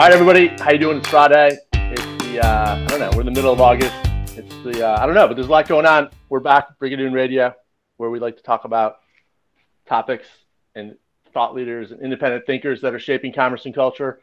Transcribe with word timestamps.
All 0.00 0.06
right, 0.06 0.14
everybody, 0.14 0.48
how 0.64 0.70
you 0.70 0.78
doing? 0.78 0.96
It's 0.96 1.08
Friday. 1.10 1.58
It's 1.74 2.24
the 2.24 2.42
uh, 2.42 2.74
I 2.74 2.86
don't 2.86 3.00
know. 3.00 3.10
We're 3.12 3.20
in 3.20 3.26
the 3.26 3.32
middle 3.32 3.52
of 3.52 3.60
August. 3.60 3.94
It's 4.34 4.54
the 4.64 4.88
uh, 4.88 4.98
I 4.98 5.04
don't 5.04 5.14
know, 5.14 5.28
but 5.28 5.34
there's 5.34 5.48
a 5.48 5.50
lot 5.50 5.68
going 5.68 5.84
on. 5.84 6.08
We're 6.30 6.40
back, 6.40 6.78
Brigadoon 6.78 7.12
Radio, 7.12 7.54
where 7.98 8.08
we 8.08 8.18
like 8.18 8.38
to 8.38 8.42
talk 8.42 8.64
about 8.64 9.00
topics 9.86 10.26
and 10.74 10.96
thought 11.34 11.54
leaders 11.54 11.90
and 11.90 12.00
independent 12.00 12.46
thinkers 12.46 12.80
that 12.80 12.94
are 12.94 12.98
shaping 12.98 13.30
commerce 13.30 13.66
and 13.66 13.74
culture. 13.74 14.20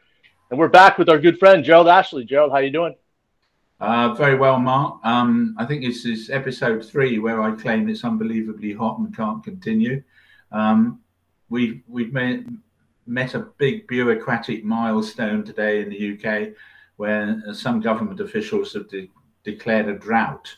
And 0.50 0.58
we're 0.58 0.66
back 0.66 0.98
with 0.98 1.08
our 1.08 1.16
good 1.20 1.38
friend 1.38 1.62
Gerald 1.62 1.86
Ashley. 1.86 2.24
Gerald, 2.24 2.50
how 2.50 2.58
you 2.58 2.72
doing? 2.72 2.96
Uh, 3.78 4.14
very 4.14 4.34
well, 4.34 4.58
Marc. 4.58 4.98
Um, 5.04 5.54
I 5.58 5.64
think 5.64 5.84
this 5.84 6.04
is 6.04 6.28
episode 6.28 6.84
three 6.84 7.20
where 7.20 7.40
I 7.40 7.52
claim 7.52 7.88
it's 7.88 8.02
unbelievably 8.02 8.72
hot 8.72 8.98
and 8.98 9.16
can't 9.16 9.44
continue. 9.44 10.02
Um, 10.50 10.98
we 11.50 11.84
we've 11.86 12.12
made 12.12 12.48
met 13.08 13.34
a 13.34 13.40
big 13.58 13.86
bureaucratic 13.86 14.64
milestone 14.64 15.44
today 15.44 15.82
in 15.82 15.88
the 15.88 16.14
UK 16.14 16.54
where 16.96 17.42
some 17.52 17.80
government 17.80 18.20
officials 18.20 18.72
have 18.74 18.88
de- 18.88 19.10
declared 19.44 19.88
a 19.88 19.94
drought. 19.94 20.54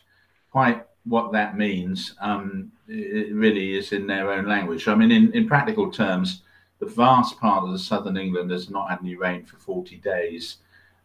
Quite 0.51 0.85
what 1.05 1.33
that 1.33 1.57
means, 1.57 2.15
um, 2.21 2.73
it 2.89 3.33
really 3.33 3.77
is 3.77 3.93
in 3.93 4.07
their 4.07 4.31
own 4.33 4.47
language. 4.47 4.89
I 4.89 4.95
mean, 4.95 5.11
in, 5.11 5.33
in 5.33 5.47
practical 5.47 5.91
terms, 5.91 6.43
the 6.79 6.87
vast 6.87 7.39
part 7.39 7.65
of 7.65 7.73
the 7.73 7.79
southern 7.79 8.17
England 8.17 8.51
has 8.51 8.69
not 8.69 8.91
had 8.91 9.01
any 9.01 9.15
rain 9.15 9.45
for 9.45 9.57
40 9.57 9.97
days. 9.97 10.57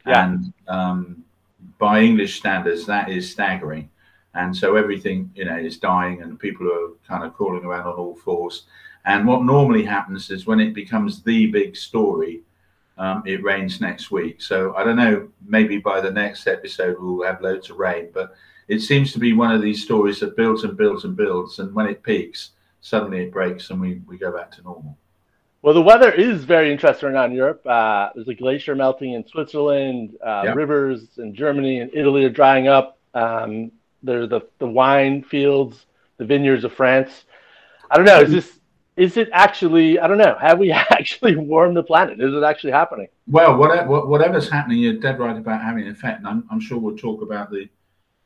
Yeah. 0.06 0.26
And 0.26 0.54
um, 0.68 1.24
by 1.78 2.02
English 2.02 2.38
standards, 2.38 2.86
that 2.86 3.10
is 3.10 3.32
staggering. 3.32 3.90
And 4.34 4.56
so 4.56 4.76
everything, 4.76 5.32
you 5.36 5.46
know, 5.46 5.58
is 5.58 5.78
dying 5.78 6.22
and 6.22 6.40
people 6.40 6.68
are 6.68 6.90
kind 7.08 7.24
of 7.24 7.34
crawling 7.34 7.64
around 7.64 7.88
on 7.88 7.96
all 7.96 8.16
fours. 8.16 8.64
And 9.06 9.28
what 9.28 9.44
normally 9.44 9.84
happens 9.84 10.32
is 10.32 10.48
when 10.48 10.60
it 10.60 10.74
becomes 10.74 11.22
the 11.22 11.48
big 11.48 11.76
story, 11.76 12.42
um, 12.98 13.24
it 13.26 13.44
rains 13.44 13.82
next 13.82 14.10
week. 14.10 14.42
So 14.42 14.74
I 14.76 14.84
don't 14.84 14.96
know, 14.96 15.30
maybe 15.46 15.78
by 15.78 16.02
the 16.02 16.12
next 16.12 16.48
episode 16.48 16.98
we'll 17.00 17.26
have 17.26 17.42
loads 17.42 17.70
of 17.70 17.78
rain, 17.78 18.10
but 18.14 18.36
it 18.68 18.80
seems 18.80 19.14
to 19.14 19.20
be 19.20 19.34
one 19.34 19.54
of 19.54 19.62
these 19.62 19.84
stories 19.84 20.20
that 20.22 20.36
builds 20.36 20.64
and 20.64 20.76
builds 20.76 21.04
and 21.04 21.16
builds. 21.16 21.60
And 21.60 21.74
when 21.74 21.88
it 21.88 22.02
peaks, 22.02 22.52
suddenly 22.82 23.24
it 23.24 23.32
breaks 23.32 23.70
and 23.70 23.80
we, 23.80 24.02
we 24.08 24.18
go 24.18 24.32
back 24.32 24.52
to 24.52 24.62
normal. 24.64 24.98
Well, 25.62 25.74
the 25.74 25.82
weather 25.82 26.12
is 26.12 26.44
very 26.44 26.72
interesting 26.72 27.10
around 27.10 27.34
Europe. 27.34 27.66
Uh, 27.66 28.10
there's 28.14 28.28
a 28.28 28.36
glacier 28.36 28.76
melting 28.76 29.14
in 29.14 29.28
Switzerland, 29.28 30.16
uh, 30.24 30.52
rivers 30.56 31.08
in 31.18 31.34
Germany 31.34 31.80
and 31.80 31.92
Italy 31.94 32.24
are 32.24 32.30
drying 32.30 32.68
up. 32.68 33.00
Um, 33.14 33.72
there's 34.04 34.30
the, 34.30 34.42
the 34.60 34.68
wine 34.68 35.24
fields, 35.24 35.86
the 36.18 36.26
vineyards 36.26 36.64
of 36.64 36.74
France. 36.74 37.26
I 37.90 37.98
don't 37.98 38.06
know. 38.06 38.22
Is 38.22 38.32
this 38.32 38.60
is 38.98 39.18
it 39.18 39.30
actually? 39.34 40.00
I 40.00 40.08
don't 40.08 40.18
know. 40.18 40.38
Have 40.40 40.60
we 40.60 40.72
actually 40.72 41.36
warmed 41.36 41.76
the 41.76 41.84
planet? 41.84 42.22
Is 42.22 42.34
it 42.34 42.44
actually 42.44 42.72
happening? 42.72 43.08
Well, 43.28 43.58
whatever, 43.58 44.06
whatever's 44.06 44.50
happening, 44.50 44.80
you're 44.80 44.94
dead 44.94 45.20
right 45.20 45.38
about 45.38 45.62
having 45.62 45.86
an 45.86 45.92
effect. 45.92 46.20
And 46.20 46.28
I'm, 46.28 46.48
I'm 46.50 46.60
sure 46.60 46.78
we'll 46.78 46.98
talk 46.98 47.22
about 47.22 47.52
the 47.52 47.68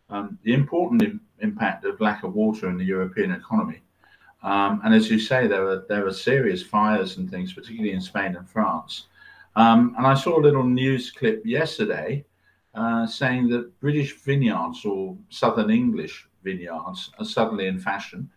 um, 0.09 0.39
the 0.43 0.53
important 0.53 1.03
Im- 1.03 1.21
impact 1.39 1.85
of 1.85 1.99
lack 2.01 2.23
of 2.23 2.33
water 2.33 2.69
in 2.69 2.77
the 2.77 2.83
European 2.83 3.31
economy. 3.31 3.81
Um, 4.41 4.81
and 4.83 4.93
as 4.93 5.09
you 5.09 5.19
say, 5.19 5.47
there 5.47 5.67
are 5.67 5.85
there 5.89 6.05
are 6.07 6.13
serious 6.13 6.63
fires 6.63 7.17
and 7.17 7.29
things, 7.29 7.53
particularly 7.53 7.93
in 7.93 8.01
Spain 8.01 8.35
and 8.35 8.49
France. 8.49 9.07
Um, 9.55 9.95
and 9.97 10.05
I 10.05 10.13
saw 10.13 10.39
a 10.39 10.41
little 10.41 10.63
news 10.63 11.11
clip 11.11 11.45
yesterday 11.45 12.25
uh, 12.75 13.05
saying 13.07 13.49
that 13.49 13.77
British 13.79 14.15
vineyards 14.21 14.85
or 14.85 15.17
Southern 15.29 15.71
English 15.71 16.27
vineyards 16.43 17.11
are 17.17 17.25
suddenly 17.25 17.67
in 17.67 17.79
fashion 17.79 18.29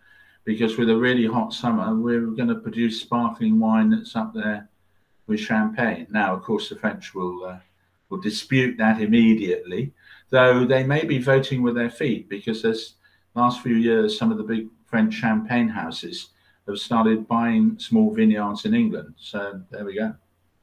because 0.44 0.76
with 0.76 0.90
a 0.90 0.96
really 0.96 1.26
hot 1.26 1.52
summer, 1.52 1.94
we're 1.94 2.26
going 2.26 2.48
to 2.48 2.56
produce 2.56 3.00
sparkling 3.00 3.60
wine 3.60 3.90
that's 3.90 4.16
up 4.16 4.34
there 4.34 4.68
with 5.26 5.40
champagne. 5.40 6.06
Now, 6.10 6.34
of 6.34 6.42
course, 6.42 6.68
the 6.68 6.76
French 6.76 7.14
will 7.14 7.44
uh, 7.44 7.58
will 8.08 8.20
dispute 8.20 8.76
that 8.78 9.00
immediately, 9.00 9.92
though 10.30 10.64
they 10.64 10.84
may 10.84 11.04
be 11.04 11.18
voting 11.18 11.62
with 11.62 11.74
their 11.74 11.90
feet 11.90 12.28
because 12.28 12.62
this 12.62 12.94
last 13.34 13.62
few 13.62 13.76
years, 13.76 14.18
some 14.18 14.30
of 14.30 14.38
the 14.38 14.44
big 14.44 14.68
French 14.84 15.14
champagne 15.14 15.68
houses 15.68 16.28
have 16.68 16.78
started 16.78 17.26
buying 17.26 17.78
small 17.78 18.14
vineyards 18.14 18.64
in 18.64 18.74
England. 18.74 19.14
So 19.16 19.60
there 19.70 19.84
we 19.84 19.94
go. 19.94 20.14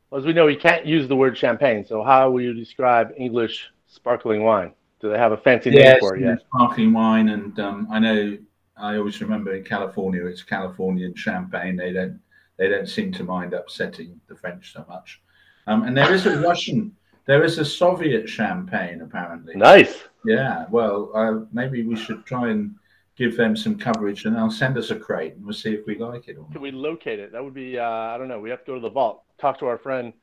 Well, 0.09 0.19
as 0.19 0.25
we 0.25 0.33
know, 0.33 0.45
we 0.45 0.55
can't 0.55 0.85
use 0.85 1.07
the 1.07 1.15
word 1.15 1.37
champagne. 1.37 1.85
So 1.85 2.03
how 2.03 2.29
will 2.29 2.41
you 2.41 2.53
describe 2.53 3.11
English 3.17 3.69
sparkling 3.87 4.43
wine? 4.43 4.73
Do 5.01 5.09
they 5.09 5.17
have 5.17 5.31
a 5.31 5.37
fancy 5.37 5.69
name 5.71 5.97
for 5.99 6.15
it 6.15 6.21
yet? 6.21 6.39
Sparkling 6.53 6.93
wine, 6.93 7.29
and 7.29 7.57
um, 7.59 7.87
I 7.89 7.99
know 7.99 8.37
I 8.79 8.97
always 8.97 9.21
remember 9.21 9.53
in 9.53 9.63
California, 9.63 10.25
it's 10.25 10.43
Californian 10.43 11.15
champagne. 11.15 11.75
They 11.75 11.93
don't 11.93 12.19
they 12.57 12.67
don't 12.67 12.89
seem 12.89 13.11
to 13.13 13.23
mind 13.23 13.53
upsetting 13.53 14.19
the 14.27 14.35
French 14.35 14.73
so 14.73 14.85
much. 14.89 15.21
Um, 15.67 15.83
and 15.83 15.95
there 15.95 16.13
is 16.13 16.25
a 16.25 16.39
Russian, 16.47 16.95
there 17.25 17.43
is 17.43 17.57
a 17.57 17.65
Soviet 17.65 18.27
champagne 18.27 19.01
apparently. 19.01 19.55
Nice. 19.55 20.03
Yeah. 20.25 20.65
Well, 20.69 21.11
uh, 21.15 21.45
maybe 21.53 21.83
we 21.83 21.95
should 21.95 22.25
try 22.25 22.49
and 22.49 22.75
give 23.15 23.35
them 23.35 23.55
some 23.55 23.77
coverage, 23.77 24.25
and 24.25 24.35
they'll 24.35 24.49
send 24.49 24.77
us 24.77 24.91
a 24.91 24.95
crate, 24.95 25.35
and 25.35 25.43
we'll 25.43 25.53
see 25.53 25.73
if 25.73 25.85
we 25.85 25.97
like 25.97 26.27
it. 26.29 26.37
Or 26.37 26.47
Can 26.51 26.61
we 26.61 26.71
locate 26.71 27.19
it? 27.19 27.31
That 27.31 27.43
would 27.43 27.53
be. 27.53 27.77
Uh, 27.77 27.83
I 27.83 28.17
don't 28.17 28.27
know. 28.27 28.39
We 28.39 28.49
have 28.49 28.59
to 28.59 28.65
go 28.65 28.75
to 28.75 28.81
the 28.81 28.89
vault, 28.89 29.23
talk 29.39 29.59
to 29.59 29.65
our 29.65 29.77
friend 29.77 30.13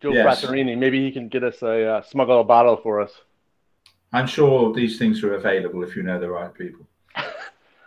Joe 0.00 0.12
yes. 0.12 0.44
Fratterini. 0.44 0.76
Maybe 0.76 1.02
he 1.02 1.10
can 1.10 1.28
get 1.28 1.42
us 1.42 1.62
a 1.62 1.86
uh, 1.86 2.02
smuggle 2.02 2.40
a 2.40 2.44
bottle 2.44 2.76
for 2.76 3.00
us. 3.00 3.12
I'm 4.12 4.26
sure 4.26 4.72
these 4.72 4.98
things 4.98 5.24
are 5.24 5.34
available 5.34 5.82
if 5.82 5.96
you 5.96 6.02
know 6.02 6.20
the 6.20 6.30
right 6.30 6.52
people. 6.52 6.86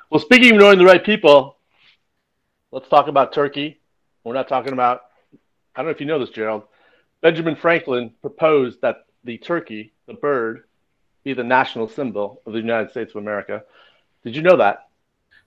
Well, 0.09 0.21
speaking 0.21 0.53
of 0.53 0.59
knowing 0.59 0.79
the 0.79 0.85
right 0.85 1.03
people, 1.03 1.57
let's 2.71 2.87
talk 2.87 3.09
about 3.09 3.33
Turkey. 3.33 3.81
We're 4.23 4.35
not 4.35 4.47
talking 4.47 4.71
about, 4.71 5.01
I 5.75 5.79
don't 5.79 5.87
know 5.87 5.91
if 5.91 5.99
you 5.99 6.05
know 6.05 6.17
this, 6.17 6.29
Gerald. 6.29 6.63
Benjamin 7.21 7.57
Franklin 7.57 8.11
proposed 8.21 8.79
that 8.81 9.05
the 9.25 9.37
turkey, 9.37 9.91
the 10.05 10.13
bird, 10.13 10.63
be 11.25 11.33
the 11.33 11.43
national 11.43 11.89
symbol 11.89 12.41
of 12.45 12.53
the 12.53 12.59
United 12.59 12.91
States 12.91 13.11
of 13.11 13.21
America. 13.21 13.63
Did 14.23 14.33
you 14.33 14.41
know 14.41 14.55
that? 14.55 14.87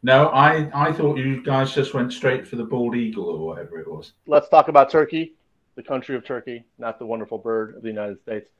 No, 0.02 0.26
I, 0.28 0.70
I 0.74 0.92
thought 0.92 1.16
you 1.16 1.42
guys 1.42 1.74
just 1.74 1.94
went 1.94 2.12
straight 2.12 2.46
for 2.46 2.56
the 2.56 2.64
bald 2.64 2.94
eagle 2.94 3.30
or 3.30 3.46
whatever 3.46 3.78
it 3.78 3.90
was. 3.90 4.12
Let's 4.26 4.50
talk 4.50 4.68
about 4.68 4.90
Turkey, 4.90 5.36
the 5.74 5.82
country 5.82 6.16
of 6.16 6.26
Turkey, 6.26 6.64
not 6.78 6.98
the 6.98 7.06
wonderful 7.06 7.38
bird 7.38 7.76
of 7.76 7.82
the 7.82 7.88
United 7.88 8.20
States. 8.20 8.50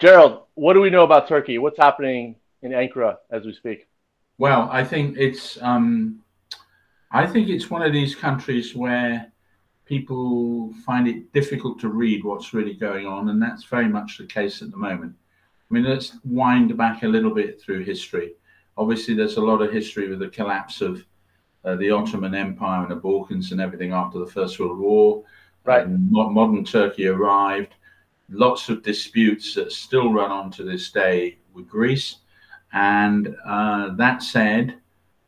Gerald, 0.00 0.42
what 0.54 0.72
do 0.72 0.80
we 0.80 0.90
know 0.90 1.04
about 1.04 1.28
Turkey? 1.28 1.58
What's 1.58 1.78
happening 1.78 2.34
in 2.62 2.72
Ankara 2.72 3.18
as 3.30 3.44
we 3.44 3.54
speak? 3.54 3.86
Well, 4.38 4.68
I 4.70 4.84
think 4.84 5.16
it's 5.16 5.60
um, 5.62 6.20
I 7.10 7.26
think 7.26 7.48
it's 7.48 7.70
one 7.70 7.82
of 7.82 7.92
these 7.92 8.14
countries 8.14 8.74
where 8.74 9.32
people 9.86 10.72
find 10.84 11.08
it 11.08 11.32
difficult 11.32 11.78
to 11.80 11.88
read 11.88 12.24
what's 12.24 12.52
really 12.52 12.74
going 12.74 13.06
on, 13.06 13.28
and 13.30 13.40
that's 13.40 13.64
very 13.64 13.88
much 13.88 14.18
the 14.18 14.26
case 14.26 14.60
at 14.62 14.70
the 14.70 14.76
moment. 14.76 15.14
I 15.70 15.74
mean, 15.74 15.84
let's 15.84 16.16
wind 16.24 16.76
back 16.76 17.02
a 17.02 17.08
little 17.08 17.34
bit 17.34 17.60
through 17.60 17.84
history. 17.84 18.34
Obviously, 18.76 19.14
there's 19.14 19.36
a 19.36 19.40
lot 19.40 19.62
of 19.62 19.72
history 19.72 20.08
with 20.08 20.18
the 20.18 20.28
collapse 20.28 20.80
of 20.80 21.04
uh, 21.64 21.76
the 21.76 21.90
Ottoman 21.90 22.34
Empire 22.34 22.82
and 22.82 22.90
the 22.90 22.96
Balkans 22.96 23.52
and 23.52 23.60
everything 23.60 23.92
after 23.92 24.18
the 24.18 24.26
First 24.26 24.60
World 24.60 24.78
War. 24.78 25.24
Right. 25.64 25.84
And 25.84 26.10
modern 26.10 26.64
Turkey 26.64 27.08
arrived. 27.08 27.74
Lots 28.28 28.68
of 28.68 28.82
disputes 28.82 29.54
that 29.54 29.72
still 29.72 30.12
run 30.12 30.30
on 30.30 30.50
to 30.52 30.62
this 30.62 30.92
day 30.92 31.38
with 31.54 31.68
Greece. 31.68 32.18
And 32.76 33.34
uh, 33.46 33.94
that 33.94 34.22
said, 34.22 34.74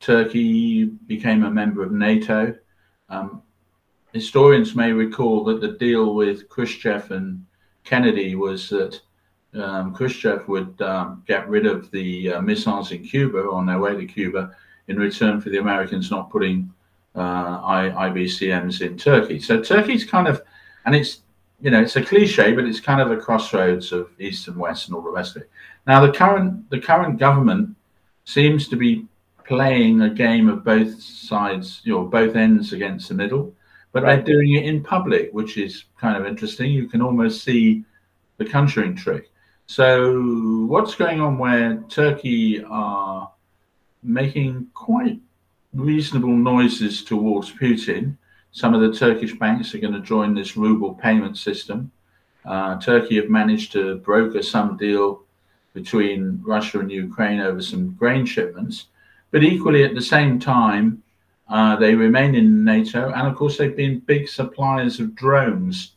Turkey 0.00 0.84
became 0.84 1.44
a 1.44 1.50
member 1.50 1.82
of 1.82 1.92
NATO. 1.92 2.54
Um, 3.08 3.40
historians 4.12 4.74
may 4.74 4.92
recall 4.92 5.44
that 5.44 5.62
the 5.62 5.72
deal 5.72 6.14
with 6.14 6.50
Khrushchev 6.50 7.10
and 7.10 7.46
Kennedy 7.84 8.34
was 8.34 8.68
that 8.68 9.00
um, 9.54 9.94
Khrushchev 9.94 10.46
would 10.46 10.78
um, 10.82 11.24
get 11.26 11.48
rid 11.48 11.64
of 11.64 11.90
the 11.90 12.34
uh, 12.34 12.42
missiles 12.42 12.92
in 12.92 13.02
Cuba 13.02 13.48
on 13.50 13.64
their 13.64 13.78
way 13.78 13.96
to 13.96 14.04
Cuba 14.04 14.54
in 14.88 14.98
return 14.98 15.40
for 15.40 15.48
the 15.48 15.56
Americans 15.56 16.10
not 16.10 16.28
putting 16.28 16.70
uh, 17.14 17.60
ICBMs 17.62 18.82
in 18.82 18.98
Turkey. 18.98 19.40
So 19.40 19.62
Turkey's 19.62 20.04
kind 20.04 20.28
of, 20.28 20.42
and 20.84 20.94
it's 20.94 21.22
you 21.60 21.70
know, 21.70 21.80
it's 21.80 21.96
a 21.96 22.02
cliche, 22.02 22.52
but 22.52 22.64
it's 22.64 22.80
kind 22.80 23.00
of 23.00 23.10
a 23.10 23.16
crossroads 23.16 23.92
of 23.92 24.10
east 24.20 24.48
and 24.48 24.56
west 24.56 24.86
and 24.86 24.96
all 24.96 25.02
the 25.02 25.10
rest 25.10 25.36
of 25.36 25.42
it. 25.42 25.50
Now, 25.86 26.04
the 26.04 26.12
current 26.12 26.68
the 26.70 26.80
current 26.80 27.18
government 27.18 27.74
seems 28.24 28.68
to 28.68 28.76
be 28.76 29.06
playing 29.44 30.02
a 30.02 30.10
game 30.10 30.48
of 30.48 30.62
both 30.62 31.02
sides, 31.02 31.80
you 31.82 31.94
know, 31.94 32.04
both 32.04 32.36
ends 32.36 32.72
against 32.72 33.08
the 33.08 33.14
middle, 33.14 33.54
but 33.92 34.02
right. 34.02 34.16
they're 34.16 34.34
doing 34.34 34.52
it 34.52 34.66
in 34.66 34.84
public, 34.84 35.30
which 35.32 35.56
is 35.56 35.84
kind 35.98 36.16
of 36.16 36.26
interesting. 36.26 36.70
You 36.70 36.86
can 36.86 37.00
almost 37.00 37.42
see 37.42 37.84
the 38.36 38.44
conjuring 38.44 38.94
trick. 38.94 39.30
So, 39.66 40.66
what's 40.66 40.94
going 40.94 41.20
on 41.20 41.38
where 41.38 41.82
Turkey 41.88 42.62
are 42.64 43.30
making 44.02 44.68
quite 44.74 45.20
reasonable 45.74 46.36
noises 46.36 47.02
towards 47.02 47.52
Putin? 47.52 48.16
Some 48.58 48.74
of 48.74 48.80
the 48.80 48.92
Turkish 48.92 49.34
banks 49.38 49.72
are 49.72 49.78
going 49.78 49.92
to 49.92 50.00
join 50.00 50.34
this 50.34 50.56
ruble 50.56 50.94
payment 50.94 51.38
system. 51.38 51.92
Uh, 52.44 52.76
Turkey 52.80 53.14
have 53.14 53.28
managed 53.28 53.70
to 53.70 53.98
broker 53.98 54.42
some 54.42 54.76
deal 54.76 55.22
between 55.74 56.42
Russia 56.44 56.80
and 56.80 56.90
Ukraine 56.90 57.38
over 57.38 57.62
some 57.62 57.92
grain 57.92 58.26
shipments. 58.26 58.86
But 59.30 59.44
equally, 59.44 59.84
at 59.84 59.94
the 59.94 60.02
same 60.02 60.40
time, 60.40 61.04
uh, 61.48 61.76
they 61.76 61.94
remain 61.94 62.34
in 62.34 62.64
NATO. 62.64 63.12
And 63.12 63.28
of 63.28 63.36
course, 63.36 63.58
they've 63.58 63.76
been 63.76 64.00
big 64.00 64.28
suppliers 64.28 64.98
of 64.98 65.14
drones 65.14 65.92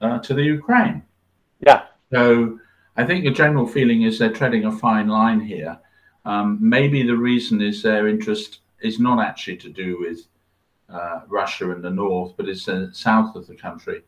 uh, 0.00 0.18
to 0.20 0.32
the 0.32 0.42
Ukraine. 0.42 1.02
Yeah. 1.60 1.82
So 2.10 2.58
I 2.96 3.04
think 3.04 3.24
the 3.24 3.30
general 3.30 3.66
feeling 3.66 4.02
is 4.02 4.18
they're 4.18 4.32
treading 4.32 4.64
a 4.64 4.72
fine 4.72 5.08
line 5.08 5.40
here. 5.40 5.78
Um, 6.24 6.56
maybe 6.62 7.02
the 7.02 7.18
reason 7.30 7.60
is 7.60 7.82
their 7.82 8.08
interest 8.08 8.60
is 8.80 8.98
not 8.98 9.22
actually 9.22 9.58
to 9.58 9.68
do 9.68 9.98
with 10.00 10.26
uh, 10.88 11.20
Russia 11.28 11.70
in 11.72 11.82
the 11.82 11.90
north, 11.90 12.34
but 12.36 12.48
it's 12.48 12.66
the 12.66 12.90
south 12.92 13.36
of 13.36 13.46
the 13.46 13.54
country 13.54 14.02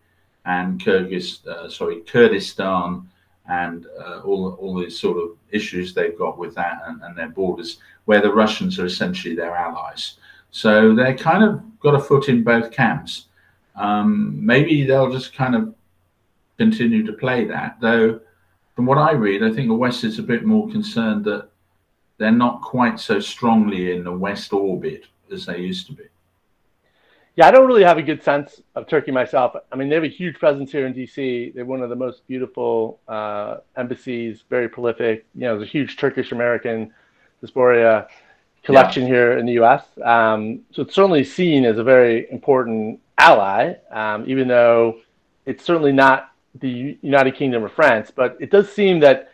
and 0.49 0.81
Kyrgyz, 0.81 1.47
uh, 1.47 1.69
sorry, 1.69 2.01
Kurdistan 2.01 3.09
and 3.49 3.87
uh, 3.99 4.21
all 4.25 4.53
all 4.61 4.79
these 4.79 4.99
sort 4.99 5.19
of 5.19 5.37
issues 5.51 5.95
they've 5.95 6.19
got 6.19 6.39
with 6.39 6.55
that 6.55 6.83
and, 6.87 7.03
and, 7.03 7.17
their 7.17 7.29
borders, 7.29 7.79
where 8.07 8.21
the 8.21 8.33
Russians 8.33 8.79
are 8.79 8.87
essentially 8.87 9.35
their 9.35 9.55
allies. 9.55 10.15
So 10.51 10.95
they're 10.95 11.17
kind 11.17 11.45
of 11.45 11.61
got 11.81 11.95
a 11.95 12.01
foot 12.01 12.29
in 12.29 12.43
both 12.43 12.71
camps. 12.71 13.27
Um, 13.77 14.45
maybe 14.45 14.85
they'll 14.85 15.13
just 15.13 15.35
kind 15.35 15.55
of 15.55 15.75
continue 16.57 17.05
to 17.07 17.13
play 17.13 17.45
that, 17.45 17.79
though. 17.81 18.21
From 18.75 18.87
what 18.87 18.99
I 18.99 19.13
read, 19.13 19.43
I 19.43 19.53
think 19.53 19.69
the 19.69 19.75
West 19.75 20.05
is 20.05 20.19
a 20.19 20.23
bit 20.23 20.45
more 20.45 20.69
concerned 20.71 21.25
that 21.25 21.49
they're 22.17 22.31
not 22.31 22.63
quite 22.63 22.99
so 22.99 23.21
strongly 23.21 23.93
in 23.93 24.05
the 24.05 24.13
West 24.13 24.53
orbit 24.53 25.07
as 25.33 25.47
they 25.47 25.59
used 25.59 25.87
to 25.89 25.93
be. 25.93 26.05
Yeah, 27.39 27.47
I 27.47 27.53
don't 27.53 27.69
really 27.69 27.85
have 27.85 27.99
a 27.99 28.03
good 28.03 28.21
sense 28.21 28.63
of 28.75 28.89
Turkey 28.89 29.13
myself. 29.13 29.55
I 29.71 29.77
mean, 29.77 29.89
they 29.89 29.95
have 29.95 30.03
a 30.03 30.09
huge 30.09 30.41
presence 30.41 30.73
here 30.73 30.89
in 30.89 30.93
DC. 30.93 31.55
They're 31.55 31.65
one 31.65 31.83
of 31.83 31.89
the 31.89 31.95
most 31.95 32.27
beautiful 32.27 32.99
uh, 33.07 33.59
embassies, 33.77 34.43
very 34.51 34.69
prolific. 34.69 35.25
You 35.37 35.43
know, 35.43 35.57
there's 35.57 35.69
a 35.69 35.71
huge 35.71 35.99
Turkish 35.99 36.33
American 36.33 36.93
diaspora 37.41 38.09
collection 38.65 39.05
yeah. 39.05 39.09
here 39.09 39.39
in 39.39 39.47
the 39.47 39.53
U.S. 39.53 39.85
Um, 40.05 40.63
so 40.73 40.83
it's 40.83 40.97
certainly 40.97 41.23
seen 41.23 41.65
as 41.65 41.79
a 41.79 41.85
very 41.85 42.29
important 42.33 42.99
ally, 43.19 43.75
um, 43.93 44.25
even 44.27 44.49
though 44.49 44.99
it's 45.47 45.65
certainly 45.65 45.93
not 45.93 46.33
the 46.57 46.99
United 47.03 47.37
Kingdom 47.37 47.63
or 47.63 47.69
France. 47.69 48.11
But 48.11 48.37
it 48.41 48.51
does 48.51 48.69
seem 48.69 48.99
that 48.99 49.31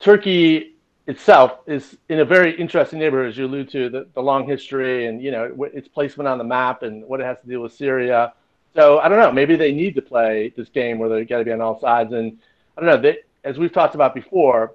Turkey 0.00 0.71
itself 1.06 1.58
is 1.66 1.96
in 2.08 2.20
a 2.20 2.24
very 2.24 2.54
interesting 2.58 2.98
neighborhood, 2.98 3.28
as 3.28 3.36
you 3.36 3.46
allude 3.46 3.70
to, 3.70 3.88
the, 3.88 4.06
the 4.14 4.22
long 4.22 4.46
history 4.46 5.06
and, 5.06 5.20
you 5.22 5.30
know, 5.30 5.52
its 5.72 5.88
placement 5.88 6.28
on 6.28 6.38
the 6.38 6.44
map 6.44 6.82
and 6.82 7.04
what 7.04 7.20
it 7.20 7.24
has 7.24 7.38
to 7.40 7.48
deal 7.48 7.60
with 7.60 7.72
Syria. 7.72 8.32
So 8.74 8.98
I 9.00 9.08
don't 9.08 9.18
know, 9.18 9.32
maybe 9.32 9.56
they 9.56 9.72
need 9.72 9.94
to 9.96 10.02
play 10.02 10.52
this 10.56 10.68
game 10.68 10.98
where 10.98 11.08
they 11.08 11.24
got 11.24 11.38
to 11.38 11.44
be 11.44 11.52
on 11.52 11.60
all 11.60 11.80
sides. 11.80 12.12
And 12.12 12.38
I 12.76 12.80
don't 12.80 12.90
know, 12.90 13.00
they, 13.00 13.18
as 13.44 13.58
we've 13.58 13.72
talked 13.72 13.94
about 13.94 14.14
before, 14.14 14.72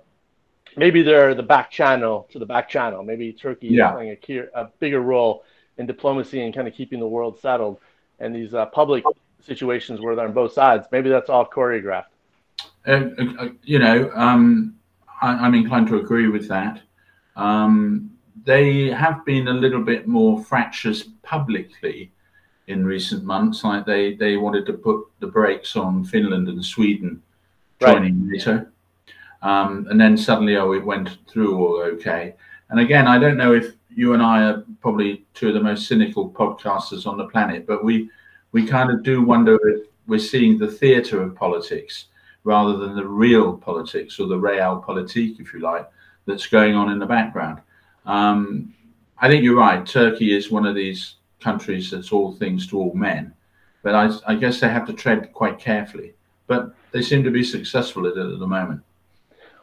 maybe 0.76 1.02
they're 1.02 1.34
the 1.34 1.44
back 1.44 1.72
channel 1.72 2.28
to 2.32 2.40
the 2.40 2.46
back 2.46 2.70
channel. 2.70 3.04
Maybe 3.04 3.32
Turkey 3.34 3.70
yeah. 3.70 3.90
is 3.90 3.94
playing 3.94 4.12
a, 4.12 4.16
key, 4.16 4.42
a 4.54 4.70
bigger 4.80 5.02
role 5.02 5.44
in 5.78 5.86
diplomacy 5.86 6.44
and 6.44 6.54
kind 6.54 6.68
of 6.68 6.74
keeping 6.74 7.00
the 7.00 7.08
world 7.08 7.40
settled. 7.40 7.80
And 8.20 8.36
these 8.36 8.54
uh, 8.54 8.66
public 8.68 9.04
situations 9.42 10.02
where 10.02 10.16
they're 10.16 10.28
on 10.28 10.34
both 10.34 10.54
sides, 10.54 10.88
maybe 10.92 11.10
that's 11.10 11.30
all 11.30 11.46
choreographed. 11.48 12.06
Uh, 12.86 13.10
uh, 13.40 13.50
you 13.64 13.80
know, 13.80 14.12
um, 14.14 14.76
I, 15.22 15.46
am 15.46 15.54
inclined 15.54 15.88
to 15.88 16.00
agree 16.00 16.28
with 16.28 16.48
that. 16.48 16.82
Um, 17.36 18.12
they 18.46 18.90
have 18.90 19.26
been 19.26 19.48
a 19.48 19.54
little 19.54 19.82
bit 19.82 20.08
more 20.08 20.44
fractious 20.44 21.04
publicly 21.24 22.12
in 22.68 22.86
recent 22.86 23.24
months. 23.24 23.64
Like 23.64 23.86
they, 23.86 24.16
they 24.16 24.38
wanted 24.38 24.66
to 24.68 24.74
put 24.74 25.06
the 25.20 25.28
brakes 25.28 25.76
on 25.76 26.04
Finland 26.04 26.48
and 26.48 26.64
Sweden 26.64 27.22
joining 27.80 28.22
right. 28.22 28.32
NATO. 28.32 28.66
Um, 29.42 29.88
and 29.90 30.00
then 30.00 30.18
suddenly, 30.18 30.58
oh, 30.58 30.74
it 30.74 30.84
went 30.84 31.18
through 31.28 31.58
all 31.58 31.82
okay. 31.82 32.34
And 32.70 32.80
again, 32.80 33.08
I 33.08 33.20
don't 33.20 33.38
know 33.38 33.54
if 33.54 33.74
you 33.96 34.14
and 34.14 34.22
I 34.22 34.44
are 34.44 34.64
probably 34.82 35.26
two 35.34 35.50
of 35.50 35.54
the 35.54 35.60
most 35.60 35.88
cynical 35.88 36.30
podcasters 36.30 37.08
on 37.08 37.18
the 37.18 37.28
planet, 37.28 37.66
but 37.66 37.84
we 37.84 38.10
we 38.52 38.66
kind 38.66 38.92
of 38.92 39.04
do 39.04 39.22
wonder 39.22 39.58
if 39.68 39.88
we're 40.08 40.20
seeing 40.20 40.58
the 40.58 40.68
theatre 40.68 41.22
of 41.22 41.36
politics 41.36 42.06
rather 42.48 42.78
than 42.78 42.96
the 42.96 43.06
real 43.06 43.58
politics 43.58 44.22
or 44.22 44.28
the 44.28 44.40
real 44.40 44.78
politique, 44.80 45.38
if 45.38 45.54
you 45.54 45.60
like, 45.60 45.86
that's 46.26 46.48
going 46.48 46.76
on 46.76 46.90
in 46.90 46.98
the 46.98 47.06
background. 47.06 47.60
Um, 48.06 48.74
I 49.20 49.28
think 49.28 49.44
you're 49.44 49.58
right. 49.58 49.86
Turkey 49.86 50.34
is 50.34 50.50
one 50.50 50.66
of 50.66 50.74
these 50.74 51.16
countries 51.42 51.92
that's 51.92 52.14
all 52.14 52.32
things 52.32 52.66
to 52.68 52.80
all 52.80 52.94
men, 52.94 53.34
but 53.84 53.96
I, 53.96 54.10
I 54.26 54.36
guess 54.36 54.62
they 54.62 54.70
have 54.70 54.88
to 54.88 54.94
tread 54.94 55.34
quite 55.34 55.60
carefully. 55.60 56.14
But 56.48 56.74
they 56.94 57.02
seem 57.02 57.22
to 57.26 57.32
be 57.32 57.44
successful 57.44 58.08
at 58.08 58.16
it 58.16 58.34
at 58.34 58.40
the 58.40 58.48
moment. 58.48 58.82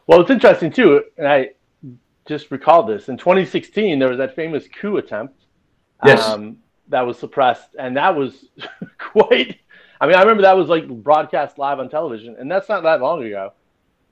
Well, 0.07 0.21
it's 0.21 0.31
interesting 0.31 0.71
too, 0.71 1.05
and 1.17 1.27
I 1.27 1.53
just 2.27 2.51
recalled 2.51 2.89
this. 2.89 3.09
In 3.09 3.17
2016, 3.17 3.99
there 3.99 4.11
was 4.11 4.19
that 4.19 4.37
famous 4.37 4.69
coup 4.69 4.99
attempt. 4.99 5.41
Yes. 6.05 6.23
Um, 6.29 6.59
that 6.89 7.01
was 7.01 7.19
suppressed, 7.19 7.77
and 7.79 7.97
that 7.97 8.15
was 8.15 8.45
quite 8.99 9.57
I 10.05 10.07
mean, 10.07 10.17
I 10.17 10.21
remember 10.21 10.43
that 10.43 10.55
was 10.55 10.69
like 10.69 10.87
broadcast 10.87 11.57
live 11.57 11.81
on 11.81 11.89
television, 11.89 12.37
and 12.39 12.51
that's 12.51 12.69
not 12.69 12.83
that 12.83 13.01
long 13.01 13.25
ago. 13.25 13.55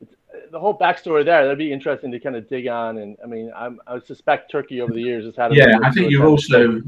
It's, 0.00 0.14
the 0.50 0.58
whole 0.58 0.78
backstory 0.78 1.22
there, 1.22 1.42
that'd 1.42 1.58
be 1.58 1.70
interesting 1.70 2.10
to 2.12 2.18
kind 2.18 2.34
of 2.34 2.48
dig 2.48 2.66
on. 2.66 2.96
And 2.96 3.18
I 3.22 3.26
mean, 3.26 3.52
I'm, 3.54 3.78
i 3.86 4.00
suspect 4.00 4.50
Turkey 4.50 4.80
over 4.80 4.94
the 4.94 5.02
years 5.02 5.26
has 5.26 5.36
had. 5.36 5.54
yeah, 5.54 5.76
I 5.82 5.90
think 5.90 6.10
you've 6.10 6.24
also, 6.24 6.80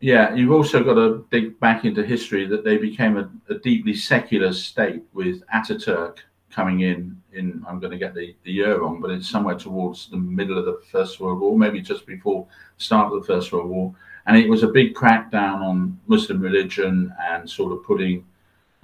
yeah, 0.00 0.34
you've 0.34 0.52
also 0.52 0.82
got 0.82 0.94
to 0.94 1.26
dig 1.30 1.60
back 1.60 1.84
into 1.84 2.02
history 2.02 2.46
that 2.46 2.64
they 2.64 2.78
became 2.78 3.18
a, 3.18 3.30
a 3.50 3.58
deeply 3.58 3.92
secular 3.92 4.54
state 4.54 5.02
with 5.12 5.42
Ataturk 5.54 6.20
coming 6.50 6.80
in. 6.80 7.20
In 7.34 7.62
I'm 7.68 7.78
going 7.78 7.92
to 7.92 7.98
get 7.98 8.14
the, 8.14 8.34
the 8.44 8.52
year 8.52 8.80
wrong, 8.80 9.02
but 9.02 9.10
it's 9.10 9.28
somewhere 9.28 9.56
towards 9.56 10.08
the 10.08 10.16
middle 10.16 10.56
of 10.56 10.64
the 10.64 10.80
First 10.90 11.20
World 11.20 11.40
War, 11.40 11.58
maybe 11.58 11.82
just 11.82 12.06
before 12.06 12.46
the 12.78 12.82
start 12.82 13.12
of 13.12 13.20
the 13.20 13.26
First 13.26 13.52
World 13.52 13.68
War, 13.68 13.94
and 14.24 14.34
it 14.34 14.48
was 14.48 14.62
a 14.62 14.68
big 14.68 14.94
crackdown 14.94 15.60
on 15.60 16.00
Muslim 16.06 16.40
religion 16.40 17.12
and 17.20 17.50
sort 17.50 17.72
of 17.72 17.84
putting 17.84 18.24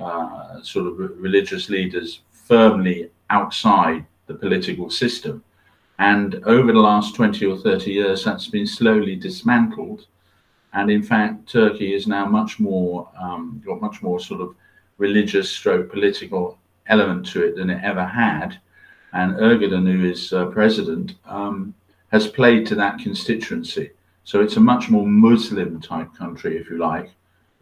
uh, 0.03 0.63
sort 0.63 0.87
of 0.87 0.99
religious 0.99 1.69
leaders 1.69 2.21
firmly 2.31 3.11
outside 3.31 4.05
the 4.27 4.35
political 4.35 4.91
system. 4.91 5.43
And 5.99 6.37
over 6.45 6.73
the 6.73 6.79
last 6.79 7.15
20 7.15 7.47
or 7.47 7.57
30 7.57 7.93
years, 7.93 8.25
that's 8.25 8.49
been 8.49 8.67
slowly 8.67 9.17
dismantled. 9.17 10.07
And 10.73 10.91
in 10.91 11.03
fact, 11.03 11.49
Turkey 11.49 11.95
is 11.95 12.07
now 12.07 12.27
much 12.27 12.59
more, 12.59 13.09
um, 13.21 13.63
got 13.65 13.81
much 13.81 14.03
more 14.03 14.19
sort 14.19 14.41
of 14.41 14.55
religious 14.99 15.51
stroke 15.51 15.91
political 15.91 16.59
element 16.87 17.27
to 17.27 17.45
it 17.45 17.57
than 17.57 17.71
it 17.71 17.83
ever 17.85 18.05
had. 18.05 18.59
And 19.13 19.35
Erdogan, 19.37 19.87
who 19.91 20.09
is 20.11 20.33
uh, 20.33 20.47
president, 20.47 21.15
um, 21.27 21.75
has 22.11 22.27
played 22.27 22.67
to 22.67 22.75
that 22.77 22.99
constituency. 22.99 23.91
So 24.25 24.41
it's 24.41 24.57
a 24.57 24.61
much 24.61 24.89
more 24.89 25.07
Muslim 25.07 25.81
type 25.81 26.15
country, 26.15 26.57
if 26.57 26.71
you 26.71 26.79
like, 26.79 27.11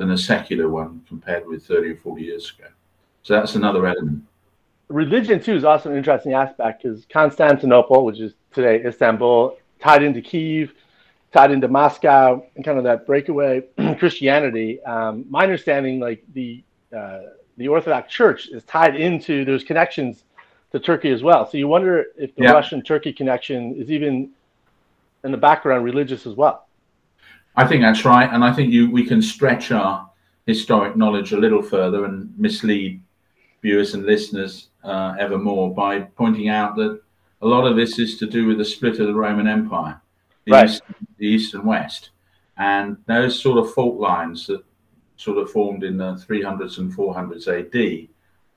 than 0.00 0.12
a 0.12 0.18
secular 0.18 0.66
one 0.66 1.02
compared 1.06 1.46
with 1.46 1.62
30 1.66 1.90
or 1.90 1.96
40 1.96 2.22
years 2.22 2.54
ago. 2.58 2.68
So 3.22 3.34
that's 3.34 3.54
another 3.54 3.86
element. 3.86 4.24
Religion, 4.88 5.42
too, 5.42 5.54
is 5.54 5.62
also 5.62 5.90
an 5.90 5.98
interesting 5.98 6.32
aspect 6.32 6.82
because 6.82 7.04
Constantinople, 7.12 8.06
which 8.06 8.18
is 8.18 8.32
today 8.50 8.82
Istanbul, 8.82 9.58
tied 9.78 10.02
into 10.02 10.22
Kiev, 10.22 10.72
tied 11.34 11.50
into 11.50 11.68
Moscow, 11.68 12.42
and 12.56 12.64
kind 12.64 12.78
of 12.78 12.84
that 12.84 13.06
breakaway 13.06 13.62
Christianity. 13.98 14.82
Um, 14.84 15.26
my 15.28 15.42
understanding, 15.42 16.00
like 16.00 16.24
the 16.32 16.64
uh, 16.96 17.20
the 17.58 17.68
Orthodox 17.68 18.10
Church 18.10 18.48
is 18.48 18.64
tied 18.64 18.96
into 18.96 19.44
there's 19.44 19.64
connections 19.64 20.24
to 20.72 20.80
Turkey 20.80 21.10
as 21.10 21.22
well. 21.22 21.46
So 21.46 21.58
you 21.58 21.68
wonder 21.68 22.06
if 22.16 22.34
the 22.36 22.44
yeah. 22.44 22.52
Russian 22.52 22.80
Turkey 22.80 23.12
connection 23.12 23.74
is 23.76 23.90
even 23.90 24.30
in 25.24 25.30
the 25.30 25.36
background 25.36 25.84
religious 25.84 26.26
as 26.26 26.34
well. 26.34 26.66
I 27.60 27.66
think 27.66 27.82
that's 27.82 28.06
right, 28.06 28.32
and 28.32 28.42
I 28.42 28.54
think 28.54 28.72
you 28.72 28.90
we 28.90 29.04
can 29.04 29.20
stretch 29.20 29.70
our 29.70 30.08
historic 30.46 30.96
knowledge 30.96 31.32
a 31.32 31.36
little 31.36 31.60
further 31.60 32.06
and 32.06 32.32
mislead 32.38 33.02
viewers 33.60 33.92
and 33.92 34.06
listeners 34.06 34.68
uh, 34.82 35.14
ever 35.20 35.36
more 35.36 35.74
by 35.74 36.00
pointing 36.00 36.48
out 36.48 36.74
that 36.76 37.02
a 37.42 37.46
lot 37.46 37.66
of 37.66 37.76
this 37.76 37.98
is 37.98 38.16
to 38.16 38.26
do 38.26 38.46
with 38.46 38.56
the 38.56 38.64
split 38.64 38.98
of 38.98 39.08
the 39.08 39.14
Roman 39.14 39.46
Empire, 39.46 40.00
the, 40.46 40.52
right. 40.52 40.70
east, 40.70 40.82
the 41.18 41.26
east 41.26 41.52
and 41.52 41.66
west, 41.66 42.10
and 42.56 42.96
those 43.04 43.38
sort 43.38 43.58
of 43.58 43.74
fault 43.74 44.00
lines 44.00 44.46
that 44.46 44.64
sort 45.18 45.36
of 45.36 45.50
formed 45.50 45.84
in 45.84 45.98
the 45.98 46.14
300s 46.14 46.78
and 46.78 46.90
400s 46.90 47.46
AD 47.46 48.08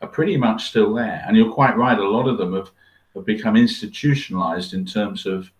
are 0.01 0.07
pretty 0.07 0.37
much 0.37 0.69
still 0.69 0.93
there. 0.93 1.25
And 1.27 1.35
you're 1.35 1.51
quite 1.51 1.75
right; 1.75 1.99
a 1.99 2.09
lot 2.09 2.29
of 2.29 2.37
them 2.37 2.53
have, 2.53 2.71
have 3.15 3.25
become 3.25 3.57
institutionalized 3.57 4.73
in 4.73 4.85
terms 4.85 5.25
of 5.25 5.51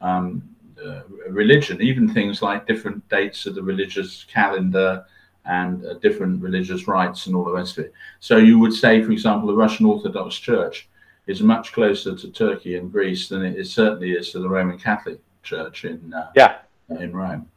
um, 0.00 0.42
uh, 0.84 1.02
religion, 1.28 1.80
even 1.82 2.12
things 2.12 2.42
like 2.42 2.66
different 2.66 3.06
dates 3.08 3.46
of 3.46 3.54
the 3.54 3.62
religious 3.62 4.24
calendar 4.24 5.04
and 5.44 5.84
uh, 5.84 5.94
different 5.94 6.42
religious 6.42 6.86
rites 6.86 7.26
and 7.26 7.34
all 7.34 7.44
the 7.44 7.52
rest 7.52 7.78
of 7.78 7.86
it. 7.86 7.92
So 8.20 8.36
you 8.36 8.58
would 8.58 8.72
say, 8.72 9.02
for 9.02 9.12
example, 9.12 9.48
the 9.48 9.54
Russian 9.54 9.86
Orthodox 9.86 10.36
Church 10.36 10.88
is 11.26 11.42
much 11.42 11.72
closer 11.72 12.16
to 12.16 12.30
Turkey 12.30 12.76
and 12.76 12.90
Greece 12.90 13.28
than 13.28 13.44
it 13.44 13.56
is, 13.56 13.72
certainly 13.72 14.12
is 14.12 14.30
to 14.32 14.40
the 14.40 14.48
Roman 14.48 14.78
Catholic 14.78 15.20
Church 15.42 15.84
in 15.84 16.12
uh, 16.12 16.30
yeah 16.34 16.58
in 16.90 17.12
Rome. 17.12 17.48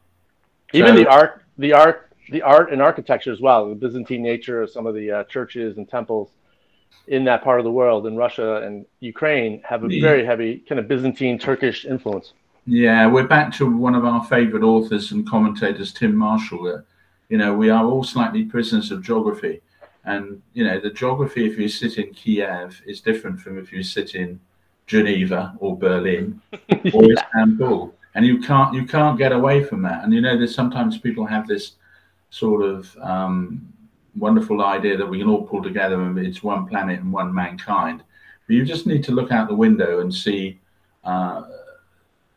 Even 0.74 0.96
so, 0.96 1.04
the 1.04 1.10
art, 1.10 1.44
the 1.58 1.74
art, 1.74 2.10
the 2.30 2.42
art 2.42 2.72
and 2.72 2.82
architecture 2.82 3.32
as 3.32 3.42
well. 3.42 3.70
The 3.70 3.76
Byzantine 3.76 4.24
nature 4.24 4.62
of 4.62 4.70
some 4.70 4.86
of 4.86 4.96
the 4.96 5.12
uh, 5.12 5.24
churches 5.26 5.78
and 5.78 5.88
temples 5.90 6.30
in 7.08 7.24
that 7.26 7.44
part 7.44 7.60
of 7.60 7.64
the 7.64 7.72
world, 7.72 8.08
in 8.08 8.16
Russia 8.16 8.62
and 8.62 8.86
Ukraine, 9.00 9.62
have 9.68 9.84
a 9.84 9.88
very 9.88 10.26
heavy 10.26 10.64
kind 10.68 10.80
of 10.80 10.88
Byzantine 10.88 11.40
Turkish 11.40 11.86
influence. 11.86 12.34
Yeah, 12.68 13.08
we're 13.08 13.28
back 13.28 13.52
to 13.56 13.66
one 13.66 13.96
of 13.96 14.06
our 14.06 14.24
favourite 14.26 14.64
authors 14.64 15.12
and 15.12 15.28
commentators, 15.28 15.92
Tim 15.92 16.16
Marshall. 16.16 16.84
you 17.30 17.38
know, 17.38 17.56
we 17.56 17.72
are 17.72 17.84
all 17.84 18.04
slightly 18.04 18.46
prisoners 18.46 18.92
of 18.92 19.02
geography. 19.02 19.62
And 20.06 20.42
you 20.54 20.64
know, 20.64 20.80
the 20.80 20.92
geography 20.92 21.46
if 21.46 21.58
you 21.58 21.68
sit 21.68 21.98
in 21.98 22.14
Kiev 22.14 22.80
is 22.86 23.02
different 23.02 23.40
from 23.40 23.58
if 23.58 23.72
you 23.72 23.82
sit 23.82 24.14
in 24.14 24.40
Geneva 24.86 25.56
or 25.60 25.76
Berlin 25.78 26.40
or 26.94 27.04
yeah. 27.04 27.14
Istanbul. 27.14 27.96
And 28.14 28.26
you 28.26 28.40
can't 28.40 28.76
you 28.76 28.86
can't 28.86 29.18
get 29.18 29.32
away 29.32 29.64
from 29.64 29.82
that. 29.84 30.04
And 30.04 30.14
you 30.14 30.22
know, 30.22 30.38
there's 30.38 30.54
sometimes 30.54 31.00
people 31.00 31.26
have 31.26 31.48
this 31.48 31.74
sort 32.30 32.64
of 32.64 32.96
um, 33.02 33.68
wonderful 34.16 34.64
idea 34.64 34.98
that 34.98 35.06
we 35.06 35.18
can 35.20 35.30
all 35.30 35.44
pull 35.44 35.64
together 35.64 36.00
and 36.02 36.18
it's 36.20 36.44
one 36.44 36.68
planet 36.68 37.00
and 37.00 37.12
one 37.12 37.34
mankind. 37.34 38.04
But 38.46 38.56
you 38.56 38.66
just 38.66 38.86
need 38.86 39.04
to 39.06 39.14
look 39.14 39.32
out 39.32 39.48
the 39.48 39.56
window 39.56 40.02
and 40.02 40.14
see 40.14 40.60
uh, 41.04 41.44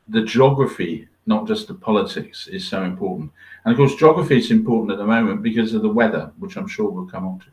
the 0.09 0.23
geography, 0.23 1.09
not 1.27 1.47
just 1.47 1.69
the 1.69 1.75
politics, 1.75 2.47
is 2.47 2.67
so 2.67 2.83
important. 2.83 3.33
And 3.65 3.73
of 3.73 3.79
course, 3.79 3.97
geography 3.97 4.39
is 4.39 4.51
important 4.51 4.93
at 4.93 4.99
the 4.99 5.07
moment 5.07 5.43
because 5.43 5.75
of 5.75 5.83
the 5.83 5.89
weather, 5.89 6.33
which 6.39 6.57
I'm 6.57 6.69
sure 6.69 6.91
we'll 6.91 7.07
come 7.07 7.27
on 7.27 7.39
to. 7.41 7.47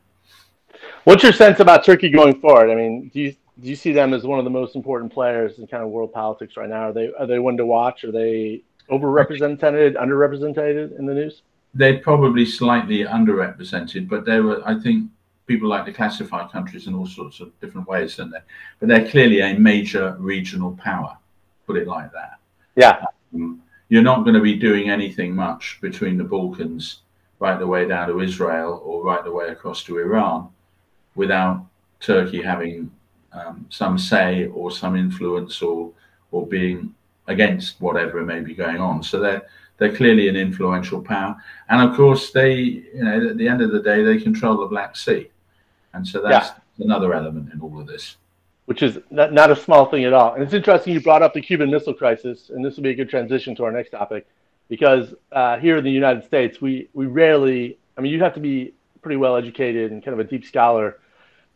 What's 1.04 1.24
your 1.24 1.34
sense 1.34 1.60
about 1.60 1.84
Turkey 1.84 2.10
going 2.10 2.40
forward? 2.40 2.72
I 2.72 2.76
mean, 2.76 3.10
do 3.14 3.22
you 3.22 3.36
do 3.60 3.70
you 3.70 3.76
see 3.76 3.92
them 3.92 4.14
as 4.14 4.24
one 4.24 4.40
of 4.40 4.46
the 4.46 4.52
most 4.52 4.76
important 4.76 5.14
players 5.14 5.60
in 5.60 5.68
kind 5.68 5.84
of 5.84 5.90
world 5.90 6.12
politics 6.14 6.58
right 6.58 6.70
now? 6.70 6.90
Are 6.90 6.94
they 6.94 7.12
are 7.14 7.28
they 7.28 7.40
one 7.40 7.58
to 7.58 7.66
watch? 7.66 8.04
Are 8.04 8.12
they 8.12 8.64
overrepresented, 8.90 9.96
underrepresented 9.96 10.98
in 10.98 11.06
the 11.06 11.14
news? 11.14 11.42
They're 11.74 12.00
probably 12.00 12.46
slightly 12.46 13.06
underrepresented, 13.06 14.10
but 14.10 14.26
they 14.26 14.40
were. 14.40 14.62
I 14.68 14.80
think 14.80 15.10
people 15.48 15.70
like 15.70 15.86
to 15.86 15.94
classify 15.94 16.48
countries 16.48 16.88
in 16.88 16.94
all 16.96 17.08
sorts 17.08 17.40
of 17.40 17.58
different 17.62 17.88
ways, 17.88 18.16
don't 18.16 18.32
they? 18.32 18.40
But 18.80 18.90
they're 18.90 19.10
clearly 19.10 19.42
a 19.42 19.58
major 19.58 20.16
regional 20.20 20.76
power. 20.76 21.18
Put 21.66 21.78
it 21.78 21.88
like 21.88 22.12
that. 22.14 22.40
Yeah. 22.76 23.06
Um, 23.34 23.62
you're 23.90 24.02
not 24.02 24.24
going 24.24 24.36
to 24.36 24.42
be 24.42 24.56
doing 24.56 24.90
anything 24.90 25.36
much 25.36 25.80
between 25.82 26.18
the 26.18 26.24
Balkans 26.24 27.02
right 27.40 27.60
the 27.60 27.68
way 27.68 27.88
down 27.88 28.08
to 28.08 28.22
Israel 28.22 28.82
or 28.86 29.04
right 29.04 29.24
the 29.24 29.32
way 29.32 29.50
across 29.50 29.84
to 29.84 29.98
Iran 29.98 30.50
without 31.16 31.66
Turkey 32.00 32.42
having 32.42 32.92
um, 33.34 33.66
some 33.70 33.98
say 33.98 34.48
or 34.48 34.72
some 34.72 34.96
influence 34.96 35.62
or 35.62 35.92
or 36.32 36.48
being 36.48 36.94
against 37.28 37.80
whatever 37.82 38.24
may 38.24 38.42
be 38.42 38.54
going 38.54 38.78
on. 38.78 39.04
So 39.04 39.20
they're 39.20 39.44
they're 39.78 39.96
clearly 39.96 40.28
an 40.30 40.36
influential 40.36 41.02
power, 41.02 41.36
and 41.70 41.90
of 41.90 41.96
course 41.96 42.32
they 42.32 42.54
you 42.54 43.04
know 43.04 43.30
at 43.32 43.38
the 43.38 43.48
end 43.48 43.62
of 43.62 43.72
the 43.72 43.82
day 43.82 44.04
they 44.04 44.20
control 44.20 44.58
the 44.58 44.68
Black 44.68 44.96
Sea, 44.96 45.30
and 45.94 46.08
so 46.08 46.22
that's 46.22 46.50
yeah. 46.78 46.86
another 46.86 47.14
element 47.14 47.52
in 47.54 47.60
all 47.62 47.80
of 47.80 47.88
this. 47.88 48.18
Which 48.72 48.84
is 48.84 49.00
not, 49.10 49.34
not 49.34 49.52
a 49.52 49.56
small 49.58 49.88
thing 49.88 50.06
at 50.06 50.14
all. 50.14 50.34
And 50.34 50.42
it's 50.42 50.54
interesting 50.54 50.94
you 50.94 51.02
brought 51.02 51.22
up 51.22 51.34
the 51.34 51.42
Cuban 51.42 51.70
Missile 51.70 51.94
Crisis, 51.94 52.52
and 52.52 52.64
this 52.64 52.78
will 52.78 52.84
be 52.84 52.92
a 52.92 52.96
good 52.96 53.10
transition 53.10 53.54
to 53.58 53.66
our 53.66 53.72
next 53.74 53.90
topic, 53.90 54.26
because 54.70 55.14
uh, 55.34 55.58
here 55.58 55.76
in 55.76 55.84
the 55.84 55.92
United 55.92 56.24
States 56.24 56.62
we 56.62 56.88
we 56.94 57.06
rarely. 57.06 57.78
I 57.98 58.02
mean, 58.02 58.14
you 58.14 58.24
have 58.24 58.34
to 58.36 58.40
be 58.40 58.74
pretty 59.02 59.18
well 59.18 59.36
educated 59.36 59.92
and 59.92 60.02
kind 60.02 60.14
of 60.14 60.26
a 60.26 60.30
deep 60.30 60.46
scholar 60.46 61.02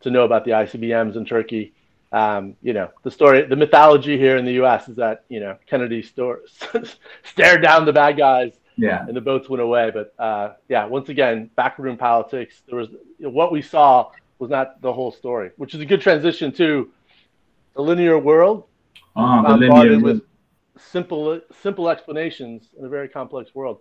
to 0.00 0.10
know 0.10 0.24
about 0.24 0.44
the 0.44 0.50
ICBMs 0.50 1.16
in 1.16 1.24
Turkey. 1.24 1.72
Um, 2.12 2.54
you 2.60 2.74
know, 2.74 2.90
the 3.02 3.10
story, 3.10 3.40
the 3.46 3.56
mythology 3.56 4.18
here 4.18 4.36
in 4.36 4.44
the 4.44 4.52
U.S. 4.60 4.86
is 4.86 4.96
that 4.96 5.24
you 5.30 5.40
know 5.40 5.56
Kennedy 5.66 6.02
store, 6.02 6.42
stared 7.24 7.62
down 7.62 7.86
the 7.86 7.94
bad 7.94 8.18
guys, 8.18 8.52
yeah, 8.76 9.06
and 9.06 9.16
the 9.16 9.22
boats 9.22 9.48
went 9.48 9.62
away. 9.62 9.90
But 9.90 10.12
uh, 10.18 10.52
yeah, 10.68 10.84
once 10.84 11.08
again, 11.08 11.48
backroom 11.56 11.96
politics. 11.96 12.60
There 12.68 12.76
was 12.76 12.88
what 13.20 13.52
we 13.52 13.62
saw 13.62 14.10
was 14.38 14.50
not 14.50 14.82
the 14.82 14.92
whole 14.92 15.12
story, 15.12 15.52
which 15.56 15.74
is 15.74 15.80
a 15.80 15.86
good 15.86 16.02
transition 16.02 16.52
to 16.52 16.90
the 17.76 17.82
linear 17.82 18.18
world. 18.18 18.64
Ah, 19.14 19.42
the 19.42 19.56
linear 19.56 20.00
with 20.00 20.22
simple 20.78 21.40
simple 21.62 21.88
explanations 21.88 22.68
in 22.78 22.84
a 22.84 22.88
very 22.88 23.08
complex 23.08 23.54
world. 23.54 23.80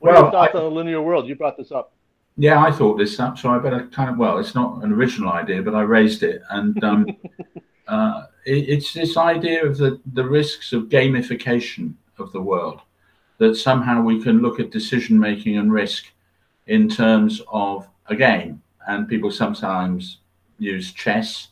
What 0.00 0.12
well, 0.12 0.16
are 0.16 0.22
your 0.24 0.32
thoughts 0.32 0.54
I, 0.54 0.58
on 0.58 0.64
the 0.64 0.70
linear 0.70 1.02
world? 1.02 1.28
You 1.28 1.36
brought 1.36 1.56
this 1.56 1.70
up. 1.70 1.92
Yeah, 2.36 2.62
I 2.62 2.70
thought 2.70 2.98
this 2.98 3.18
up, 3.18 3.36
so 3.36 3.50
I 3.50 3.58
better 3.58 3.88
kind 3.88 4.10
of 4.10 4.16
well, 4.16 4.38
it's 4.38 4.54
not 4.54 4.82
an 4.82 4.92
original 4.92 5.30
idea, 5.30 5.62
but 5.62 5.74
I 5.74 5.82
raised 5.82 6.22
it, 6.22 6.40
and 6.50 6.82
um, 6.82 7.06
uh, 7.88 8.24
it, 8.46 8.68
it's 8.68 8.92
this 8.92 9.16
idea 9.16 9.64
of 9.64 9.76
the 9.76 10.00
the 10.12 10.24
risks 10.24 10.72
of 10.72 10.84
gamification 10.84 11.94
of 12.18 12.32
the 12.32 12.40
world, 12.40 12.80
that 13.38 13.56
somehow 13.56 14.02
we 14.02 14.22
can 14.22 14.40
look 14.40 14.58
at 14.60 14.70
decision 14.70 15.18
making 15.18 15.56
and 15.56 15.72
risk 15.72 16.06
in 16.66 16.88
terms 16.88 17.42
of 17.48 17.88
a 18.06 18.16
game, 18.16 18.62
and 18.86 19.08
people 19.08 19.30
sometimes 19.30 20.18
use 20.58 20.92
chess 20.92 21.48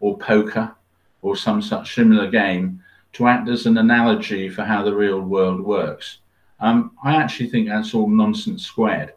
or 0.00 0.16
poker 0.18 0.74
or 1.22 1.36
some 1.36 1.60
such 1.62 1.94
similar 1.94 2.30
game 2.30 2.82
to 3.12 3.26
act 3.26 3.48
as 3.48 3.66
an 3.66 3.76
analogy 3.78 4.48
for 4.48 4.64
how 4.64 4.82
the 4.82 4.94
real 4.94 5.20
world 5.20 5.60
works. 5.60 6.18
Um, 6.60 6.92
I 7.02 7.16
actually 7.16 7.50
think 7.50 7.68
that's 7.68 7.94
all 7.94 8.08
nonsense 8.08 8.64
squared 8.64 9.14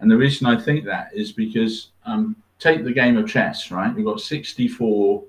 and 0.00 0.10
the 0.10 0.16
reason 0.16 0.46
I 0.46 0.58
think 0.58 0.84
that 0.86 1.10
is 1.14 1.30
because 1.30 1.90
um, 2.06 2.34
take 2.58 2.84
the 2.84 2.92
game 2.92 3.16
of 3.18 3.28
chess, 3.28 3.70
right? 3.70 3.94
You've 3.94 4.06
got 4.06 4.20
64 4.20 5.22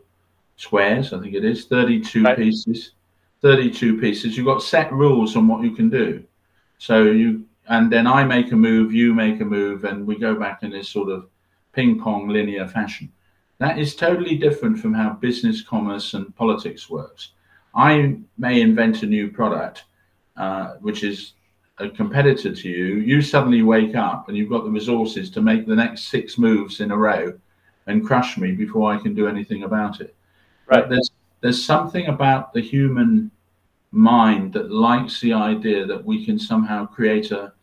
squares, 0.55 1.13
I 1.13 1.19
think 1.19 1.35
it 1.35 1.43
is, 1.45 1.65
32 1.65 2.23
right. 2.23 2.37
pieces, 2.37 2.91
32 3.41 3.99
pieces. 3.99 4.37
You've 4.37 4.45
got 4.45 4.63
set 4.63 4.91
rules 4.91 5.35
on 5.35 5.47
what 5.47 5.63
you 5.63 5.71
can 5.71 5.89
do. 5.89 6.23
So 6.77 7.03
you, 7.03 7.45
and 7.67 7.91
then 7.91 8.07
I 8.07 8.23
make 8.23 8.53
a 8.53 8.55
move, 8.55 8.93
you 8.93 9.13
make 9.13 9.41
a 9.41 9.45
move, 9.45 9.83
and 9.83 10.07
we 10.07 10.17
go 10.17 10.35
back 10.35 10.63
in 10.63 10.71
this 10.71 10.89
sort 10.89 11.09
of 11.09 11.27
ping 11.73 11.99
pong 11.99 12.29
linear 12.29 12.67
fashion. 12.67 13.11
That 13.61 13.77
is 13.77 13.95
totally 13.95 14.37
different 14.37 14.79
from 14.79 14.91
how 14.91 15.13
business, 15.13 15.61
commerce, 15.61 16.15
and 16.15 16.35
politics 16.35 16.89
works. 16.89 17.33
I 17.75 18.17
may 18.39 18.59
invent 18.59 19.03
a 19.03 19.05
new 19.05 19.29
product, 19.29 19.83
uh, 20.35 20.77
which 20.81 21.03
is 21.03 21.33
a 21.77 21.87
competitor 21.87 22.55
to 22.55 22.69
you, 22.69 22.95
you 22.95 23.21
suddenly 23.21 23.61
wake 23.61 23.95
up 23.95 24.27
and 24.27 24.35
you've 24.35 24.49
got 24.49 24.63
the 24.63 24.71
resources 24.71 25.29
to 25.29 25.41
make 25.41 25.67
the 25.67 25.75
next 25.75 26.07
six 26.07 26.39
moves 26.39 26.79
in 26.79 26.89
a 26.89 26.97
row 26.97 27.37
and 27.85 28.03
crush 28.03 28.35
me 28.35 28.51
before 28.51 28.91
I 28.91 28.97
can 28.97 29.13
do 29.13 29.27
anything 29.27 29.61
about 29.61 30.01
it. 30.01 30.15
Right. 30.65 30.81
But 30.81 30.89
there's 30.89 31.11
there's 31.41 31.63
something 31.63 32.07
about 32.07 32.53
the 32.53 32.61
human 32.61 33.29
mind 33.91 34.53
that 34.53 34.71
likes 34.71 35.21
the 35.21 35.33
idea 35.33 35.85
that 35.85 36.03
we 36.03 36.25
can 36.25 36.39
somehow 36.39 36.87
create 36.87 37.29
a, 37.29 37.53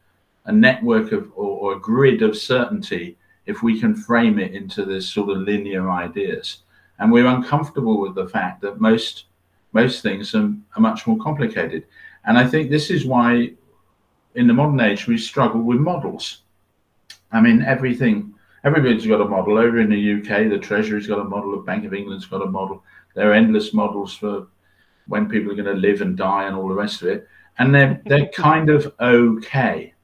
a 0.45 0.52
network 0.52 1.11
of 1.11 1.33
or, 1.35 1.59
or 1.59 1.73
a 1.75 1.81
grid 1.81 2.23
of 2.23 2.37
certainty 2.37 3.17
if 3.49 3.62
we 3.62 3.81
can 3.81 3.95
frame 3.95 4.38
it 4.38 4.55
into 4.55 4.85
this 4.85 5.09
sort 5.09 5.31
of 5.31 5.38
linear 5.38 5.90
ideas. 5.90 6.59
And 6.99 7.11
we're 7.11 7.26
uncomfortable 7.26 8.00
with 8.00 8.14
the 8.14 8.28
fact 8.28 8.61
that 8.62 8.81
most 8.81 9.25
most 9.73 10.02
things 10.02 10.35
are, 10.35 10.52
are 10.76 10.81
much 10.81 11.07
more 11.07 11.19
complicated. 11.19 11.87
And 12.25 12.38
I 12.38 12.47
think 12.47 12.71
this 12.71 12.90
is 12.90 13.05
why 13.05 13.52
in 14.35 14.47
the 14.47 14.55
modern 14.55 14.81
age, 14.81 15.07
we 15.07 15.19
struggle 15.19 15.61
with 15.62 15.78
models. 15.78 16.43
I 17.33 17.40
mean, 17.40 17.62
everything, 17.62 18.35
everybody's 18.64 19.07
got 19.07 19.21
a 19.21 19.25
model. 19.25 19.59
Over 19.59 19.81
in 19.81 19.90
the 19.90 20.14
UK, 20.14 20.49
the 20.49 20.59
Treasury's 20.59 21.07
got 21.07 21.19
a 21.19 21.25
model, 21.25 21.52
the 21.52 21.62
Bank 21.62 21.85
of 21.85 21.95
England's 21.95 22.26
got 22.26 22.43
a 22.43 22.47
model. 22.47 22.85
There 23.14 23.31
are 23.31 23.35
endless 23.35 23.75
models 23.75 24.14
for 24.14 24.47
when 25.07 25.28
people 25.28 25.50
are 25.50 25.57
going 25.57 25.75
to 25.75 25.81
live 25.81 26.02
and 26.02 26.17
die 26.17 26.47
and 26.47 26.55
all 26.55 26.69
the 26.69 26.75
rest 26.75 27.02
of 27.02 27.09
it. 27.09 27.26
And 27.59 27.75
they're, 27.75 28.00
they're 28.07 28.28
kind 28.35 28.71
of 28.71 28.95
okay. 29.00 29.95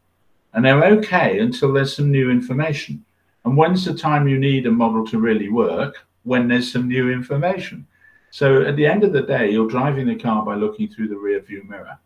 And 0.52 0.64
they're 0.64 0.84
okay 0.84 1.38
until 1.38 1.72
there's 1.72 1.94
some 1.94 2.10
new 2.10 2.30
information. 2.30 3.04
And 3.44 3.56
when's 3.56 3.84
the 3.84 3.94
time 3.94 4.28
you 4.28 4.38
need 4.38 4.66
a 4.66 4.70
model 4.70 5.06
to 5.06 5.18
really 5.18 5.48
work? 5.48 6.06
When 6.22 6.48
there's 6.48 6.72
some 6.72 6.88
new 6.88 7.10
information. 7.10 7.86
So 8.30 8.62
at 8.62 8.76
the 8.76 8.86
end 8.86 9.04
of 9.04 9.12
the 9.12 9.22
day, 9.22 9.50
you're 9.50 9.68
driving 9.68 10.06
the 10.06 10.16
car 10.16 10.44
by 10.44 10.54
looking 10.54 10.88
through 10.88 11.08
the 11.08 11.16
rear 11.16 11.40
view 11.40 11.62
mirror 11.68 11.98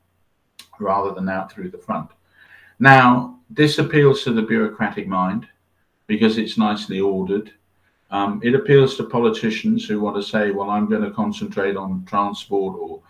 rather 0.79 1.15
than 1.15 1.29
out 1.29 1.51
through 1.51 1.71
the 1.71 1.79
front. 1.79 2.11
Now, 2.79 3.39
this 3.51 3.79
appeals 3.79 4.25
to 4.25 4.33
the 4.33 4.43
bureaucratic 4.43 5.09
mind 5.09 5.49
because 6.07 6.39
it's 6.39 6.59
nicely 6.59 7.01
ordered. 7.01 7.53
Um, 8.11 8.41
it 8.43 8.55
appeals 8.55 8.97
to 8.97 9.05
politicians 9.05 9.87
who 9.87 10.01
want 10.01 10.17
to 10.17 10.23
say, 10.23 10.51
well, 10.51 10.71
I'm 10.71 10.89
going 10.89 11.03
to 11.03 11.11
concentrate 11.11 11.77
on 11.77 12.05
transport 12.07 12.77
or 12.79 13.01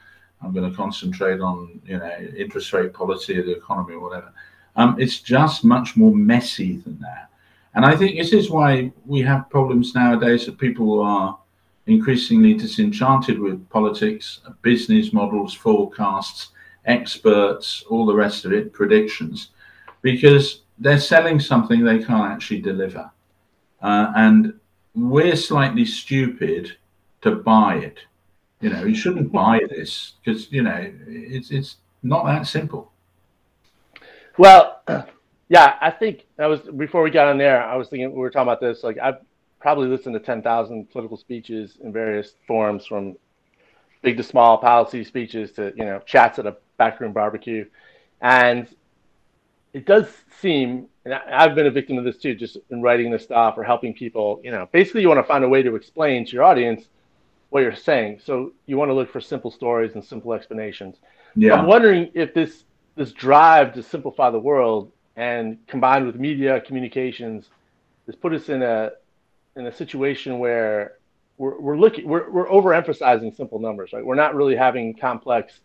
I'm 0.43 0.53
going 0.53 0.71
to 0.71 0.77
concentrate 0.77 1.41
on, 1.41 1.81
you 1.85 1.99
know, 1.99 2.11
interest 2.37 2.73
rate 2.73 2.93
policy 2.93 3.39
of 3.39 3.47
the 3.47 3.57
economy 3.57 3.95
or 3.95 4.01
whatever. 4.01 4.33
Um, 4.77 4.97
it's 4.99 5.21
just 5.21 5.65
much 5.65 5.97
more 5.97 6.15
messy 6.15 6.77
than 6.79 7.01
that. 7.01 7.31
And 7.75 7.85
I 7.85 7.97
think 7.97 8.17
this 8.17 8.33
is 8.33 8.51
why 8.51 8.93
we 9.07 9.21
have 9.23 9.51
problems 9.51 9.95
nowadays 9.95 10.47
that 10.47 10.59
people 10.59 11.01
are 11.01 11.39
increasingly 11.87 12.55
disenchanted 12.55 13.39
with 13.39 13.69
politics, 13.71 14.41
business 14.63 15.13
models, 15.13 15.55
forecasts, 15.55 16.51
experts, 16.85 17.85
all 17.89 18.07
the 18.07 18.15
rest 18.15 18.45
of 18.45 18.53
it, 18.53 18.73
predictions, 18.73 19.51
because 20.03 20.63
they're 20.79 21.01
selling 21.01 21.41
something 21.41 21.85
they 21.85 21.99
can't 21.99 22.31
actually 22.33 22.61
deliver. 22.61 23.11
Uh, 23.81 24.13
and 24.17 24.55
we're 24.95 25.37
slightly 25.37 25.85
stupid 25.85 26.77
to 27.23 27.37
buy 27.37 27.77
it. 27.77 28.01
You 28.61 28.71
know, 28.71 28.85
you 28.85 28.95
shouldn't 28.95 29.33
buy 29.33 29.61
this 29.71 30.15
because, 30.25 30.51
you 30.53 30.63
know, 30.63 30.93
it's, 31.07 31.51
it's 31.51 31.77
not 32.03 32.27
that 32.27 32.47
simple. 32.47 32.93
Well, 34.37 34.83
yeah, 35.49 35.77
I 35.81 35.91
think 35.91 36.27
that 36.37 36.47
was 36.47 36.61
before 36.61 37.03
we 37.03 37.11
got 37.11 37.29
on 37.29 37.39
there. 37.39 37.63
I 37.63 37.77
was 37.77 37.89
thinking 37.89 38.13
we 38.13 38.19
were 38.19 38.31
talking 38.31 38.49
about 38.49 38.61
this. 38.61 38.83
Like, 38.83 38.99
I've 38.99 39.19
probably 39.61 39.89
listened 39.89 40.15
to 40.15 40.21
10,000 40.21 40.91
political 40.91 41.17
speeches 41.17 41.79
in 41.83 41.93
various 41.93 42.35
forms 42.47 42.87
from 42.87 43.17
big 44.03 44.17
to 44.19 44.23
small 44.23 44.59
policy 44.59 45.03
speeches 45.05 45.53
to, 45.53 45.73
you 45.77 45.85
know, 45.85 46.01
chats 46.07 46.39
at 46.39 46.47
a 46.47 46.57
backroom 46.77 47.13
barbecue. 47.13 47.65
And 48.21 48.69
it 49.73 49.87
does 49.87 50.07
seem, 50.41 50.87
and 51.05 51.15
I, 51.15 51.45
have 51.45 51.55
been 51.55 51.67
a 51.67 51.71
victim 51.71 51.99
of 51.99 52.05
this 52.05 52.19
too, 52.19 52.35
just 52.35 52.59
in 52.71 52.83
writing 52.83 53.11
this 53.11 53.25
stuff 53.25 53.55
or 53.57 53.65
helping 53.65 53.95
people. 53.95 54.41
You 54.45 54.51
know, 54.51 54.69
basically, 54.71 55.01
you 55.01 55.09
want 55.09 55.19
to 55.19 55.25
find 55.25 55.45
a 55.45 55.49
way 55.49 55.63
to 55.63 55.75
explain 55.77 56.27
to 56.27 56.33
your 56.33 56.45
audience 56.45 56.85
what 57.51 57.61
you're 57.61 57.75
saying. 57.75 58.21
So 58.23 58.53
you 58.67 58.77
want 58.77 58.91
to 58.91 58.95
look 58.95 59.11
for 59.11 59.21
simple 59.21 59.51
stories 59.51 59.95
and 59.95 60.05
simple 60.05 60.35
explanations. 60.35 60.97
Yeah. 61.35 61.55
I'm 61.55 61.67
wondering 61.67 62.11
if 62.15 62.35
this 62.35 62.65
this 62.97 63.13
drive 63.13 63.75
to 63.75 63.83
simplify 63.83 64.29
the 64.29 64.41
world 64.41 64.91
and 65.19 65.59
combined 65.67 66.07
with 66.07 66.15
media 66.15 66.61
communications 66.61 67.51
has 68.07 68.15
put 68.15 68.33
us 68.33 68.49
in 68.49 68.63
a 68.63 68.93
in 69.57 69.67
a 69.67 69.73
situation 69.73 70.39
where 70.39 70.93
we're, 71.39 71.61
we're 71.61 71.77
looking 71.77 72.09
we're, 72.09 72.31
we're 72.31 72.49
overemphasizing 72.49 73.37
simple 73.37 73.59
numbers 73.59 73.93
right? 73.93 74.07
We're 74.07 74.15
not 74.15 74.37
really 74.37 74.55
having 74.55 74.95
complex 74.95 75.61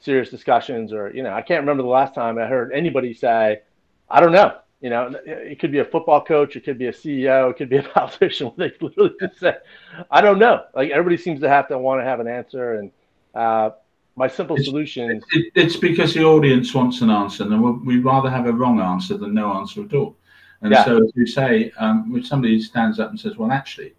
serious 0.00 0.28
discussions 0.28 0.92
or 0.92 1.10
you 1.14 1.22
know 1.22 1.32
i 1.32 1.40
can't 1.40 1.62
remember 1.62 1.82
the 1.82 1.88
last 1.88 2.14
time 2.14 2.36
i 2.38 2.46
heard 2.46 2.70
anybody 2.74 3.14
say 3.14 3.62
i 4.10 4.20
don't 4.20 4.32
know 4.32 4.58
you 4.82 4.90
know? 4.90 5.10
It 5.24 5.58
could 5.58 5.72
be 5.72 5.78
a 5.78 5.86
football 5.86 6.22
coach 6.22 6.54
it 6.54 6.64
could 6.64 6.76
be 6.76 6.88
a 6.88 6.92
ceo 6.92 7.50
it 7.50 7.56
could 7.56 7.70
be 7.70 7.78
a 7.78 7.82
politician 7.94 8.52
they 8.58 8.72
literally 8.80 9.14
just 9.20 9.38
say 9.38 9.54
i 10.10 10.20
don't 10.20 10.38
know. 10.38 10.64
Like 10.74 10.90
everybody 10.90 11.16
seems 11.16 11.40
to 11.40 11.48
have 11.48 11.68
to 11.68 11.78
want 11.78 12.00
to 12.00 12.04
have 12.04 12.20
an 12.20 12.28
answer 12.28 12.74
and 12.74 12.90
uh, 13.34 13.70
my 14.16 14.26
simple 14.26 14.56
it's, 14.56 14.66
solution 14.66 15.22
it, 15.32 15.52
it's 15.54 15.76
because 15.76 16.14
the 16.14 16.24
audience 16.24 16.74
wants 16.74 17.00
an 17.00 17.10
answer 17.10 17.44
and 17.44 17.86
we'd 17.86 18.04
rather 18.04 18.30
have 18.30 18.46
a 18.46 18.52
wrong 18.52 18.80
answer 18.80 19.16
than 19.16 19.34
no 19.34 19.52
answer 19.54 19.82
at 19.82 19.94
all 19.94 20.16
and 20.62 20.72
yeah. 20.72 20.84
so 20.84 20.96
as 21.04 21.12
you 21.14 21.26
say 21.26 21.70
um, 21.78 22.12
if 22.16 22.26
somebody 22.26 22.60
stands 22.60 22.98
up 22.98 23.10
and 23.10 23.20
says 23.20 23.36
well 23.36 23.52
actually 23.52 23.92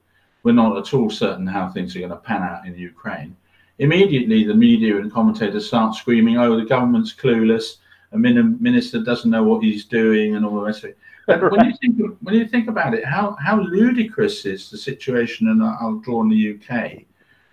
we're 0.47 0.53
not 0.53 0.77
at 0.77 0.93
all 0.93 1.09
certain 1.09 1.45
how 1.45 1.67
things 1.67 1.93
are 1.93 1.99
going 1.99 2.09
to 2.09 2.15
pan 2.15 2.41
out 2.41 2.65
in 2.65 2.73
Ukraine. 2.77 3.35
Immediately, 3.79 4.45
the 4.45 4.53
media 4.53 4.95
and 4.95 5.11
commentators 5.11 5.67
start 5.67 5.93
screaming, 5.93 6.37
"Oh, 6.37 6.57
the 6.57 6.65
government's 6.65 7.13
clueless. 7.13 7.77
A 8.13 8.17
minister 8.17 9.03
doesn't 9.03 9.29
know 9.29 9.43
what 9.43 9.61
he's 9.61 9.83
doing," 9.83 10.35
and 10.35 10.45
all 10.45 10.55
the 10.55 10.61
rest 10.61 10.85
of 10.85 10.91
it. 10.91 10.97
But 11.27 11.51
when 11.51 11.65
you 11.65 11.73
think 11.81 12.17
when 12.21 12.35
you 12.35 12.47
think 12.47 12.69
about 12.69 12.93
it, 12.93 13.03
how 13.03 13.35
how 13.41 13.59
ludicrous 13.59 14.45
is 14.45 14.71
the 14.71 14.77
situation? 14.77 15.49
And 15.49 15.61
I'll 15.61 15.99
draw 15.99 16.19
on 16.19 16.29
the 16.29 16.41
UK, 16.53 17.03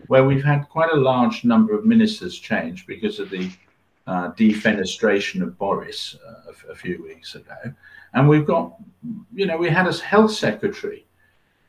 where 0.09 0.25
we've 0.25 0.45
had 0.45 0.69
quite 0.69 0.91
a 0.91 0.97
large 0.97 1.45
number 1.45 1.75
of 1.75 1.85
ministers 1.85 2.39
change 2.39 2.87
because 2.87 3.19
of 3.19 3.31
the 3.31 3.51
uh, 4.07 4.31
defenestration 4.33 5.43
of 5.43 5.57
Boris 5.59 6.17
uh, 6.27 6.53
a, 6.69 6.73
a 6.73 6.75
few 6.75 7.03
weeks 7.03 7.35
ago, 7.35 7.57
and 8.15 8.29
we've 8.29 8.47
got, 8.47 8.75
you 9.35 9.47
know, 9.47 9.57
we 9.57 9.69
had 9.69 9.87
a 9.87 9.93
health 9.93 10.33
secretary 10.33 11.05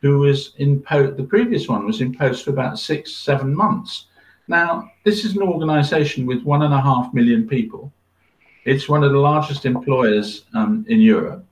who 0.01 0.20
was 0.20 0.54
in 0.58 0.82
post, 0.82 1.18
the 1.18 1.24
previous 1.24 1.68
one 1.68 1.86
was 1.86 2.01
in 2.01 2.15
post 2.15 2.46
for 2.46 2.51
about 2.51 2.77
six, 2.77 3.13
seven 3.13 3.56
months. 3.56 4.06
Now, 4.48 4.92
this 5.04 5.25
is 5.25 5.36
an 5.36 5.42
organization 5.42 6.25
with 6.25 6.44
one 6.44 6.62
and 6.62 6.74
a 6.74 6.82
half 6.82 7.13
million 7.13 7.48
people. 7.48 7.92
It's 8.65 8.88
one 8.88 9.04
of 9.04 9.12
the 9.12 9.18
largest 9.18 9.65
employers 9.65 10.46
um, 10.54 10.86
in 10.88 11.00
Europe. 11.01 11.44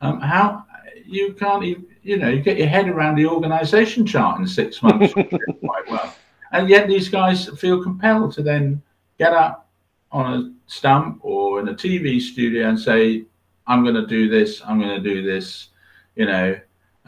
Um, 0.00 0.20
how 0.20 0.64
you 1.04 1.32
can't 1.34 1.64
even, 1.64 1.86
you 2.02 2.16
know, 2.16 2.28
you 2.28 2.40
get 2.40 2.58
your 2.58 2.68
head 2.68 2.88
around 2.88 3.16
the 3.16 3.26
organization 3.26 4.06
chart 4.06 4.40
in 4.40 4.46
six 4.46 4.82
months 4.82 5.12
quite 5.14 5.90
well. 5.90 6.14
And 6.52 6.68
yet 6.68 6.88
these 6.88 7.08
guys 7.08 7.48
feel 7.58 7.82
compelled 7.82 8.32
to 8.34 8.42
then 8.42 8.82
get 9.18 9.32
up 9.32 9.68
on 10.12 10.32
a 10.32 10.70
stump 10.70 11.18
or 11.22 11.60
in 11.60 11.68
a 11.68 11.74
TV 11.74 12.20
studio 12.20 12.68
and 12.68 12.78
say, 12.78 13.24
I'm 13.66 13.82
going 13.82 13.96
to 13.96 14.06
do 14.06 14.28
this, 14.28 14.62
I'm 14.64 14.80
going 14.80 15.02
to 15.02 15.14
do 15.14 15.22
this, 15.22 15.68
you 16.14 16.26
know, 16.26 16.58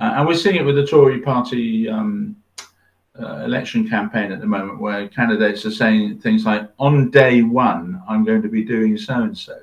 uh, 0.01 0.15
and 0.17 0.27
we're 0.27 0.35
seeing 0.35 0.57
it 0.57 0.65
with 0.65 0.77
the 0.77 0.87
Tory 0.87 1.21
party 1.21 1.89
um, 1.89 2.37
uh, 3.21 3.43
election 3.45 3.89
campaign 3.89 4.31
at 4.31 4.41
the 4.41 4.47
moment, 4.47 4.81
where 4.81 5.09
candidates 5.09 5.67
are 5.67 5.73
saying 5.73 6.21
things 6.21 6.45
like, 6.45 6.69
on 6.79 7.11
day 7.11 7.43
one, 7.43 8.01
I'm 8.09 8.25
going 8.25 8.43
to 8.43 8.49
be 8.49 8.65
doing 8.65 8.97
so 8.97 9.15
and 9.15 9.37
so. 9.37 9.59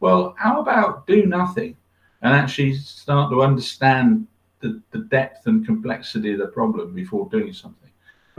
Well, 0.00 0.34
how 0.38 0.60
about 0.60 1.06
do 1.06 1.26
nothing 1.26 1.76
and 2.22 2.34
actually 2.34 2.74
start 2.74 3.30
to 3.30 3.42
understand 3.42 4.26
the, 4.60 4.82
the 4.90 4.98
depth 4.98 5.46
and 5.46 5.64
complexity 5.64 6.32
of 6.32 6.38
the 6.38 6.48
problem 6.48 6.94
before 6.94 7.28
doing 7.30 7.52
something? 7.52 7.89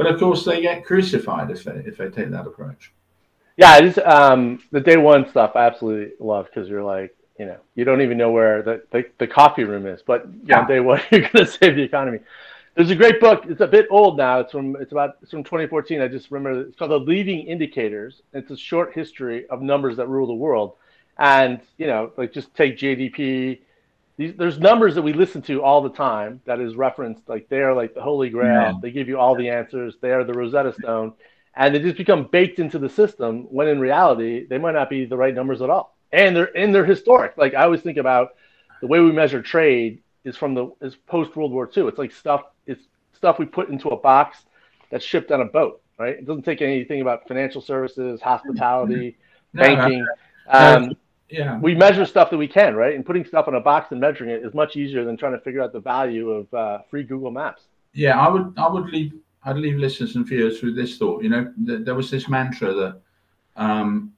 But 0.02 0.16
of 0.16 0.20
course, 0.20 0.44
they 0.44 0.62
get 0.62 0.84
crucified 0.84 1.52
if 1.52 1.64
they, 1.64 1.74
if 1.86 1.98
they 1.98 2.10
take 2.10 2.32
that 2.32 2.48
approach. 2.48 2.92
Yeah, 3.56 3.78
it 3.78 3.86
is, 3.86 4.00
um, 4.04 4.60
the 4.72 4.80
day 4.80 4.98
one 4.98 5.30
stuff 5.30 5.52
I 5.54 5.68
absolutely 5.68 6.14
love 6.20 6.48
because 6.48 6.68
you're 6.68 6.84
like, 6.84 7.16
you 7.38 7.46
know, 7.46 7.58
you 7.76 7.86
don't 7.86 8.02
even 8.02 8.18
know 8.18 8.32
where 8.32 8.64
the, 8.64 8.82
the, 8.90 9.06
the 9.20 9.28
coffee 9.28 9.64
room 9.64 9.86
is, 9.86 10.02
but 10.02 10.28
yeah. 10.44 10.58
one 10.58 10.68
day 10.68 10.80
what 10.88 11.04
you're 11.12 11.22
going 11.22 11.46
to 11.46 11.46
save 11.46 11.76
the 11.76 11.84
economy. 11.84 12.18
There's 12.74 12.90
a 12.90 12.96
great 12.96 13.22
book. 13.22 13.44
It's 13.48 13.62
a 13.62 13.68
bit 13.68 13.86
old 13.92 14.18
now. 14.18 14.40
It's 14.40 14.52
from 14.52 14.76
it's 14.78 14.92
about 14.92 15.18
it's 15.22 15.30
from 15.30 15.44
2014. 15.44 16.02
I 16.02 16.08
just 16.08 16.32
remember 16.32 16.62
it's 16.62 16.76
called 16.76 16.90
The 16.90 16.98
Leading 16.98 17.46
Indicators. 17.46 18.24
It's 18.34 18.50
a 18.50 18.58
short 18.58 18.94
history 18.94 19.46
of 19.50 19.62
numbers 19.62 19.98
that 19.98 20.08
rule 20.08 20.26
the 20.26 20.34
world, 20.34 20.78
and 21.20 21.62
you 21.78 21.86
know, 21.86 22.12
like 22.18 22.34
just 22.34 22.56
take 22.56 22.76
GDP. 22.76 23.60
These, 24.18 24.36
there's 24.36 24.60
numbers 24.60 24.96
that 24.96 25.02
we 25.02 25.14
listen 25.14 25.42
to 25.44 25.64
all 25.64 25.82
the 25.82 25.90
time 25.90 26.42
that 26.46 26.60
is 26.60 26.76
referenced 26.76 27.28
like 27.28 27.50
they're 27.50 27.74
like 27.74 27.94
the 27.94 28.02
holy 28.02 28.30
grail. 28.30 28.62
Yeah. 28.62 28.74
They 28.82 28.92
give 28.92 29.08
you 29.08 29.18
all 29.18 29.36
the 29.36 29.50
answers. 29.50 29.96
They 30.02 30.12
are 30.12 30.24
the 30.24 30.34
Rosetta 30.34 30.74
Stone, 30.74 31.14
and 31.56 31.74
they 31.74 31.80
just 31.80 31.98
become 31.98 32.26
baked 32.26 32.60
into 32.60 32.78
the 32.78 32.90
system. 32.90 33.44
When 33.50 33.68
in 33.68 33.80
reality, 33.80 34.46
they 34.46 34.58
might 34.58 34.74
not 34.74 34.90
be 34.90 35.06
the 35.06 35.18
right 35.18 35.34
numbers 35.34 35.62
at 35.62 35.70
all 35.70 35.96
and 36.12 36.36
they're 36.36 36.56
and 36.58 36.74
they're 36.74 36.86
historic. 36.86 37.38
Like 37.38 37.54
I 37.54 37.64
always 37.64 37.82
think 37.82 37.98
about 37.98 38.36
the 38.82 38.88
way 38.88 39.00
we 39.00 39.12
measure 39.12 39.42
trade 39.42 40.02
is 40.24 40.36
from 40.38 40.54
the 40.54 40.72
is 40.82 40.96
post 40.96 41.36
World 41.36 41.52
War 41.52 41.70
II. 41.76 41.88
It's 41.88 41.98
like 41.98 42.12
stuff 42.12 42.44
it's 42.66 42.84
stuff 43.14 43.40
we 43.40 43.46
put 43.46 43.70
into 43.70 43.90
a 43.90 43.98
box 43.98 44.46
that's 44.90 45.06
shipped 45.06 45.32
on 45.32 45.42
a 45.42 45.46
boat, 45.46 45.82
right? 45.98 46.16
It 46.16 46.26
doesn't 46.26 46.44
take 46.44 46.62
anything 46.62 47.02
about 47.02 47.28
financial 47.28 47.62
services, 47.62 48.22
hospitality, 48.22 49.18
no, 49.54 49.64
banking. 49.64 50.06
Um, 50.48 50.96
yeah. 51.32 51.58
We 51.60 51.76
measure 51.76 52.06
stuff 52.06 52.30
that 52.30 52.38
we 52.38 52.48
can, 52.48 52.76
right? 52.76 52.96
And 52.96 53.06
putting 53.06 53.26
stuff 53.26 53.48
in 53.48 53.56
a 53.56 53.60
box 53.60 53.92
and 53.92 54.00
measuring 54.00 54.30
it 54.30 54.44
is 54.44 54.54
much 54.54 54.76
easier 54.76 55.06
than 55.06 55.18
trying 55.18 55.34
to 55.34 55.40
figure 55.40 55.62
out 55.62 55.74
the 55.74 55.80
value 55.80 56.30
of 56.30 56.54
uh, 56.54 56.80
free 56.90 57.04
Google 57.04 57.32
Maps. 57.32 57.64
Yeah, 57.94 58.20
I 58.20 58.30
would 58.30 58.54
I 58.58 58.68
would 58.68 58.90
leave 58.90 59.14
I'd 59.44 59.58
leave 59.58 59.78
listeners 59.78 60.16
and 60.16 60.26
viewers 60.26 60.62
with 60.62 60.76
this 60.76 60.98
thought. 60.98 61.24
You 61.24 61.30
know, 61.30 61.54
th- 61.66 61.86
there 61.86 61.96
was 61.96 62.12
this 62.12 62.30
mantra 62.30 62.74
that 62.74 63.02
um, 63.56 64.14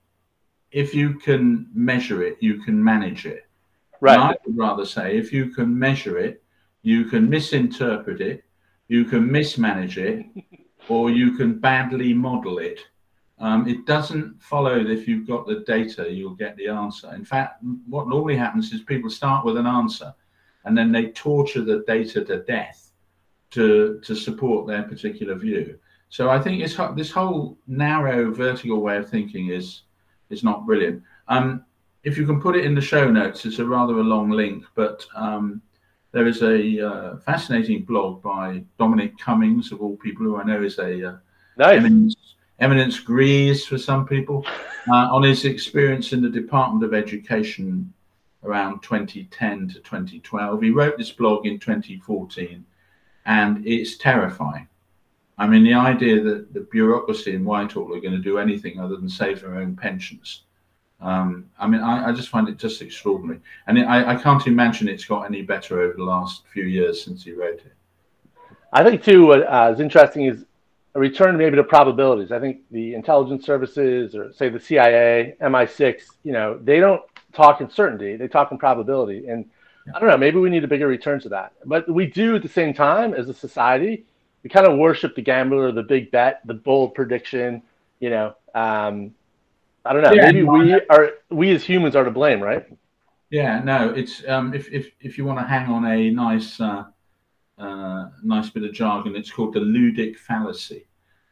if 0.72 0.94
you 0.94 1.20
can 1.20 1.68
measure 1.74 2.24
it, 2.24 2.38
you 2.42 2.62
can 2.64 2.84
manage 2.84 3.26
it. 3.26 3.48
Right. 4.02 4.16
And 4.16 4.24
I 4.24 4.36
would 4.46 4.58
rather 4.58 4.86
say 4.86 5.18
if 5.18 5.32
you 5.32 5.50
can 5.50 5.78
measure 5.78 6.18
it, 6.18 6.44
you 6.82 7.06
can 7.06 7.30
misinterpret 7.30 8.20
it, 8.20 8.44
you 8.90 9.06
can 9.06 9.32
mismanage 9.32 9.98
it, 9.98 10.26
or 10.90 11.10
you 11.10 11.38
can 11.38 11.60
badly 11.60 12.14
model 12.14 12.58
it. 12.58 12.80
Um, 13.44 13.68
it 13.68 13.86
doesn't 13.86 14.42
follow 14.42 14.82
that 14.82 14.90
if 14.90 15.06
you've 15.06 15.28
got 15.28 15.46
the 15.46 15.66
data, 15.68 16.10
you'll 16.10 16.34
get 16.34 16.56
the 16.56 16.70
answer. 16.70 17.14
In 17.14 17.26
fact, 17.26 17.62
what 17.90 18.08
normally 18.08 18.38
happens 18.38 18.72
is 18.72 18.84
people 18.84 19.10
start 19.10 19.44
with 19.44 19.58
an 19.58 19.68
answer 19.68 20.14
and 20.64 20.78
then 20.78 20.94
they 20.94 21.08
torture 21.08 21.62
the 21.62 21.84
data 21.86 22.24
to 22.24 22.44
death 22.44 22.94
to, 23.52 24.00
to 24.06 24.16
support 24.16 24.66
their 24.66 24.84
particular 24.84 25.36
view. 25.36 25.78
So 26.08 26.30
I 26.30 26.40
think 26.40 26.64
this, 26.64 26.80
this 26.96 27.12
whole 27.12 27.58
narrow 27.68 28.32
vertical 28.32 28.80
way 28.80 28.96
of 28.96 29.10
thinking 29.10 29.50
is 29.50 29.82
is 30.30 30.42
not 30.42 30.66
brilliant. 30.66 31.04
Um, 31.28 31.66
if 32.04 32.18
you 32.18 32.26
can 32.26 32.42
put 32.42 32.56
it 32.56 32.64
in 32.64 32.74
the 32.74 32.82
show 32.82 33.12
notes, 33.12 33.46
it's 33.46 33.60
a 33.60 33.66
rather 33.66 34.00
a 34.00 34.04
long 34.04 34.30
link, 34.30 34.64
but 34.74 35.06
um, 35.16 35.62
there 36.14 36.28
is 36.28 36.42
a 36.42 36.88
uh, 36.88 37.18
fascinating 37.18 37.84
blog 37.84 38.24
by 38.24 38.64
Dominic 38.80 39.18
Cummings, 39.18 39.74
of 39.74 39.82
all 39.82 39.98
people, 39.98 40.26
who 40.26 40.38
I 40.38 40.44
know 40.44 40.64
is 40.64 40.80
a 40.80 41.10
uh, 41.10 41.18
nice. 41.58 42.16
Eminence, 42.60 43.00
grise 43.00 43.66
for 43.66 43.78
some 43.78 44.06
people, 44.06 44.46
uh, 44.92 45.14
on 45.14 45.24
his 45.24 45.46
experience 45.46 46.14
in 46.14 46.22
the 46.22 46.30
Department 46.30 46.84
of 46.84 46.94
Education 46.94 47.94
around 48.44 48.82
2010 48.82 49.70
to 49.70 49.76
2012. 49.76 50.62
He 50.62 50.70
wrote 50.70 50.98
this 50.98 51.12
blog 51.12 51.46
in 51.46 51.60
2014, 51.60 52.66
and 53.26 53.66
it's 53.66 53.98
terrifying. 53.98 54.68
I 55.38 55.48
mean, 55.48 55.64
the 55.64 55.74
idea 55.74 56.22
that 56.22 56.54
the 56.54 56.62
bureaucracy 56.62 57.34
in 57.34 57.44
Whitehall 57.44 57.94
are 57.94 58.00
going 58.00 58.14
to 58.14 58.20
do 58.20 58.38
anything 58.38 58.80
other 58.80 58.96
than 58.98 59.10
save 59.10 59.42
their 59.42 59.56
own 59.56 59.76
pensions. 59.76 60.44
Um, 61.02 61.50
I 61.60 61.68
mean, 61.68 61.82
I, 61.82 62.10
I, 62.10 62.12
just 62.14 62.30
find 62.30 62.48
it 62.48 62.58
just 62.58 62.82
extraordinary. 62.82 63.42
And 63.68 63.78
it, 63.78 63.84
I, 63.84 64.14
I, 64.14 64.16
can't 64.16 64.48
imagine 64.48 64.88
it's 64.88 65.04
got 65.04 65.24
any 65.24 65.42
better 65.42 65.82
over 65.82 65.96
the 65.96 66.04
last 66.04 66.44
few 66.54 66.64
years 66.64 67.04
since 67.04 67.26
he 67.26 67.34
wrote 67.34 67.60
it. 67.60 67.74
I 68.72 68.86
think, 68.86 69.04
too, 69.04 69.34
uh, 69.34 69.72
is 69.74 69.82
interesting 69.82 70.26
is 70.26 70.46
return 70.96 71.38
maybe 71.38 71.56
to 71.56 71.64
probabilities. 71.64 72.32
I 72.32 72.40
think 72.40 72.62
the 72.72 72.94
intelligence 72.94 73.46
services 73.46 74.16
or, 74.16 74.32
say, 74.34 74.50
the 74.50 74.60
CIA, 74.60 75.36
MI6, 75.42 76.04
you 76.24 76.32
know, 76.32 76.58
they 76.62 76.80
don't 76.80 77.02
talk 77.34 77.62
in 77.62 77.70
certainty, 77.70 78.16
they 78.16 78.28
talk 78.28 78.52
in 78.52 78.58
probability. 78.58 79.28
And. 79.28 79.46
I 79.94 80.00
don't 80.00 80.08
know, 80.08 80.16
maybe 80.16 80.38
we 80.40 80.50
need 80.50 80.64
a 80.64 80.68
bigger 80.70 80.88
return 80.88 81.20
to 81.20 81.30
that. 81.30 81.52
But 81.66 81.90
we 81.90 82.06
do 82.06 82.38
at 82.38 82.42
the 82.42 82.48
same 82.48 82.74
time 82.74 83.14
as 83.14 83.28
a 83.28 83.34
society 83.34 84.06
we 84.44 84.50
kind 84.50 84.68
of 84.68 84.78
worship 84.78 85.16
the 85.16 85.22
gambler, 85.22 85.72
the 85.72 85.84
big 85.84 86.12
bet, 86.12 86.42
the 86.46 86.54
bold 86.54 86.94
prediction. 86.94 87.64
You 88.00 88.10
know, 88.10 88.36
um, 88.54 89.16
I 89.86 89.94
don't 89.94 90.04
know. 90.04 90.12
Yeah, 90.12 90.26
maybe 90.26 90.44
we 90.44 90.74
are 90.74 91.12
we 91.30 91.56
as 91.56 91.64
humans 91.64 91.96
are 91.96 92.04
to 92.04 92.12
blame, 92.12 92.42
right? 92.42 92.66
Yeah, 93.30 93.62
no. 93.64 93.90
It's 93.90 94.28
um, 94.28 94.54
if 94.54 94.72
if 94.72 94.92
if 95.00 95.18
you 95.18 95.26
want 95.26 95.40
to 95.40 95.46
hang 95.46 95.70
on 95.70 95.86
a 95.86 96.10
nice 96.12 96.60
uh, 96.60 96.84
uh, 97.58 98.10
nice 98.24 98.50
bit 98.50 98.64
of 98.64 98.74
jargon, 98.74 99.16
it's 99.16 99.32
called 99.32 99.54
the 99.54 99.60
ludic 99.60 100.18
fallacy. 100.18 100.86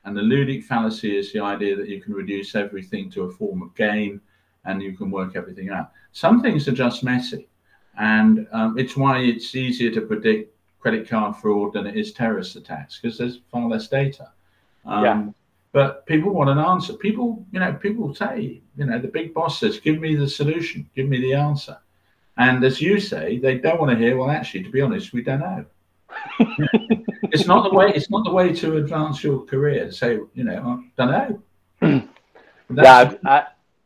And 0.04 0.16
the 0.18 0.22
ludic 0.22 0.64
fallacy 0.64 1.18
is 1.18 1.32
the 1.32 1.42
idea 1.42 1.76
that 1.76 1.88
you 1.88 2.02
can 2.02 2.14
reduce 2.14 2.56
everything 2.56 3.10
to 3.12 3.24
a 3.24 3.32
form 3.32 3.62
of 3.62 3.76
game 3.76 4.22
and 4.66 4.82
you 4.82 4.96
can 4.98 5.12
work 5.12 5.36
everything 5.36 5.70
out. 5.70 5.92
Some 6.12 6.42
things 6.42 6.68
are 6.68 6.74
just 6.74 7.04
messy. 7.04 7.48
and 7.98 8.48
um, 8.52 8.78
it's 8.78 8.96
why 8.96 9.20
it's 9.20 9.56
easier 9.56 9.92
to 9.92 10.02
predict 10.02 10.56
credit 10.80 11.08
card 11.08 11.36
fraud 11.36 11.74
than 11.74 11.86
it 11.86 11.96
is 11.98 12.12
terrorist 12.14 12.56
attacks 12.56 13.00
because 13.00 13.18
there's 13.18 13.40
far 13.52 13.68
less 13.68 13.88
data. 13.88 14.32
Um, 14.86 15.04
yeah. 15.04 15.26
But 15.74 16.06
people 16.06 16.32
want 16.34 16.50
an 16.50 16.58
answer. 16.58 16.94
People, 16.94 17.46
you 17.52 17.60
know, 17.60 17.74
people 17.74 18.14
say, 18.14 18.62
you 18.76 18.86
know, 18.86 19.00
the 19.00 19.08
big 19.08 19.34
boss 19.34 19.60
says, 19.60 19.80
"Give 19.80 20.00
me 20.00 20.16
the 20.16 20.28
solution. 20.28 20.90
Give 20.96 21.08
me 21.08 21.22
the 21.22 21.34
answer." 21.34 21.78
And 22.38 22.64
as 22.64 22.82
you 22.82 23.00
say, 23.00 23.38
they 23.38 23.58
don't 23.58 23.80
want 23.80 23.92
to 23.92 23.98
hear. 23.98 24.18
Well, 24.18 24.30
actually, 24.30 24.64
to 24.64 24.70
be 24.70 24.82
honest, 24.82 25.14
we 25.14 25.22
don't 25.24 25.40
know. 25.40 25.66
It's 26.40 27.48
not 27.48 27.70
the 27.70 27.76
way. 27.76 27.92
It's 27.94 28.10
not 28.10 28.24
the 28.24 28.32
way 28.32 28.54
to 28.54 28.78
advance 28.78 29.24
your 29.24 29.46
career. 29.46 29.92
So 29.92 30.30
you 30.34 30.44
know, 30.44 30.84
I 30.98 31.06
don't 31.06 31.42
know. 31.82 32.08
yeah, 32.76 33.14
I, 33.26 33.44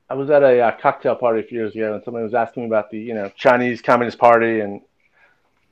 I 0.10 0.14
was 0.14 0.30
at 0.30 0.44
a, 0.44 0.60
a, 0.60 0.68
uh, 0.68 0.78
cocktail 0.78 1.16
party 1.16 1.40
a 1.40 1.44
few 1.44 1.60
years 1.60 1.76
ago, 1.76 1.96
and 1.96 2.04
somebody 2.04 2.24
was 2.24 2.34
asking 2.34 2.64
me 2.64 2.68
about 2.68 2.92
the, 2.92 3.00
you 3.00 3.14
know, 3.14 3.30
Chinese 3.36 3.82
Communist 3.82 4.20
Party 4.20 4.60
and 4.60 4.82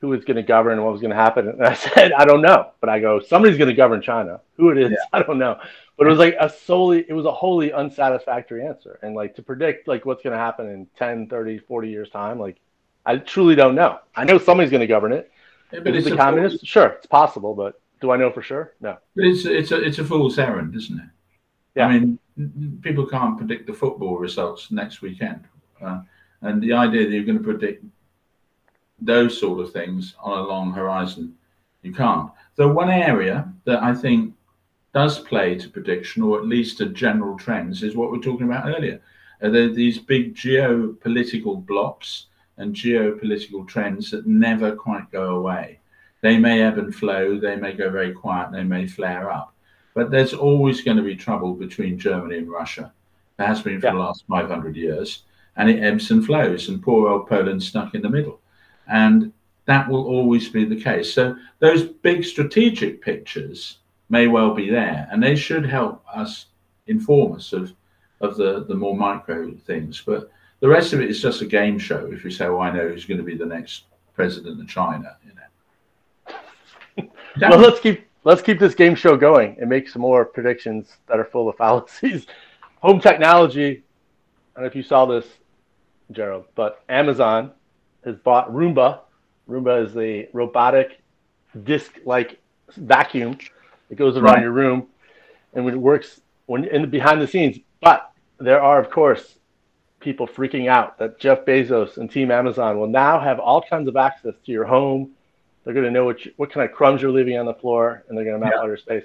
who 0.00 0.08
was 0.08 0.24
going 0.24 0.36
to 0.36 0.42
govern 0.42 0.74
and 0.74 0.84
what 0.84 0.92
was 0.92 1.00
going 1.00 1.12
to 1.12 1.16
happen. 1.16 1.48
And 1.48 1.62
I 1.64 1.74
said, 1.74 2.12
I 2.12 2.24
don't 2.24 2.42
know, 2.42 2.72
but 2.80 2.90
I 2.90 3.00
go, 3.00 3.20
somebody's 3.20 3.58
going 3.58 3.68
to 3.68 3.74
govern 3.74 4.02
China. 4.02 4.40
Who 4.56 4.70
it 4.70 4.78
is, 4.78 4.90
yeah. 4.90 4.96
I 5.12 5.22
don't 5.22 5.38
know. 5.38 5.58
But 5.96 6.08
it 6.08 6.10
was 6.10 6.18
like 6.18 6.36
a 6.40 6.48
solely, 6.48 7.04
it 7.08 7.12
was 7.12 7.26
a 7.26 7.32
wholly 7.32 7.72
unsatisfactory 7.72 8.66
answer. 8.66 8.98
And 9.02 9.14
like 9.14 9.36
to 9.36 9.42
predict 9.42 9.86
like 9.86 10.04
what's 10.04 10.22
going 10.22 10.32
to 10.32 10.38
happen 10.38 10.68
in 10.68 10.86
10, 10.98 11.28
30, 11.28 11.58
40 11.58 11.88
years 11.88 12.10
time, 12.10 12.40
like 12.40 12.56
I 13.06 13.18
truly 13.18 13.54
don't 13.54 13.74
know. 13.76 14.00
I 14.16 14.24
know 14.24 14.38
somebody's 14.38 14.70
going 14.70 14.80
to 14.80 14.86
govern 14.86 15.12
it. 15.12 15.30
But 15.82 15.96
it's 15.96 16.06
a 16.06 16.16
communist. 16.16 16.66
Sure, 16.66 16.88
it's 16.88 17.06
possible, 17.06 17.54
but 17.54 17.80
do 18.00 18.10
I 18.10 18.16
know 18.16 18.30
for 18.30 18.42
sure? 18.42 18.74
No. 18.80 18.96
But 19.16 19.24
it's 19.24 19.44
it's 19.44 19.72
a 19.72 19.82
it's 19.82 19.98
a 19.98 20.04
fool's 20.04 20.38
errand, 20.38 20.74
isn't 20.76 20.98
it? 20.98 21.08
Yeah. 21.74 21.86
I 21.86 21.98
mean, 21.98 22.18
people 22.82 23.06
can't 23.06 23.36
predict 23.36 23.66
the 23.66 23.72
football 23.72 24.18
results 24.18 24.70
next 24.70 25.02
weekend, 25.02 25.44
uh, 25.80 26.00
and 26.42 26.62
the 26.62 26.72
idea 26.72 27.04
that 27.04 27.14
you're 27.14 27.24
going 27.24 27.38
to 27.38 27.44
predict 27.44 27.84
those 29.00 29.38
sort 29.38 29.60
of 29.60 29.72
things 29.72 30.14
on 30.20 30.38
a 30.38 30.42
long 30.42 30.72
horizon, 30.72 31.34
you 31.82 31.92
can't. 31.92 32.30
The 32.56 32.68
one 32.68 32.90
area 32.90 33.52
that 33.64 33.82
I 33.82 33.94
think 33.94 34.34
does 34.94 35.18
play 35.18 35.56
to 35.56 35.68
prediction, 35.68 36.22
or 36.22 36.38
at 36.38 36.46
least 36.46 36.78
to 36.78 36.86
general 36.86 37.36
trends, 37.36 37.82
is 37.82 37.96
what 37.96 38.12
we 38.12 38.18
are 38.18 38.22
talking 38.22 38.46
about 38.46 38.68
earlier. 38.68 39.00
Are 39.42 39.50
there 39.50 39.68
these 39.68 39.98
big 39.98 40.34
geopolitical 40.34 41.66
blocks 41.66 42.26
and 42.56 42.74
geopolitical 42.74 43.66
trends 43.66 44.10
that 44.10 44.26
never 44.26 44.74
quite 44.74 45.10
go 45.10 45.36
away. 45.36 45.80
They 46.20 46.38
may 46.38 46.62
ebb 46.62 46.78
and 46.78 46.94
flow, 46.94 47.38
they 47.38 47.56
may 47.56 47.72
go 47.72 47.90
very 47.90 48.12
quiet, 48.12 48.52
they 48.52 48.64
may 48.64 48.86
flare 48.86 49.30
up. 49.30 49.54
But 49.94 50.10
there's 50.10 50.34
always 50.34 50.82
going 50.82 50.96
to 50.96 51.02
be 51.02 51.16
trouble 51.16 51.54
between 51.54 51.98
Germany 51.98 52.38
and 52.38 52.50
Russia. 52.50 52.92
There 53.36 53.46
has 53.46 53.62
been 53.62 53.80
for 53.80 53.88
yeah. 53.88 53.92
the 53.92 53.98
last 53.98 54.24
500 54.28 54.76
years. 54.76 55.24
And 55.56 55.70
it 55.70 55.82
ebbs 55.82 56.10
and 56.10 56.24
flows, 56.24 56.68
and 56.68 56.82
poor 56.82 57.08
old 57.08 57.28
Poland's 57.28 57.68
stuck 57.68 57.94
in 57.94 58.02
the 58.02 58.08
middle. 58.08 58.40
And 58.88 59.32
that 59.66 59.88
will 59.88 60.04
always 60.04 60.48
be 60.48 60.64
the 60.64 60.80
case. 60.80 61.12
So 61.12 61.36
those 61.60 61.84
big 61.84 62.24
strategic 62.24 63.00
pictures 63.00 63.78
may 64.08 64.26
well 64.26 64.52
be 64.52 64.68
there, 64.68 65.08
and 65.10 65.22
they 65.22 65.36
should 65.36 65.64
help 65.64 66.04
us 66.12 66.46
inform 66.86 67.36
us 67.36 67.52
of, 67.52 67.72
of 68.20 68.36
the, 68.36 68.64
the 68.64 68.74
more 68.74 68.96
micro 68.96 69.54
things. 69.54 70.02
But 70.04 70.30
the 70.64 70.70
rest 70.70 70.94
of 70.94 71.00
it 71.02 71.10
is 71.10 71.20
just 71.20 71.42
a 71.42 71.44
game 71.44 71.78
show. 71.78 72.10
If 72.10 72.24
you 72.24 72.30
say, 72.30 72.48
"Well, 72.48 72.62
I 72.62 72.70
know 72.70 72.88
who's 72.88 73.04
going 73.04 73.18
to 73.18 73.22
be 73.22 73.36
the 73.36 73.44
next 73.44 73.84
president 74.14 74.58
of 74.58 74.66
China," 74.66 75.14
you 75.22 75.32
know. 77.04 77.10
well, 77.50 77.58
let's 77.58 77.80
keep 77.80 78.06
let's 78.24 78.40
keep 78.40 78.58
this 78.58 78.74
game 78.74 78.94
show 78.94 79.14
going 79.14 79.58
and 79.60 79.68
make 79.68 79.90
some 79.90 80.00
more 80.00 80.24
predictions 80.24 80.96
that 81.06 81.20
are 81.20 81.26
full 81.26 81.50
of 81.50 81.56
fallacies. 81.58 82.24
Home 82.78 82.98
technology. 82.98 83.84
I 84.56 84.60
don't 84.60 84.62
know 84.62 84.66
if 84.68 84.74
you 84.74 84.82
saw 84.82 85.04
this, 85.04 85.26
Gerald, 86.12 86.46
but 86.54 86.82
Amazon 86.88 87.50
has 88.06 88.16
bought 88.16 88.50
Roomba. 88.50 89.00
Roomba 89.46 89.84
is 89.84 89.92
the 89.92 90.30
robotic 90.32 91.02
disc-like 91.64 92.40
vacuum 92.74 93.36
that 93.90 93.96
goes 93.96 94.16
around 94.16 94.36
right. 94.36 94.42
your 94.42 94.52
room, 94.52 94.86
and 95.52 95.62
when 95.62 95.74
it 95.74 95.80
works 95.80 96.22
when 96.46 96.64
in 96.64 96.80
the 96.80 96.88
behind 96.88 97.20
the 97.20 97.28
scenes. 97.28 97.58
But 97.82 98.10
there 98.38 98.62
are, 98.62 98.80
of 98.80 98.90
course, 98.90 99.34
people 100.04 100.28
freaking 100.28 100.68
out 100.68 100.98
that 100.98 101.18
Jeff 101.18 101.44
Bezos 101.46 101.96
and 101.96 102.10
Team 102.10 102.30
Amazon 102.30 102.78
will 102.78 102.86
now 102.86 103.18
have 103.18 103.40
all 103.40 103.62
kinds 103.62 103.88
of 103.88 103.96
access 103.96 104.34
to 104.44 104.52
your 104.52 104.64
home. 104.64 105.10
They're 105.64 105.72
going 105.72 105.86
to 105.86 105.90
know 105.90 106.04
what, 106.04 106.24
you, 106.24 106.32
what 106.36 106.52
kind 106.52 106.68
of 106.68 106.76
crumbs 106.76 107.00
you're 107.00 107.10
leaving 107.10 107.38
on 107.38 107.46
the 107.46 107.54
floor, 107.54 108.04
and 108.08 108.16
they're 108.16 108.24
going 108.24 108.38
to 108.38 108.44
map 108.44 108.52
yeah. 108.54 108.60
out 108.60 108.66
your 108.66 108.76
space. 108.76 109.04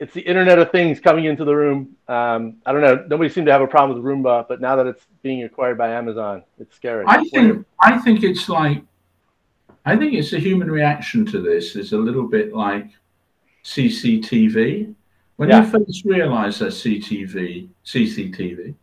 It's 0.00 0.14
the 0.14 0.22
Internet 0.22 0.58
of 0.58 0.72
Things 0.72 1.00
coming 1.00 1.26
into 1.26 1.44
the 1.44 1.54
room. 1.54 1.96
Um, 2.08 2.56
I 2.64 2.72
don't 2.72 2.80
know. 2.80 3.04
Nobody 3.08 3.30
seemed 3.30 3.46
to 3.46 3.52
have 3.52 3.60
a 3.60 3.66
problem 3.66 3.96
with 3.96 4.04
Roomba, 4.04 4.48
but 4.48 4.60
now 4.60 4.76
that 4.76 4.86
it's 4.86 5.04
being 5.22 5.44
acquired 5.44 5.78
by 5.78 5.90
Amazon, 5.90 6.42
it's 6.58 6.74
scary. 6.74 7.04
I 7.06 7.24
think 7.28 7.66
I 7.82 7.98
think 7.98 8.22
it's 8.22 8.48
like 8.48 8.82
I 9.86 9.96
think 9.96 10.14
it's 10.14 10.32
a 10.32 10.38
human 10.38 10.70
reaction 10.70 11.24
to 11.26 11.40
this. 11.40 11.76
It's 11.76 11.92
a 11.92 11.96
little 11.96 12.28
bit 12.28 12.52
like 12.54 12.88
CCTV. 13.64 14.94
When 15.36 15.48
yeah. 15.48 15.64
you 15.64 15.70
first 15.70 16.04
realize 16.04 16.58
that 16.58 16.72
CTV, 16.72 17.68
CCTV, 17.84 18.74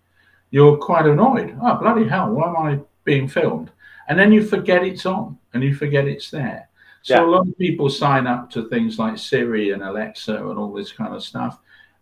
you're 0.54 0.78
quite 0.78 1.08
annoyed. 1.08 1.58
Oh, 1.64 1.76
bloody 1.78 2.08
hell, 2.08 2.30
why 2.30 2.48
am 2.48 2.56
I 2.56 2.80
being 3.06 3.28
filmed? 3.28 3.72
And 4.08 4.20
then 4.20 4.32
you 4.32 4.46
forget 4.46 4.84
it's 4.84 5.04
on 5.04 5.40
and 5.52 5.64
you 5.64 5.74
forget 5.74 6.08
it's 6.08 6.30
there. 6.30 6.70
So 7.02 7.16
yeah. 7.16 7.26
a 7.26 7.26
lot 7.26 7.48
of 7.48 7.58
people 7.58 7.90
sign 7.90 8.28
up 8.28 8.52
to 8.52 8.70
things 8.70 9.00
like 9.00 9.18
Siri 9.18 9.72
and 9.72 9.82
Alexa 9.82 10.36
and 10.36 10.60
all 10.60 10.72
this 10.72 10.92
kind 10.92 11.16
of 11.16 11.24
stuff, 11.24 11.58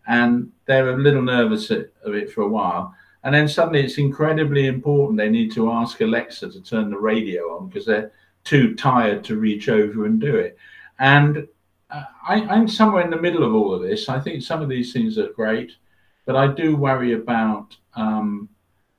and 0.06 0.52
they're 0.66 0.90
a 0.90 0.98
little 0.98 1.22
nervous 1.22 1.72
of 1.72 2.14
it 2.14 2.30
for 2.30 2.42
a 2.42 2.48
while. 2.50 2.94
And 3.24 3.34
then 3.34 3.48
suddenly 3.48 3.86
it's 3.86 3.98
incredibly 3.98 4.68
important. 4.68 5.18
They 5.18 5.30
need 5.30 5.54
to 5.54 5.72
ask 5.72 6.02
Alexa 6.02 6.50
to 6.50 6.62
turn 6.62 6.90
the 6.90 7.00
radio 7.00 7.56
on 7.56 7.70
because 7.70 7.86
they're 7.86 8.12
too 8.44 8.76
tired 8.76 9.24
to 9.26 9.38
reach 9.38 9.70
over 9.70 10.06
and 10.06 10.20
do 10.20 10.36
it. 10.36 10.58
And 11.00 11.48
uh, 11.90 12.04
I, 12.28 12.42
I'm 12.42 12.68
somewhere 12.68 13.04
in 13.06 13.12
the 13.12 13.22
middle 13.22 13.46
of 13.46 13.56
all 13.56 13.74
of 13.74 13.82
this. 13.82 14.10
I 14.10 14.20
think 14.20 14.44
some 14.44 14.62
of 14.62 14.68
these 14.68 14.92
things 14.92 15.18
are 15.18 15.30
great. 15.30 15.72
But 16.26 16.36
I 16.36 16.48
do 16.48 16.76
worry 16.76 17.14
about 17.14 17.76
um, 17.96 18.50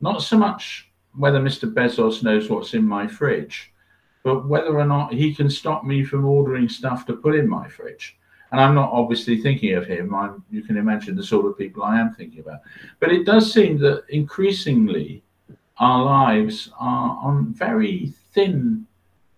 not 0.01 0.23
so 0.23 0.37
much 0.37 0.91
whether 1.17 1.41
Mr. 1.41 1.73
Bezos 1.73 2.23
knows 2.23 2.49
what's 2.49 2.75
in 2.75 2.85
my 2.85 3.07
fridge, 3.07 3.73
but 4.25 4.47
whether 4.47 4.77
or 4.79 4.87
not 4.87 5.13
he 5.13 5.35
can 5.35 5.51
stop 5.51 5.85
me 5.85 6.05
from 6.05 6.25
ordering 6.25 6.69
stuff 6.69 7.07
to 7.07 7.17
put 7.17 7.35
in 7.35 7.49
my 7.49 7.69
fridge. 7.69 8.17
And 8.51 8.61
I'm 8.61 8.75
not 8.75 8.93
obviously 8.93 9.41
thinking 9.41 9.75
of 9.75 9.87
him. 9.87 10.15
I'm, 10.15 10.45
you 10.51 10.63
can 10.63 10.77
imagine 10.77 11.17
the 11.17 11.23
sort 11.23 11.47
of 11.47 11.57
people 11.57 11.83
I 11.83 11.99
am 11.99 12.15
thinking 12.15 12.41
about. 12.41 12.61
But 13.01 13.11
it 13.11 13.25
does 13.25 13.53
seem 13.53 13.79
that 13.79 14.05
increasingly 14.11 15.23
our 15.79 16.05
lives 16.05 16.71
are 16.79 17.19
on 17.23 17.55
very 17.55 18.13
thin 18.33 18.87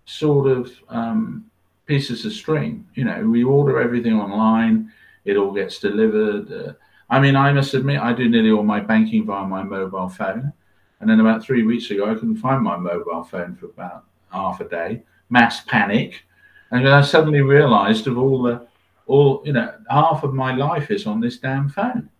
sort 0.04 0.50
of 0.50 0.70
um, 0.88 1.48
pieces 1.86 2.24
of 2.24 2.32
string. 2.32 2.86
You 2.94 3.04
know, 3.04 3.24
we 3.24 3.44
order 3.44 3.80
everything 3.80 4.14
online, 4.14 4.92
it 5.24 5.36
all 5.36 5.52
gets 5.52 5.78
delivered. 5.78 6.52
Uh, 6.52 6.72
I 7.14 7.20
mean, 7.20 7.36
I 7.36 7.52
must 7.52 7.74
admit, 7.74 8.00
I 8.00 8.12
do 8.12 8.28
nearly 8.28 8.50
all 8.50 8.64
my 8.64 8.80
banking 8.80 9.24
via 9.24 9.46
my 9.46 9.62
mobile 9.62 10.08
phone. 10.08 10.52
And 10.98 11.08
then 11.08 11.20
about 11.20 11.44
three 11.44 11.62
weeks 11.62 11.88
ago, 11.92 12.10
I 12.10 12.14
couldn't 12.14 12.38
find 12.38 12.60
my 12.60 12.76
mobile 12.76 13.22
phone 13.22 13.54
for 13.54 13.66
about 13.66 14.06
half 14.32 14.60
a 14.60 14.68
day. 14.68 15.04
Mass 15.30 15.60
panic. 15.60 16.24
And 16.72 16.88
I 16.88 17.02
suddenly 17.02 17.40
realized 17.40 18.08
of 18.08 18.18
all 18.18 18.42
the, 18.42 18.66
all, 19.06 19.42
you 19.44 19.52
know, 19.52 19.72
half 19.88 20.24
of 20.24 20.34
my 20.34 20.56
life 20.56 20.90
is 20.90 21.06
on 21.06 21.20
this 21.20 21.38
damn 21.38 21.68
phone. 21.68 22.10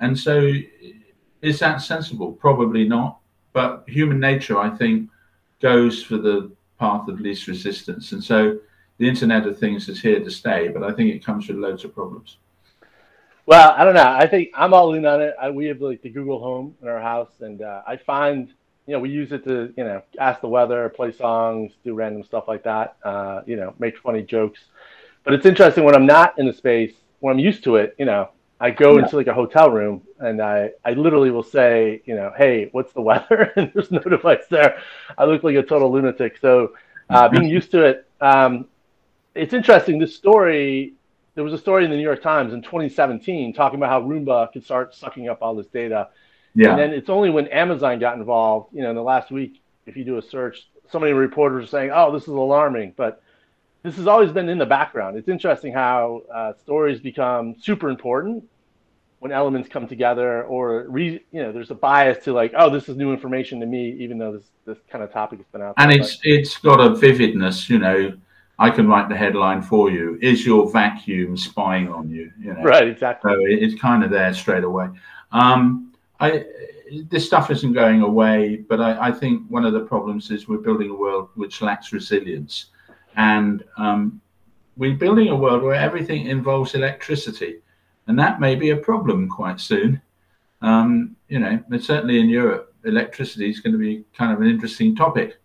And 0.00 0.18
so 0.18 0.52
is 1.42 1.60
that 1.60 1.80
sensible? 1.80 2.32
Probably 2.32 2.88
not. 2.88 3.18
But 3.52 3.84
human 3.86 4.18
nature, 4.18 4.58
I 4.58 4.70
think, 4.70 5.10
goes 5.62 6.02
for 6.02 6.16
the 6.16 6.50
path 6.76 7.06
of 7.06 7.20
least 7.20 7.46
resistance. 7.46 8.10
And 8.10 8.24
so 8.24 8.58
the 8.98 9.08
Internet 9.08 9.46
of 9.46 9.60
Things 9.60 9.88
is 9.88 10.02
here 10.02 10.18
to 10.18 10.30
stay, 10.30 10.66
but 10.66 10.82
I 10.82 10.90
think 10.90 11.14
it 11.14 11.24
comes 11.24 11.46
with 11.46 11.58
loads 11.58 11.84
of 11.84 11.94
problems. 11.94 12.38
Well, 13.46 13.74
I 13.76 13.84
don't 13.84 13.94
know. 13.94 14.06
I 14.06 14.26
think 14.26 14.50
I'm 14.54 14.74
all 14.74 14.94
in 14.94 15.06
on 15.06 15.20
it. 15.20 15.34
I, 15.40 15.50
we 15.50 15.66
have 15.66 15.80
like 15.80 16.02
the 16.02 16.10
Google 16.10 16.38
Home 16.40 16.76
in 16.82 16.88
our 16.88 17.00
house, 17.00 17.32
and 17.40 17.62
uh, 17.62 17.82
I 17.86 17.96
find 17.96 18.52
you 18.86 18.94
know 18.94 19.00
we 19.00 19.10
use 19.10 19.32
it 19.32 19.44
to 19.44 19.72
you 19.76 19.84
know 19.84 20.02
ask 20.18 20.40
the 20.40 20.48
weather, 20.48 20.88
play 20.90 21.12
songs, 21.12 21.72
do 21.84 21.94
random 21.94 22.22
stuff 22.22 22.44
like 22.48 22.62
that. 22.64 22.96
Uh, 23.04 23.42
you 23.46 23.56
know, 23.56 23.74
make 23.78 23.98
funny 23.98 24.22
jokes. 24.22 24.60
But 25.24 25.34
it's 25.34 25.46
interesting 25.46 25.84
when 25.84 25.94
I'm 25.94 26.06
not 26.06 26.38
in 26.38 26.46
the 26.46 26.52
space, 26.52 26.94
when 27.20 27.34
I'm 27.34 27.38
used 27.38 27.64
to 27.64 27.76
it. 27.76 27.94
You 27.98 28.06
know, 28.06 28.30
I 28.60 28.70
go 28.70 28.96
yeah. 28.96 29.04
into 29.04 29.16
like 29.16 29.26
a 29.26 29.34
hotel 29.34 29.70
room 29.70 30.02
and 30.18 30.42
I 30.42 30.70
I 30.84 30.92
literally 30.92 31.30
will 31.30 31.42
say, 31.42 32.02
you 32.04 32.14
know, 32.14 32.32
hey, 32.36 32.68
what's 32.72 32.92
the 32.92 33.00
weather? 33.10 33.52
and 33.56 33.72
there's 33.74 33.90
no 33.90 34.00
device 34.00 34.46
there. 34.50 34.78
I 35.16 35.24
look 35.24 35.42
like 35.42 35.56
a 35.56 35.62
total 35.62 35.90
lunatic. 35.90 36.38
So 36.38 36.74
uh, 37.08 37.28
being 37.28 37.48
used 37.58 37.70
to 37.72 37.82
it, 37.84 38.06
um, 38.20 38.66
it's 39.34 39.54
interesting. 39.54 39.98
This 39.98 40.14
story 40.14 40.94
there 41.34 41.44
was 41.44 41.52
a 41.52 41.58
story 41.58 41.84
in 41.84 41.90
the 41.90 41.96
New 41.96 42.02
York 42.02 42.22
Times 42.22 42.52
in 42.52 42.62
2017 42.62 43.52
talking 43.52 43.78
about 43.78 43.90
how 43.90 44.02
Roomba 44.02 44.52
could 44.52 44.64
start 44.64 44.94
sucking 44.94 45.28
up 45.28 45.38
all 45.42 45.54
this 45.54 45.68
data. 45.68 46.08
Yeah. 46.54 46.70
And 46.70 46.78
then 46.78 46.90
it's 46.90 47.08
only 47.08 47.30
when 47.30 47.46
Amazon 47.48 47.98
got 47.98 48.16
involved, 48.16 48.74
you 48.74 48.82
know, 48.82 48.90
in 48.90 48.96
the 48.96 49.02
last 49.02 49.30
week, 49.30 49.62
if 49.86 49.96
you 49.96 50.04
do 50.04 50.18
a 50.18 50.22
search, 50.22 50.68
so 50.90 50.98
many 50.98 51.12
reporters 51.12 51.64
are 51.64 51.68
saying, 51.68 51.90
oh, 51.94 52.12
this 52.12 52.22
is 52.22 52.28
alarming. 52.28 52.94
But 52.96 53.22
this 53.82 53.96
has 53.96 54.06
always 54.06 54.32
been 54.32 54.48
in 54.48 54.58
the 54.58 54.66
background. 54.66 55.16
It's 55.16 55.28
interesting 55.28 55.72
how 55.72 56.22
uh, 56.32 56.52
stories 56.60 57.00
become 57.00 57.54
super 57.60 57.88
important 57.88 58.44
when 59.20 59.32
elements 59.32 59.68
come 59.68 59.86
together, 59.86 60.44
or 60.44 60.86
re, 60.88 61.22
you 61.30 61.42
know, 61.42 61.52
there's 61.52 61.70
a 61.70 61.74
bias 61.74 62.24
to 62.24 62.32
like, 62.32 62.52
oh, 62.56 62.70
this 62.70 62.88
is 62.88 62.96
new 62.96 63.12
information 63.12 63.60
to 63.60 63.66
me, 63.66 63.92
even 64.00 64.16
though 64.16 64.32
this 64.32 64.46
this 64.64 64.78
kind 64.90 65.04
of 65.04 65.12
topic 65.12 65.38
has 65.38 65.46
been 65.48 65.60
out. 65.60 65.74
And 65.76 65.90
there, 65.90 66.00
it's 66.00 66.16
but. 66.16 66.26
it's 66.26 66.56
got 66.58 66.80
a 66.80 66.94
vividness, 66.94 67.68
you 67.68 67.78
know. 67.78 68.16
I 68.60 68.68
can 68.68 68.86
write 68.86 69.08
the 69.08 69.16
headline 69.16 69.62
for 69.62 69.90
you. 69.90 70.18
Is 70.20 70.44
your 70.44 70.70
vacuum 70.70 71.34
spying 71.34 71.88
on 71.88 72.10
you? 72.10 72.30
You 72.38 72.52
know, 72.52 72.62
right? 72.62 72.86
Exactly. 72.86 73.32
So 73.32 73.38
it's 73.40 73.80
kind 73.80 74.04
of 74.04 74.10
there 74.10 74.34
straight 74.34 74.64
away. 74.64 74.90
Um, 75.32 75.94
I 76.20 76.44
this 77.08 77.24
stuff 77.24 77.50
isn't 77.50 77.72
going 77.72 78.02
away, 78.02 78.56
but 78.56 78.80
I, 78.80 79.08
I, 79.08 79.12
think 79.12 79.48
one 79.48 79.64
of 79.64 79.72
the 79.72 79.80
problems 79.80 80.30
is 80.30 80.48
we're 80.48 80.58
building 80.58 80.90
a 80.90 80.94
world 80.94 81.28
which 81.36 81.62
lacks 81.62 81.92
resilience, 81.92 82.66
and 83.16 83.64
um, 83.78 84.20
we're 84.76 84.96
building 84.96 85.28
a 85.28 85.36
world 85.36 85.62
where 85.62 85.74
everything 85.74 86.26
involves 86.26 86.74
electricity, 86.74 87.60
and 88.08 88.18
that 88.18 88.40
may 88.40 88.56
be 88.56 88.70
a 88.70 88.76
problem 88.76 89.28
quite 89.28 89.60
soon. 89.60 90.02
Um, 90.60 91.16
you 91.28 91.38
know, 91.38 91.62
certainly 91.78 92.20
in 92.20 92.28
Europe, 92.28 92.74
electricity 92.84 93.48
is 93.48 93.60
going 93.60 93.72
to 93.72 93.78
be 93.78 94.04
kind 94.12 94.32
of 94.32 94.40
an 94.42 94.48
interesting 94.48 94.94
topic. 94.94 95.38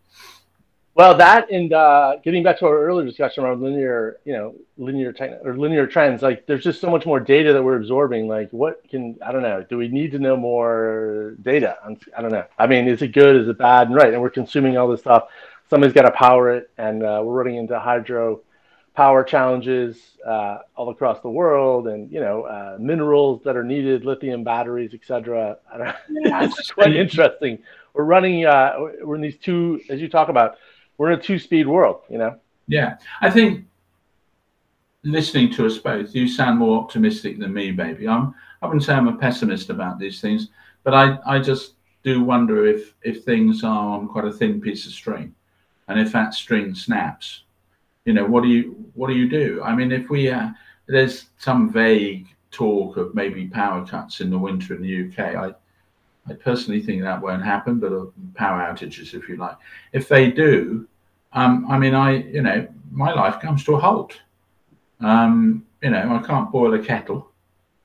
Well, 0.95 1.17
that 1.17 1.51
and 1.51 1.73
uh, 1.73 2.15
getting 2.23 2.41
back 2.41 2.57
to 2.59 2.67
our 2.67 2.85
earlier 2.85 3.05
discussion 3.05 3.43
around 3.43 3.61
linear, 3.61 4.17
you 4.23 4.31
know, 4.31 4.55
linear 4.77 5.13
or 5.43 5.57
linear 5.57 5.85
trends, 5.87 6.21
like 6.21 6.45
there's 6.45 6.63
just 6.63 6.79
so 6.79 6.89
much 6.89 7.05
more 7.05 7.19
data 7.19 7.51
that 7.51 7.61
we're 7.61 7.75
absorbing. 7.75 8.29
Like, 8.29 8.49
what 8.51 8.81
can 8.89 9.17
I 9.21 9.33
don't 9.33 9.41
know? 9.41 9.65
Do 9.69 9.77
we 9.77 9.89
need 9.89 10.13
to 10.13 10.19
know 10.19 10.37
more 10.37 11.35
data? 11.41 11.75
I 12.17 12.21
don't 12.21 12.31
know. 12.31 12.45
I 12.57 12.67
mean, 12.67 12.87
is 12.87 13.01
it 13.01 13.09
good? 13.09 13.35
Is 13.35 13.49
it 13.49 13.57
bad? 13.57 13.87
And 13.87 13.95
right, 13.95 14.13
and 14.13 14.21
we're 14.21 14.29
consuming 14.29 14.77
all 14.77 14.87
this 14.87 15.01
stuff. 15.01 15.27
Somebody's 15.69 15.93
got 15.93 16.03
to 16.03 16.11
power 16.11 16.49
it, 16.55 16.71
and 16.77 17.03
uh, 17.03 17.21
we're 17.25 17.33
running 17.33 17.57
into 17.57 17.77
hydro 17.77 18.39
power 18.95 19.25
challenges 19.25 19.97
uh, 20.25 20.59
all 20.77 20.89
across 20.91 21.19
the 21.19 21.29
world, 21.29 21.89
and 21.89 22.09
you 22.09 22.21
know, 22.21 22.43
uh, 22.43 22.77
minerals 22.79 23.41
that 23.43 23.57
are 23.57 23.65
needed, 23.65 24.05
lithium 24.05 24.45
batteries, 24.45 24.93
etc. 24.93 25.57
it's 26.09 26.71
quite 26.71 26.95
interesting. 26.95 27.59
We're 27.93 28.05
running. 28.05 28.45
Uh, 28.45 28.75
we're 29.03 29.15
in 29.15 29.21
these 29.21 29.37
two, 29.37 29.81
as 29.89 29.99
you 29.99 30.07
talk 30.07 30.29
about 30.29 30.55
we're 30.97 31.11
in 31.11 31.19
a 31.19 31.21
two-speed 31.21 31.67
world, 31.67 32.01
you 32.09 32.17
know. 32.17 32.37
Yeah, 32.67 32.97
I 33.21 33.29
think 33.29 33.65
listening 35.03 35.51
to 35.53 35.65
us 35.65 35.77
both, 35.77 36.15
you 36.15 36.27
sound 36.27 36.59
more 36.59 36.81
optimistic 36.81 37.39
than 37.39 37.53
me, 37.53 37.71
maybe. 37.71 38.07
I'm. 38.07 38.33
I 38.61 38.67
wouldn't 38.67 38.83
say 38.83 38.93
I'm 38.93 39.07
a 39.07 39.17
pessimist 39.17 39.69
about 39.69 39.99
these 39.99 40.21
things, 40.21 40.49
but 40.83 40.93
I, 40.93 41.19
I 41.25 41.39
just 41.39 41.73
do 42.03 42.23
wonder 42.23 42.65
if 42.65 42.95
if 43.03 43.23
things 43.23 43.63
are 43.63 43.97
on 43.97 44.07
quite 44.07 44.25
a 44.25 44.31
thin 44.31 44.59
piece 44.59 44.85
of 44.85 44.93
string, 44.93 45.35
and 45.87 45.99
if 45.99 46.11
that 46.13 46.33
string 46.33 46.73
snaps, 46.73 47.43
you 48.05 48.13
know, 48.13 48.25
what 48.25 48.43
do 48.43 48.49
you 48.49 48.85
what 48.95 49.07
do 49.07 49.13
you 49.13 49.29
do? 49.29 49.61
I 49.63 49.75
mean, 49.75 49.91
if 49.91 50.09
we 50.09 50.29
uh, 50.29 50.49
there's 50.87 51.27
some 51.37 51.71
vague 51.71 52.27
talk 52.51 52.97
of 52.97 53.13
maybe 53.13 53.47
power 53.47 53.85
cuts 53.85 54.21
in 54.21 54.29
the 54.29 54.39
winter 54.39 54.73
in 54.73 54.81
the 54.81 55.07
UK, 55.07 55.35
I 55.35 55.53
I 56.27 56.33
personally 56.33 56.81
think 56.81 57.03
that 57.03 57.21
won't 57.21 57.43
happen, 57.43 57.79
but 57.79 57.91
power 58.33 58.59
outages, 58.59 59.13
if 59.13 59.29
you 59.29 59.37
like. 59.37 59.57
If 59.93 60.07
they 60.07 60.31
do, 60.31 60.87
um, 61.33 61.65
I 61.69 61.77
mean, 61.77 61.93
I, 61.93 62.23
you 62.23 62.41
know, 62.41 62.67
my 62.91 63.13
life 63.13 63.39
comes 63.39 63.63
to 63.65 63.75
a 63.75 63.79
halt. 63.79 64.19
Um, 65.01 65.65
you 65.81 65.91
know, 65.91 66.15
I 66.15 66.25
can't 66.25 66.51
boil 66.51 66.73
a 66.73 66.79
kettle. 66.79 67.29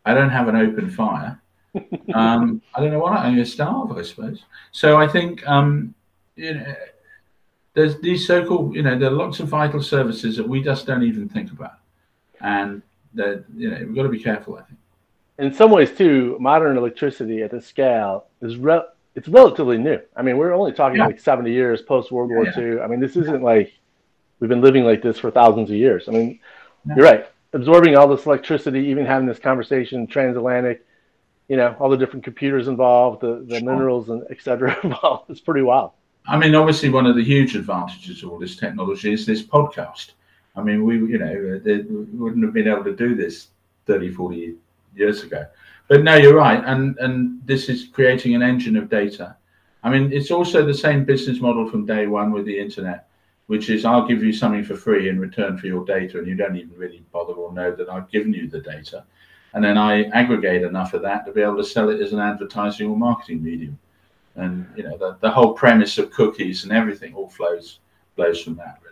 I 0.05 0.15
don't 0.15 0.31
have 0.31 0.49
an 0.49 0.57
open 0.57 0.91
fire. 0.91 1.41
um, 2.15 2.63
I 2.75 2.81
don't 2.81 2.91
know 2.93 2.99
what 2.99 3.13
I'm 3.13 3.35
going 3.35 3.45
to 3.45 3.51
starve, 3.51 3.93
I 3.93 4.03
suppose. 4.03 4.43
So 4.73 4.97
I 4.97 5.07
think, 5.07 5.47
um, 5.47 5.95
you 6.37 6.55
know, 6.55 6.75
there's 7.75 8.01
these 8.01 8.27
so-called, 8.27 8.75
you 8.75 8.83
know, 8.83 8.99
there 8.99 9.11
are 9.11 9.13
lots 9.13 9.41
of 9.41 9.49
vital 9.49 9.83
services 9.83 10.37
that 10.37 10.49
we 10.49 10.63
just 10.63 10.87
don't 10.87 11.03
even 11.03 11.29
think 11.29 11.53
about, 11.53 11.79
and 12.41 12.83
that 13.15 13.45
you 13.55 13.71
know 13.71 13.79
we've 13.79 13.95
got 13.95 14.03
to 14.03 14.09
be 14.09 14.23
careful. 14.23 14.57
I 14.57 14.63
think 14.63 14.80
in 15.41 15.53
some 15.53 15.71
ways 15.71 15.91
too, 15.97 16.37
modern 16.41 16.77
electricity 16.77 17.43
at 17.43 17.51
this 17.51 17.67
scale 17.67 18.27
is 18.43 18.57
re- 18.57 18.83
it's 19.15 19.29
relatively 19.29 19.79
new. 19.79 20.01
I 20.17 20.23
mean, 20.23 20.37
we're 20.37 20.53
only 20.53 20.73
talking 20.73 20.99
yeah. 20.99 21.07
like 21.07 21.21
70 21.21 21.51
years 21.51 21.83
post 21.83 22.13
World 22.13 22.31
War 22.31 22.45
yeah. 22.45 22.59
II. 22.59 22.81
I 22.81 22.87
mean, 22.87 23.01
this 23.01 23.17
isn't 23.17 23.43
like 23.43 23.73
we've 24.39 24.49
been 24.49 24.61
living 24.61 24.85
like 24.85 25.03
this 25.03 25.19
for 25.19 25.31
thousands 25.31 25.71
of 25.71 25.77
years. 25.77 26.09
I 26.09 26.13
mean, 26.13 26.41
yeah. 26.87 26.95
you're 26.97 27.05
right. 27.05 27.27
Absorbing 27.53 27.97
all 27.97 28.07
this 28.07 28.27
electricity, 28.27 28.81
even 28.87 29.05
having 29.05 29.27
this 29.27 29.39
conversation 29.39 30.07
transatlantic, 30.07 30.87
you 31.49 31.57
know, 31.57 31.75
all 31.81 31.91
the 31.91 31.97
different 31.97 32.25
computers 32.25 32.69
involved, 32.69 33.23
the, 33.23 33.45
the 33.47 33.59
sure. 33.59 33.69
minerals 33.73 34.09
and 34.09 34.25
et 34.31 34.39
cetera 34.41 34.77
involved. 34.85 35.31
It's 35.31 35.41
pretty 35.41 35.63
wild. 35.63 35.93
I 36.27 36.37
mean, 36.37 36.55
obviously, 36.55 36.91
one 36.91 37.07
of 37.07 37.17
the 37.17 37.25
huge 37.25 37.57
advantages 37.57 38.23
of 38.23 38.31
all 38.31 38.39
this 38.39 38.57
technology 38.57 39.13
is 39.13 39.27
this 39.27 39.43
podcast. 39.43 40.13
I 40.55 40.63
mean, 40.63 40.85
we, 40.85 40.97
you 40.97 41.19
know, 41.19 41.59
they, 41.59 41.79
we 41.79 42.05
wouldn't 42.19 42.45
have 42.45 42.53
been 42.53 42.69
able 42.69 42.85
to 42.85 42.95
do 42.95 43.15
this 43.15 43.49
30, 43.87 44.13
40 44.13 44.55
years 44.95 45.23
ago. 45.23 45.47
But 45.89 46.05
no, 46.05 46.15
you're 46.15 46.35
right, 46.35 46.63
and 46.65 46.97
and 46.99 47.41
this 47.45 47.69
is 47.69 47.89
creating 47.93 48.35
an 48.35 48.43
engine 48.43 48.77
of 48.77 48.89
data. 48.89 49.37
I 49.83 49.91
mean, 49.91 50.13
it's 50.13 50.31
also 50.31 50.65
the 50.65 50.75
same 50.75 51.05
business 51.05 51.41
model 51.41 51.69
from 51.69 51.87
day 51.87 52.07
one 52.07 52.33
with 52.33 52.45
the 52.45 52.59
internet, 52.59 53.09
which 53.47 53.71
is 53.71 53.85
I'll 53.85 54.07
give 54.07 54.23
you 54.23 54.33
something 54.33 54.63
for 54.63 54.77
free 54.77 55.09
in 55.09 55.19
return 55.19 55.59
for 55.59 55.67
your 55.67 55.85
data, 55.85 56.19
and 56.19 56.27
you 56.27 56.37
don't 56.37 56.57
even 56.57 56.77
really 56.77 57.03
bother 57.13 57.33
or 57.33 57.53
know 57.53 57.75
that 57.75 57.89
I've 57.89 58.11
given 58.11 58.33
you 58.33 58.49
the 58.49 58.61
data, 58.61 59.05
and 59.55 59.65
then 59.65 59.77
I 59.77 60.05
aggregate 60.11 60.63
enough 60.63 60.95
of 60.95 61.03
that 61.03 61.27
to 61.27 61.33
be 61.33 61.43
able 61.43 61.57
to 61.57 61.65
sell 61.65 61.89
it 61.89 62.01
as 62.01 62.13
an 62.13 62.21
advertising 62.21 62.89
or 62.89 62.97
marketing 62.97 63.43
medium. 63.43 63.79
And 64.37 64.67
you 64.77 64.85
know, 64.85 64.97
the, 64.97 65.17
the 65.21 65.31
whole 65.31 65.55
premise 65.55 65.99
of 65.99 66.13
cookies 66.13 66.63
and 66.63 66.73
everything 66.73 67.15
all 67.15 67.29
flows 67.29 67.81
flows 68.15 68.41
from 68.43 68.55
that. 68.57 68.79
Really. 68.85 68.90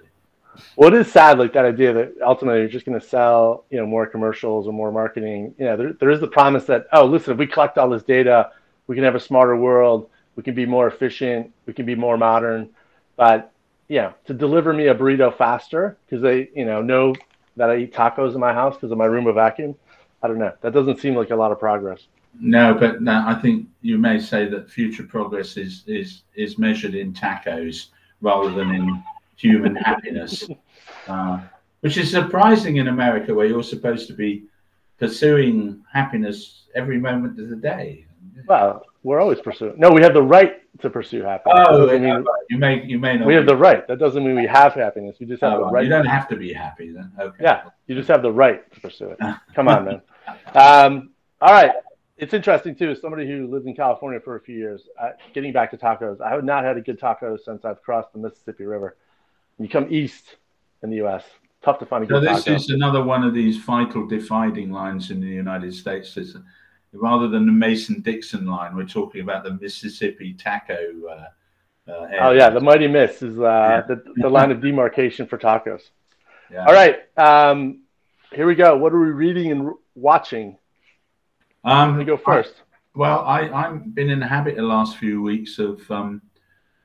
Well, 0.76 0.92
it 0.92 1.00
is 1.00 1.10
sad, 1.10 1.38
like 1.38 1.52
that 1.52 1.64
idea 1.64 1.92
that 1.92 2.14
ultimately 2.24 2.60
you're 2.60 2.68
just 2.68 2.86
going 2.86 2.98
to 2.98 3.06
sell, 3.06 3.64
you 3.70 3.78
know, 3.78 3.86
more 3.86 4.06
commercials 4.06 4.66
or 4.66 4.72
more 4.72 4.92
marketing. 4.92 5.54
You 5.58 5.66
know, 5.66 5.76
there, 5.76 5.92
there 5.94 6.10
is 6.10 6.20
the 6.20 6.28
promise 6.28 6.64
that, 6.66 6.86
oh, 6.92 7.04
listen, 7.04 7.32
if 7.32 7.38
we 7.38 7.46
collect 7.46 7.78
all 7.78 7.88
this 7.88 8.02
data, 8.02 8.50
we 8.86 8.94
can 8.94 9.04
have 9.04 9.14
a 9.14 9.20
smarter 9.20 9.56
world, 9.56 10.08
we 10.36 10.42
can 10.42 10.54
be 10.54 10.66
more 10.66 10.86
efficient, 10.86 11.52
we 11.66 11.72
can 11.72 11.86
be 11.86 11.94
more 11.94 12.16
modern. 12.16 12.70
But 13.16 13.52
yeah, 13.88 14.12
to 14.26 14.34
deliver 14.34 14.72
me 14.72 14.88
a 14.88 14.94
burrito 14.94 15.36
faster 15.36 15.96
because 16.06 16.22
they, 16.22 16.48
you 16.54 16.64
know, 16.64 16.82
know 16.82 17.14
that 17.56 17.70
I 17.70 17.78
eat 17.78 17.92
tacos 17.92 18.34
in 18.34 18.40
my 18.40 18.52
house 18.52 18.74
because 18.74 18.92
of 18.92 18.98
my 18.98 19.06
Roomba 19.06 19.34
vacuum. 19.34 19.74
I 20.22 20.28
don't 20.28 20.38
know. 20.38 20.52
That 20.60 20.72
doesn't 20.72 21.00
seem 21.00 21.14
like 21.14 21.30
a 21.30 21.36
lot 21.36 21.52
of 21.52 21.58
progress. 21.58 22.06
No, 22.40 22.74
but 22.74 23.06
I 23.06 23.34
think 23.34 23.68
you 23.82 23.98
may 23.98 24.20
say 24.20 24.46
that 24.48 24.70
future 24.70 25.02
progress 25.02 25.56
is 25.56 25.82
is 25.86 26.22
is 26.34 26.58
measured 26.58 26.94
in 26.94 27.12
tacos 27.12 27.86
rather 28.20 28.50
than 28.50 28.74
in 28.74 29.02
human 29.38 29.76
happiness, 29.76 30.44
uh, 31.08 31.40
which 31.80 31.96
is 31.96 32.10
surprising 32.10 32.76
in 32.76 32.88
America, 32.88 33.32
where 33.32 33.46
you're 33.46 33.62
supposed 33.62 34.06
to 34.08 34.12
be 34.12 34.44
pursuing 34.98 35.82
happiness 35.92 36.64
every 36.74 36.98
moment 36.98 37.40
of 37.40 37.48
the 37.48 37.56
day. 37.56 38.04
Well, 38.46 38.84
we're 39.02 39.20
always 39.20 39.40
pursuing. 39.40 39.78
No, 39.78 39.90
we 39.90 40.02
have 40.02 40.14
the 40.14 40.22
right 40.22 40.56
to 40.80 40.90
pursue 40.90 41.22
happiness. 41.22 41.66
Oh, 41.68 41.86
mean, 41.98 42.24
you 42.50 42.58
may 42.58 42.84
you 42.84 42.98
may 42.98 43.16
not. 43.16 43.26
We 43.26 43.34
have 43.34 43.46
the 43.46 43.56
right. 43.56 43.86
That 43.88 43.98
doesn't 43.98 44.24
mean 44.24 44.36
we 44.36 44.46
have 44.46 44.74
happiness. 44.74 45.16
We 45.18 45.26
just 45.26 45.42
have 45.42 45.54
oh, 45.54 45.66
the 45.66 45.70
right. 45.70 45.84
You 45.84 45.90
don't 45.90 46.06
have 46.06 46.28
to 46.28 46.36
be 46.36 46.52
happy 46.52 46.92
then. 46.92 47.10
Okay. 47.18 47.44
Yeah, 47.44 47.64
you 47.86 47.94
just 47.94 48.08
have 48.08 48.22
the 48.22 48.32
right 48.32 48.70
to 48.72 48.80
pursue 48.80 49.10
it. 49.10 49.18
Come 49.54 49.68
on, 49.68 49.84
man. 49.84 50.02
Um, 50.54 51.10
all 51.40 51.52
right. 51.52 51.72
It's 52.16 52.34
interesting 52.34 52.74
too. 52.74 52.90
As 52.90 53.00
somebody 53.00 53.26
who 53.28 53.46
lived 53.46 53.66
in 53.66 53.74
California 53.76 54.18
for 54.18 54.36
a 54.36 54.40
few 54.40 54.56
years, 54.56 54.82
uh, 55.00 55.10
getting 55.32 55.52
back 55.52 55.70
to 55.70 55.76
tacos, 55.76 56.20
I 56.20 56.30
have 56.30 56.42
not 56.42 56.64
had 56.64 56.76
a 56.76 56.80
good 56.80 56.98
taco 56.98 57.36
since 57.36 57.64
I've 57.64 57.80
crossed 57.82 58.12
the 58.12 58.18
Mississippi 58.18 58.64
River 58.64 58.96
you 59.58 59.68
come 59.68 59.86
east 59.90 60.36
in 60.82 60.90
the 60.90 61.04
US, 61.04 61.24
tough 61.62 61.78
to 61.80 61.86
find 61.86 62.04
a 62.04 62.06
good. 62.06 62.24
So 62.24 62.52
this 62.52 62.64
is 62.64 62.70
another 62.70 63.02
one 63.02 63.24
of 63.24 63.34
these 63.34 63.56
vital 63.58 64.06
dividing 64.06 64.70
lines 64.70 65.10
in 65.10 65.20
the 65.20 65.26
United 65.26 65.74
States. 65.74 66.16
It's, 66.16 66.36
rather 66.92 67.28
than 67.28 67.46
the 67.46 67.52
Mason-Dixon 67.52 68.46
line, 68.46 68.76
we're 68.76 68.86
talking 68.86 69.20
about 69.20 69.44
the 69.44 69.54
Mississippi 69.54 70.34
taco. 70.34 70.76
Uh, 71.06 71.90
uh, 71.90 72.08
oh 72.20 72.30
yeah, 72.32 72.50
the 72.50 72.60
Mighty 72.60 72.86
Miss 72.86 73.22
is 73.22 73.38
uh, 73.38 73.42
yeah. 73.42 73.80
the, 73.82 74.02
the 74.16 74.28
line 74.28 74.50
of 74.50 74.60
demarcation 74.60 75.26
for 75.26 75.38
tacos. 75.38 75.82
Yeah. 76.50 76.64
All 76.66 76.72
right, 76.72 77.00
um, 77.16 77.82
here 78.32 78.46
we 78.46 78.54
go. 78.54 78.76
What 78.76 78.92
are 78.92 79.00
we 79.00 79.10
reading 79.10 79.52
and 79.52 79.72
watching? 79.94 80.58
Um, 81.64 82.02
go 82.04 82.16
first. 82.16 82.54
I, 82.56 82.62
well, 82.98 83.20
I, 83.20 83.48
I've 83.50 83.94
been 83.94 84.10
in 84.10 84.20
the 84.20 84.26
habit 84.26 84.56
the 84.56 84.62
last 84.62 84.96
few 84.96 85.22
weeks 85.22 85.58
of 85.58 85.88
um, 85.90 86.22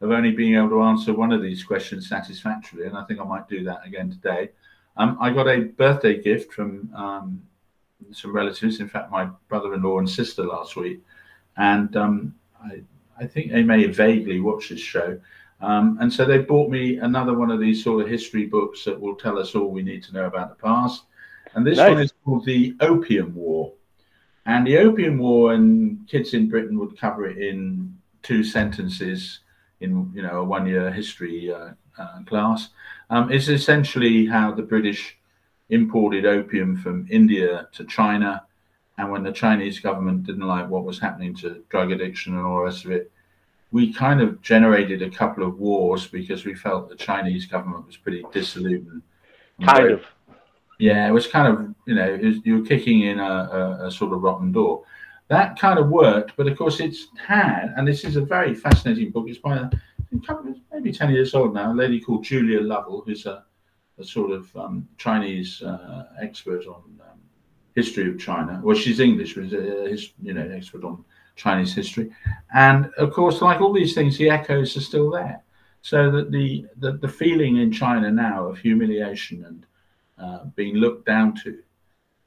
of 0.03 0.11
only 0.11 0.31
being 0.31 0.55
able 0.55 0.69
to 0.69 0.83
answer 0.83 1.13
one 1.13 1.31
of 1.31 1.41
these 1.41 1.63
questions 1.63 2.09
satisfactorily, 2.09 2.87
and 2.87 2.97
I 2.97 3.05
think 3.05 3.21
I 3.21 3.23
might 3.23 3.47
do 3.47 3.63
that 3.63 3.85
again 3.85 4.11
today. 4.11 4.49
Um, 4.97 5.17
I 5.19 5.31
got 5.31 5.47
a 5.47 5.61
birthday 5.61 6.21
gift 6.21 6.53
from 6.53 6.93
um, 6.93 7.41
some 8.11 8.35
relatives, 8.35 8.81
in 8.81 8.89
fact, 8.89 9.11
my 9.11 9.29
brother-in-law 9.47 9.99
and 9.99 10.09
sister 10.09 10.43
last 10.43 10.75
week, 10.75 10.99
and 11.55 11.95
um, 11.95 12.35
I, 12.61 12.81
I, 13.17 13.25
think 13.25 13.51
they 13.51 13.63
may 13.63 13.85
vaguely 13.85 14.41
watch 14.41 14.69
this 14.69 14.81
show. 14.81 15.19
Um, 15.61 15.97
and 16.01 16.11
so 16.11 16.25
they 16.25 16.39
bought 16.39 16.69
me 16.69 16.97
another 16.97 17.33
one 17.33 17.49
of 17.49 17.61
these 17.61 17.81
sort 17.81 18.03
of 18.03 18.09
history 18.09 18.45
books 18.45 18.83
that 18.83 18.99
will 18.99 19.15
tell 19.15 19.39
us 19.39 19.55
all 19.55 19.71
we 19.71 19.83
need 19.83 20.03
to 20.03 20.13
know 20.13 20.25
about 20.25 20.49
the 20.49 20.61
past. 20.61 21.03
And 21.55 21.65
this 21.65 21.77
nice. 21.77 21.89
one 21.89 22.01
is 22.01 22.13
called 22.25 22.43
The 22.43 22.75
Opium 22.81 23.33
War. 23.33 23.71
And 24.45 24.67
the 24.67 24.77
Opium 24.79 25.17
War, 25.19 25.53
and 25.53 26.05
kids 26.09 26.33
in 26.33 26.49
Britain 26.49 26.77
would 26.79 26.99
cover 26.99 27.25
it 27.25 27.37
in 27.37 27.95
two 28.23 28.43
sentences 28.43 29.39
in 29.83 30.11
you 30.15 30.21
know 30.21 30.41
a 30.41 30.43
one-year 30.43 30.91
history 30.91 31.53
uh, 31.53 31.71
uh, 31.97 32.23
class. 32.25 32.69
Um, 33.09 33.31
it's 33.31 33.49
essentially 33.49 34.25
how 34.25 34.51
the 34.51 34.63
British 34.63 35.17
imported 35.69 36.25
opium 36.25 36.75
from 36.75 37.07
India 37.09 37.67
to 37.73 37.85
China 37.85 38.43
and 38.97 39.11
when 39.11 39.23
the 39.23 39.31
Chinese 39.31 39.79
government 39.79 40.23
didn't 40.23 40.47
like 40.47 40.69
what 40.69 40.83
was 40.83 40.99
happening 40.99 41.35
to 41.37 41.63
drug 41.69 41.91
addiction 41.91 42.35
and 42.35 42.45
all 42.45 42.57
the 42.57 42.63
rest 42.63 42.85
of 42.85 42.91
it, 42.91 43.11
we 43.71 43.91
kind 43.91 44.21
of 44.21 44.39
generated 44.41 45.01
a 45.01 45.09
couple 45.09 45.43
of 45.43 45.57
wars 45.57 46.05
because 46.05 46.45
we 46.45 46.53
felt 46.53 46.89
the 46.89 46.95
Chinese 46.95 47.47
government 47.47 47.87
was 47.87 47.97
pretty 47.97 48.23
dissolute. 48.31 48.85
And, 48.87 49.01
kind 49.67 49.91
of. 49.91 50.03
Yeah, 50.79 51.07
it 51.07 51.11
was 51.11 51.25
kind 51.25 51.47
of, 51.47 51.75
you 51.87 51.95
know, 51.95 52.19
was, 52.21 52.35
you 52.43 52.59
were 52.59 52.65
kicking 52.65 53.01
in 53.01 53.19
a, 53.19 53.23
a, 53.23 53.87
a, 53.87 53.91
sort 53.91 54.13
of 54.13 54.21
rotten 54.21 54.51
door. 54.51 54.83
That 55.29 55.57
kind 55.57 55.79
of 55.79 55.89
worked, 55.89 56.33
but 56.35 56.47
of 56.47 56.57
course 56.57 56.79
it's 56.79 57.07
had, 57.17 57.73
and 57.77 57.87
this 57.87 58.03
is 58.03 58.17
a 58.17 58.21
very 58.21 58.53
fascinating 58.53 59.11
book. 59.11 59.25
It's 59.27 59.39
by 59.39 59.57
a, 59.57 59.69
couple, 60.25 60.53
maybe 60.71 60.91
10 60.91 61.11
years 61.11 61.33
old 61.33 61.53
now, 61.53 61.71
a 61.71 61.73
lady 61.73 61.99
called 61.99 62.23
Julia 62.23 62.61
Lovell, 62.61 63.03
who's 63.05 63.25
a, 63.25 63.43
a 63.97 64.03
sort 64.03 64.31
of 64.31 64.55
um, 64.55 64.87
Chinese 64.97 65.61
uh, 65.63 66.05
expert 66.21 66.67
on 66.67 66.83
um, 67.01 67.19
history 67.75 68.09
of 68.09 68.19
China. 68.19 68.61
Well, 68.63 68.75
she's 68.75 68.99
English, 68.99 69.35
but 69.35 69.45
a, 69.45 69.97
you 70.21 70.33
know, 70.33 70.49
expert 70.49 70.83
on 70.83 71.03
Chinese 71.35 71.73
history. 71.73 72.11
And 72.53 72.91
of 72.97 73.11
course, 73.11 73.41
like 73.41 73.61
all 73.61 73.73
these 73.73 73.95
things, 73.95 74.17
the 74.17 74.29
echoes 74.29 74.77
are 74.77 74.81
still 74.81 75.09
there. 75.09 75.43
So 75.81 76.09
that 76.11 76.31
the, 76.31 76.65
the, 76.77 76.93
the 76.93 77.07
feeling 77.07 77.57
in 77.57 77.71
China 77.71 78.09
now 78.11 78.47
of 78.47 78.57
humiliation 78.57 79.43
and 79.45 79.65
uh, 80.17 80.45
being 80.55 80.75
looked 80.75 81.05
down 81.05 81.35
to 81.43 81.59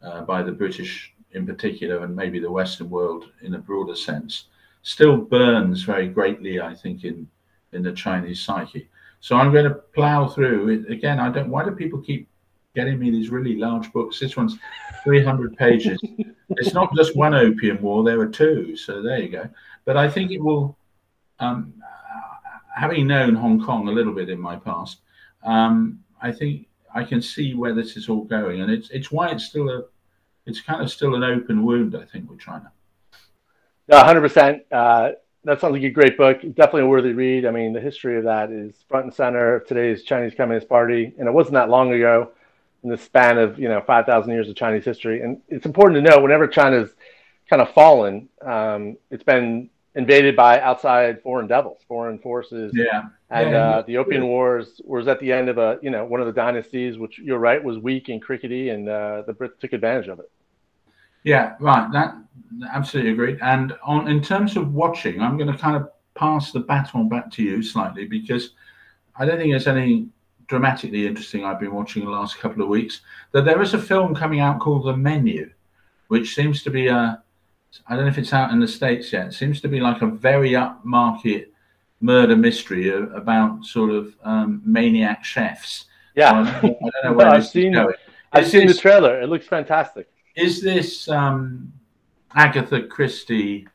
uh, 0.03 0.23
by 0.23 0.43
the 0.43 0.53
British 0.53 1.15
in 1.37 1.47
particular, 1.47 2.03
and 2.03 2.17
maybe 2.17 2.41
the 2.41 2.51
Western 2.51 2.91
world 2.91 3.27
in 3.43 3.55
a 3.55 3.59
broader 3.59 3.95
sense, 3.95 4.47
still 4.83 5.17
burns 5.19 5.83
very 5.83 6.09
greatly, 6.09 6.61
I 6.61 6.75
think, 6.75 7.05
in, 7.05 7.29
in 7.73 7.83
the 7.83 7.93
Chinese 7.93 8.41
psyche. 8.41 8.89
So 9.21 9.37
I'm 9.37 9.53
going 9.53 9.65
to 9.65 9.75
plow 9.75 10.29
through 10.29 10.69
it 10.69 10.91
again. 10.91 11.21
I 11.21 11.31
don't. 11.31 11.51
Why 11.51 11.65
do 11.65 11.73
people 11.73 12.01
keep 12.01 12.29
getting 12.75 12.99
me 12.99 13.11
these 13.11 13.29
really 13.29 13.57
large 13.57 13.93
books? 13.93 14.19
This 14.19 14.37
one's 14.37 14.57
300 15.05 15.57
pages. 15.57 16.01
it's 16.51 16.73
not 16.73 16.95
just 16.95 17.17
one 17.17 17.35
opium 17.35 17.83
war, 17.83 18.03
there 18.03 18.21
are 18.21 18.29
two. 18.29 18.77
So 18.77 19.03
there 19.03 19.19
you 19.19 19.29
go. 19.29 19.49
But 19.85 19.97
I 19.97 20.09
think 20.09 20.31
it 20.31 20.43
will, 20.43 20.77
um, 21.39 21.75
having 22.75 23.07
known 23.07 23.35
Hong 23.35 23.63
Kong 23.63 23.89
a 23.89 23.93
little 23.93 24.15
bit 24.15 24.31
in 24.31 24.41
my 24.41 24.57
past, 24.57 25.01
um, 25.45 26.01
I 26.23 26.33
think 26.33 26.69
I 26.95 27.05
can 27.05 27.21
see 27.21 27.55
where 27.55 27.75
this 27.75 27.97
is 27.97 28.09
all 28.09 28.25
going. 28.25 28.63
And 28.63 28.71
it's, 28.71 28.91
it's 28.91 29.11
why 29.11 29.29
it's 29.31 29.45
still 29.45 29.69
a, 29.69 29.85
it's 30.47 30.61
kind 30.61 30.83
of 30.83 30.91
still 30.91 31.15
an 31.15 31.25
open 31.25 31.65
wound, 31.65 31.97
I 31.97 32.05
think, 32.05 32.31
with 32.31 32.41
China. 32.41 32.73
No, 33.89 34.03
100%. 34.03 34.61
Uh, 34.71 35.13
that 35.45 35.61
sounds 35.61 35.73
like 35.73 35.83
a 35.83 35.91
great 35.91 36.17
book. 36.17 36.41
Definitely 36.41 36.83
a 36.83 36.87
worthy 36.87 37.13
read. 37.13 37.47
I 37.47 37.51
mean, 37.51 37.73
the 37.73 37.81
history 37.81 38.19
of 38.19 38.25
that 38.25 38.51
is 38.51 38.75
front 38.89 39.05
and 39.05 39.15
center 39.15 39.57
of 39.57 39.67
today's 39.67 40.03
Chinese 40.03 40.35
Communist 40.37 40.69
Party. 40.69 41.13
And 41.19 41.29
it 41.29 41.33
wasn't 41.33 41.55
that 41.55 41.69
long 41.69 41.93
ago 41.93 42.33
in 42.83 42.91
the 42.91 42.99
span 42.99 43.39
of 43.39 43.59
you 43.59 43.69
know 43.69 43.81
5,000 43.81 44.31
years 44.33 44.49
of 44.49 44.57
Chinese 44.57 44.85
history. 44.85 45.23
And 45.23 45.41
it's 45.49 45.67
important 45.67 46.05
to 46.05 46.11
know 46.11 46.21
whenever 46.21 46.49
China's 46.49 46.91
kind 47.49 47.63
of 47.63 47.73
fallen, 47.73 48.29
um, 48.43 48.97
it's 49.11 49.23
been 49.23 49.71
invaded 49.95 50.37
by 50.37 50.61
outside 50.61 51.23
foreign 51.23 51.47
devils, 51.47 51.79
foreign 51.89 52.19
forces. 52.19 52.73
Yeah. 52.75 53.05
And 53.31 53.51
yeah, 53.51 53.69
uh, 53.69 53.83
the 53.83 53.97
Opium 53.97 54.25
Wars 54.25 54.81
was 54.85 55.09
at 55.09 55.19
the 55.21 55.33
end 55.33 55.49
of 55.49 55.59
a 55.59 55.79
you 55.83 55.91
know 55.91 56.05
one 56.05 56.21
of 56.21 56.27
the 56.27 56.33
dynasties, 56.33 56.99
which 56.99 57.19
you're 57.19 57.39
right 57.39 57.63
was 57.63 57.79
weak 57.79 58.09
and 58.09 58.23
crickety, 58.23 58.69
and 58.69 58.89
uh, 58.89 59.23
the 59.27 59.33
Brits 59.33 59.59
took 59.59 59.73
advantage 59.73 60.09
of 60.09 60.21
it. 60.21 60.31
Yeah, 61.27 61.57
right. 61.59 61.91
That 61.91 62.15
absolutely 62.73 63.11
agreed. 63.11 63.39
And 63.43 63.75
on 63.83 64.07
in 64.07 64.23
terms 64.23 64.57
of 64.57 64.73
watching, 64.73 65.21
I'm 65.21 65.37
going 65.37 65.51
to 65.51 65.59
kind 65.59 65.75
of 65.75 65.91
pass 66.15 66.53
the 66.53 66.61
baton 66.61 67.09
back 67.09 67.33
to 67.33 67.43
you 67.43 67.65
slightly 67.65 68.07
because 68.07 68.51
I 69.17 69.27
don't 69.27 69.37
think 69.37 69.53
there's 69.53 69.67
any 69.67 70.09
dramatically 70.47 71.05
interesting 71.05 71.45
I've 71.45 71.59
been 71.59 71.75
watching 71.75 72.05
the 72.05 72.13
last 72.13 72.39
couple 72.39 72.63
of 72.63 72.69
weeks. 72.69 73.01
That 73.33 73.45
there 73.45 73.61
is 73.61 73.75
a 73.75 73.79
film 73.79 74.15
coming 74.15 74.39
out 74.39 74.61
called 74.61 74.87
The 74.87 74.97
Menu, 74.97 75.51
which 76.07 76.33
seems 76.33 76.63
to 76.63 76.71
be 76.71 76.87
a 76.87 77.21
I 77.89 77.97
don't 77.97 78.05
know 78.05 78.11
if 78.11 78.19
it's 78.19 78.33
out 78.33 78.53
in 78.53 78.61
the 78.61 78.69
states 78.69 79.13
yet. 79.13 79.27
It 79.27 79.35
seems 79.35 79.61
to 79.63 79.69
be 79.69 79.81
like 79.81 80.03
a 80.03 80.07
very 80.07 80.53
upmarket 80.53 81.47
murder 82.01 82.37
mystery 82.37 82.89
about 82.89 83.65
sort 83.65 83.91
of 83.91 84.15
um, 84.23 84.63
maniac 84.65 85.25
chefs. 85.25 85.87
Yeah, 86.15 86.45
so 86.45 86.69
I, 86.69 86.71
don't 86.71 87.05
know 87.05 87.13
where 87.15 87.27
I've 87.31 87.49
seen. 87.49 87.77
I've 88.33 88.49
seen 88.49 88.69
the 88.69 88.75
trailer. 88.75 89.21
It 89.21 89.29
looks 89.29 89.49
fantastic. 89.49 90.09
Is 90.37 90.61
this 90.61 91.09
um, 91.09 91.73
Agatha 92.35 92.83
Christie 92.83 93.67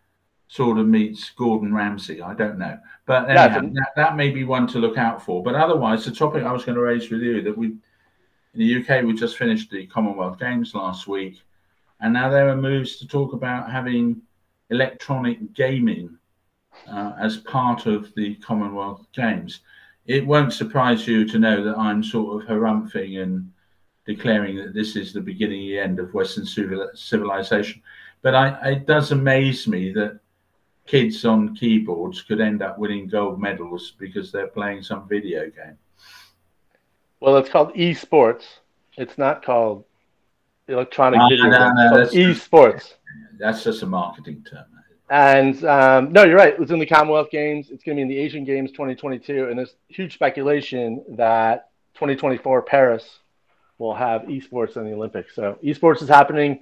sort 0.48 0.78
of 0.78 0.88
meets 0.88 1.32
Gordon 1.32 1.74
Ramsay? 1.74 2.22
I 2.22 2.36
don't 2.36 2.60
know. 2.60 2.78
But 3.08 3.30
anyhow, 3.30 3.62
that, 3.74 3.92
that 3.96 4.16
may 4.16 4.30
be 4.30 4.44
one 4.44 4.68
to 4.68 4.80
look 4.80 4.98
out 4.98 5.24
for. 5.24 5.42
But 5.42 5.56
otherwise, 5.56 6.06
the 6.06 6.12
topic 6.12 6.44
I 6.44 6.52
was 6.52 6.64
going 6.64 6.76
to 6.76 6.82
raise 6.82 7.10
with 7.10 7.22
you 7.22 7.42
that 7.42 7.58
we 7.58 7.76
in 8.54 8.60
the 8.60 8.82
UK 8.82 9.04
we 9.04 9.14
just 9.14 9.38
finished 9.38 9.72
the 9.72 9.88
Commonwealth 9.88 10.38
Games 10.38 10.76
last 10.76 11.08
week, 11.08 11.42
and 12.00 12.14
now 12.14 12.30
there 12.30 12.50
are 12.50 12.56
moves 12.56 12.98
to 12.98 13.08
talk 13.08 13.34
about 13.34 13.72
having 13.72 14.22
electronic 14.70 15.54
gaming 15.54 16.18
uh, 16.88 17.14
as 17.20 17.38
part 17.38 17.86
of 17.86 18.14
the 18.16 18.36
Commonwealth 18.36 19.08
Games. 19.14 19.62
It 20.06 20.26
won't 20.26 20.54
surprise 20.54 21.08
you 21.08 21.26
to 21.28 21.40
know 21.40 21.64
that 21.64 21.78
I'm 21.78 22.04
sort 22.04 22.42
of 22.42 22.48
harumphing 22.48 23.22
and 23.22 23.52
declaring 24.06 24.58
that 24.58 24.74
this 24.74 24.96
is 24.96 25.14
the 25.14 25.22
beginning 25.22 25.62
the 25.62 25.80
end 25.80 26.00
of 26.00 26.14
Western 26.14 26.46
civilization. 26.46 27.82
But 28.22 28.36
I, 28.36 28.72
it 28.72 28.88
does 28.88 29.12
amaze 29.12 29.68
me 29.68 29.92
that 29.94 30.20
kids 30.86 31.24
on 31.26 31.56
keyboards 31.56 32.22
could 32.22 32.42
end 32.42 32.62
up 32.62 32.78
winning 32.78 33.08
gold 33.08 33.40
medals 33.40 33.94
because 33.98 34.32
they're 34.32 34.48
playing 34.48 34.84
some 34.84 35.08
video 35.08 35.44
game. 35.50 35.78
Well, 37.20 37.38
it's 37.38 37.50
called 37.50 37.74
esports. 37.76 38.44
It's 38.98 39.18
not 39.18 39.44
called 39.44 39.86
electronic 40.68 41.20
no, 41.20 41.30
video 41.30 41.50
no, 41.50 41.72
no, 41.74 41.98
that's 41.98 42.14
esports. 42.14 42.96
That's 43.40 43.64
just 43.64 43.84
a 43.84 43.86
marketing 43.86 44.46
term. 44.50 44.66
And 45.10 45.64
um, 45.66 46.14
no, 46.14 46.24
you're 46.24 46.38
right. 46.38 46.54
It 46.54 46.60
was 46.60 46.72
in 46.72 46.80
the 46.80 46.86
Commonwealth 46.86 47.30
Games. 47.32 47.70
It's 47.70 47.84
going 47.84 47.98
to 47.98 48.00
be 48.00 48.02
in 48.04 48.08
the 48.08 48.18
Asian 48.18 48.46
Games 48.46 48.72
2022, 48.72 49.50
and 49.50 49.60
there's 49.60 49.76
huge 49.90 50.14
speculation 50.14 51.04
that 51.18 51.70
2024 51.96 52.62
Paris 52.62 53.20
will 53.82 53.96
have 53.96 54.22
esports 54.24 54.78
in 54.78 54.86
the 54.86 54.94
Olympics. 54.94 55.36
So 55.36 55.58
esports 55.64 56.02
is 56.02 56.10
happening 56.10 56.62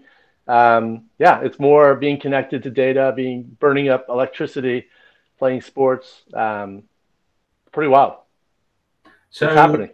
um, 0.49 1.05
yeah, 1.19 1.41
it's 1.41 1.59
more 1.59 1.95
being 1.95 2.19
connected 2.19 2.63
to 2.63 2.71
data, 2.71 3.13
being 3.15 3.43
burning 3.59 3.89
up 3.89 4.07
electricity, 4.09 4.87
playing 5.37 5.61
sports. 5.61 6.23
Um, 6.33 6.83
pretty 7.71 7.89
wild. 7.89 8.15
So 9.29 9.45
it's 9.45 9.55
happening. 9.55 9.91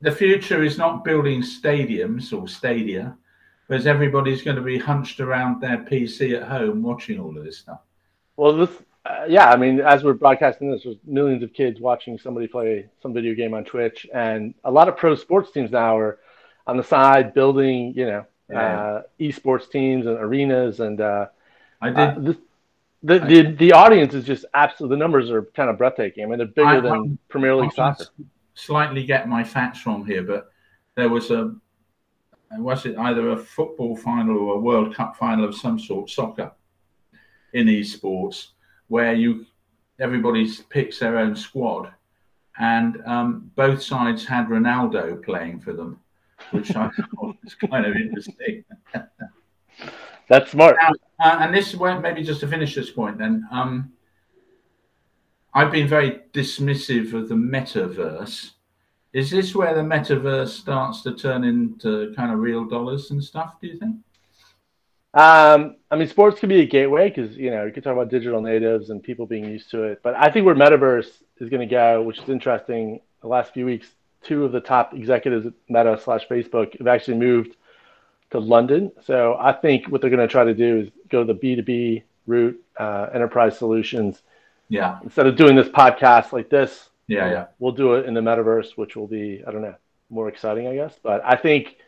The 0.00 0.10
future 0.10 0.64
is 0.64 0.78
not 0.78 1.04
building 1.04 1.42
stadiums 1.42 2.32
or 2.32 2.48
stadia, 2.48 3.18
because 3.66 3.86
everybody's 3.86 4.42
going 4.42 4.56
to 4.56 4.62
be 4.62 4.78
hunched 4.78 5.20
around 5.20 5.60
their 5.60 5.76
PC 5.76 6.40
at 6.40 6.48
home 6.48 6.82
watching 6.82 7.20
all 7.20 7.36
of 7.36 7.44
this 7.44 7.58
stuff. 7.58 7.80
Well, 8.38 8.56
this, 8.56 8.70
uh, 9.04 9.26
yeah, 9.28 9.50
I 9.50 9.56
mean, 9.56 9.80
as 9.80 10.04
we're 10.04 10.14
broadcasting 10.14 10.70
this, 10.70 10.84
there's 10.84 10.96
millions 11.04 11.42
of 11.42 11.52
kids 11.52 11.80
watching 11.80 12.18
somebody 12.18 12.46
play 12.46 12.86
some 13.02 13.12
video 13.12 13.34
game 13.34 13.52
on 13.52 13.64
Twitch, 13.64 14.06
and 14.14 14.54
a 14.64 14.70
lot 14.70 14.88
of 14.88 14.96
pro 14.96 15.16
sports 15.16 15.50
teams 15.50 15.70
now 15.70 15.98
are 15.98 16.18
on 16.68 16.76
the 16.76 16.84
side 16.84 17.32
building, 17.32 17.94
you 17.96 18.06
know, 18.06 18.26
yeah. 18.50 18.80
uh, 18.80 19.02
esports 19.18 19.68
teams 19.70 20.06
and 20.06 20.18
arenas, 20.18 20.80
and 20.80 21.00
uh, 21.00 21.26
I 21.80 21.88
did. 21.88 21.98
Uh, 21.98 22.34
the, 23.02 23.18
the, 23.20 23.42
the 23.58 23.72
audience 23.72 24.12
is 24.12 24.24
just 24.24 24.44
absolutely 24.54 24.96
the 24.96 24.98
numbers 24.98 25.30
are 25.30 25.42
kind 25.54 25.70
of 25.70 25.78
breathtaking. 25.78 26.24
I 26.24 26.26
mean, 26.26 26.38
they're 26.38 26.46
bigger 26.46 26.68
I, 26.68 26.80
than 26.80 26.92
I'm, 26.92 27.18
Premier 27.28 27.54
League 27.56 27.70
I'm 27.78 27.94
soccer. 27.96 28.10
Slightly 28.54 29.04
get 29.04 29.28
my 29.28 29.44
facts 29.44 29.86
wrong 29.86 30.04
here, 30.04 30.22
but 30.22 30.50
there 30.94 31.08
was 31.08 31.30
a 31.30 31.54
was 32.52 32.86
it 32.86 32.96
either 32.98 33.30
a 33.30 33.36
football 33.36 33.96
final 33.96 34.38
or 34.38 34.56
a 34.56 34.60
World 34.60 34.94
Cup 34.94 35.16
final 35.16 35.44
of 35.44 35.54
some 35.54 35.78
sort, 35.78 36.10
soccer 36.10 36.50
in 37.52 37.66
esports, 37.66 38.48
where 38.88 39.14
you 39.14 39.46
everybody 40.00 40.50
picks 40.68 40.98
their 40.98 41.18
own 41.18 41.36
squad, 41.36 41.92
and 42.58 43.00
um, 43.06 43.50
both 43.54 43.80
sides 43.80 44.26
had 44.26 44.48
Ronaldo 44.48 45.22
playing 45.24 45.60
for 45.60 45.72
them 45.72 46.00
which 46.50 46.70
I 46.74 46.90
thought 46.90 47.36
was 47.42 47.54
kind 47.54 47.86
of 47.86 47.96
interesting. 47.96 48.64
That's 50.28 50.50
smart. 50.50 50.76
Now, 50.80 50.92
uh, 51.24 51.38
and 51.40 51.54
this 51.54 51.74
maybe 51.78 52.22
just 52.22 52.40
to 52.40 52.48
finish 52.48 52.74
this 52.74 52.90
point, 52.90 53.18
then. 53.18 53.46
Um, 53.50 53.92
I've 55.54 55.72
been 55.72 55.88
very 55.88 56.20
dismissive 56.32 57.14
of 57.14 57.28
the 57.28 57.34
metaverse. 57.34 58.50
Is 59.12 59.30
this 59.30 59.54
where 59.54 59.74
the 59.74 59.80
metaverse 59.80 60.48
starts 60.48 61.02
to 61.02 61.14
turn 61.14 61.42
into 61.44 62.12
kind 62.14 62.30
of 62.30 62.38
real 62.38 62.64
dollars 62.66 63.10
and 63.10 63.24
stuff? 63.24 63.54
Do 63.60 63.68
you 63.68 63.78
think? 63.78 63.96
Um, 65.14 65.76
I 65.90 65.96
mean, 65.96 66.06
sports 66.06 66.38
could 66.38 66.50
be 66.50 66.60
a 66.60 66.66
gateway 66.66 67.08
because 67.08 67.36
you 67.36 67.50
know 67.50 67.64
you 67.64 67.72
could 67.72 67.82
talk 67.82 67.94
about 67.94 68.10
digital 68.10 68.42
natives 68.42 68.90
and 68.90 69.02
people 69.02 69.26
being 69.26 69.46
used 69.46 69.70
to 69.70 69.84
it. 69.84 70.00
But 70.02 70.14
I 70.14 70.30
think 70.30 70.44
where 70.44 70.54
metaverse 70.54 71.10
is 71.38 71.48
going 71.48 71.66
to 71.66 71.74
go, 71.74 72.02
which 72.02 72.18
is 72.18 72.28
interesting, 72.28 73.00
the 73.22 73.28
last 73.28 73.54
few 73.54 73.64
weeks, 73.64 73.88
two 74.28 74.44
of 74.44 74.52
the 74.52 74.60
top 74.60 74.94
executives 74.94 75.46
at 75.46 75.52
Meta 75.68 75.98
slash 76.02 76.28
Facebook 76.28 76.76
have 76.78 76.86
actually 76.86 77.16
moved 77.16 77.56
to 78.30 78.38
London. 78.38 78.92
So 79.04 79.36
I 79.40 79.52
think 79.52 79.86
what 79.86 80.00
they're 80.00 80.10
going 80.10 80.26
to 80.26 80.30
try 80.30 80.44
to 80.44 80.54
do 80.54 80.80
is 80.80 80.90
go 81.08 81.24
the 81.24 81.34
B2B 81.34 82.02
route, 82.26 82.62
uh, 82.78 83.08
enterprise 83.14 83.58
solutions. 83.58 84.22
Yeah. 84.68 84.98
Instead 85.02 85.26
of 85.26 85.36
doing 85.36 85.56
this 85.56 85.68
podcast 85.68 86.32
like 86.32 86.50
this, 86.50 86.90
yeah, 87.06 87.30
yeah, 87.30 87.46
we'll 87.58 87.72
do 87.72 87.94
it 87.94 88.04
in 88.04 88.12
the 88.12 88.20
metaverse, 88.20 88.76
which 88.76 88.94
will 88.94 89.06
be, 89.06 89.42
I 89.46 89.50
don't 89.50 89.62
know, 89.62 89.74
more 90.10 90.28
exciting, 90.28 90.68
I 90.68 90.74
guess. 90.74 90.94
But 91.02 91.22
I 91.24 91.36
think 91.36 91.78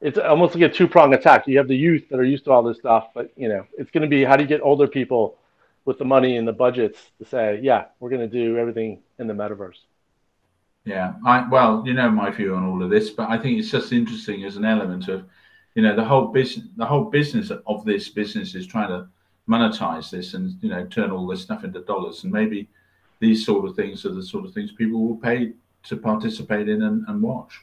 it's 0.00 0.18
almost 0.18 0.54
like 0.54 0.70
a 0.70 0.72
two 0.72 0.86
prong 0.86 1.14
attack. 1.14 1.48
You 1.48 1.58
have 1.58 1.66
the 1.66 1.76
youth 1.76 2.08
that 2.10 2.20
are 2.20 2.24
used 2.24 2.44
to 2.44 2.52
all 2.52 2.62
this 2.62 2.78
stuff, 2.78 3.08
but 3.12 3.32
you 3.36 3.48
know, 3.48 3.66
it's 3.76 3.90
going 3.90 4.02
to 4.02 4.08
be 4.08 4.22
how 4.22 4.36
do 4.36 4.44
you 4.44 4.48
get 4.48 4.60
older 4.60 4.86
people 4.86 5.36
with 5.84 5.98
the 5.98 6.04
money 6.04 6.36
and 6.36 6.46
the 6.46 6.52
budgets 6.52 6.98
to 7.18 7.24
say, 7.24 7.58
yeah, 7.60 7.86
we're 7.98 8.10
going 8.10 8.20
to 8.20 8.28
do 8.28 8.56
everything 8.56 9.00
in 9.18 9.26
the 9.26 9.34
metaverse. 9.34 9.78
Yeah, 10.86 11.14
I 11.26 11.46
well, 11.48 11.82
you 11.84 11.94
know 11.94 12.08
my 12.10 12.30
view 12.30 12.54
on 12.54 12.64
all 12.64 12.80
of 12.80 12.90
this, 12.90 13.10
but 13.10 13.28
I 13.28 13.36
think 13.36 13.58
it's 13.58 13.72
just 13.72 13.92
interesting 13.92 14.44
as 14.44 14.56
an 14.56 14.64
element 14.64 15.08
of, 15.08 15.24
you 15.74 15.82
know, 15.82 15.96
the 15.96 16.04
whole 16.04 16.28
business, 16.28 16.68
the 16.76 16.86
whole 16.86 17.06
business 17.06 17.50
of 17.50 17.84
this 17.84 18.08
business 18.08 18.54
is 18.54 18.68
trying 18.68 18.88
to 18.88 19.08
monetize 19.48 20.10
this 20.10 20.34
and 20.34 20.56
you 20.62 20.68
know 20.68 20.86
turn 20.86 21.10
all 21.10 21.26
this 21.26 21.42
stuff 21.42 21.64
into 21.64 21.80
dollars, 21.80 22.22
and 22.22 22.32
maybe 22.32 22.68
these 23.18 23.44
sort 23.44 23.68
of 23.68 23.74
things 23.74 24.06
are 24.06 24.14
the 24.14 24.22
sort 24.22 24.44
of 24.44 24.54
things 24.54 24.70
people 24.70 25.04
will 25.04 25.16
pay 25.16 25.54
to 25.82 25.96
participate 25.96 26.68
in 26.68 26.82
and, 26.82 27.04
and 27.08 27.20
watch. 27.20 27.62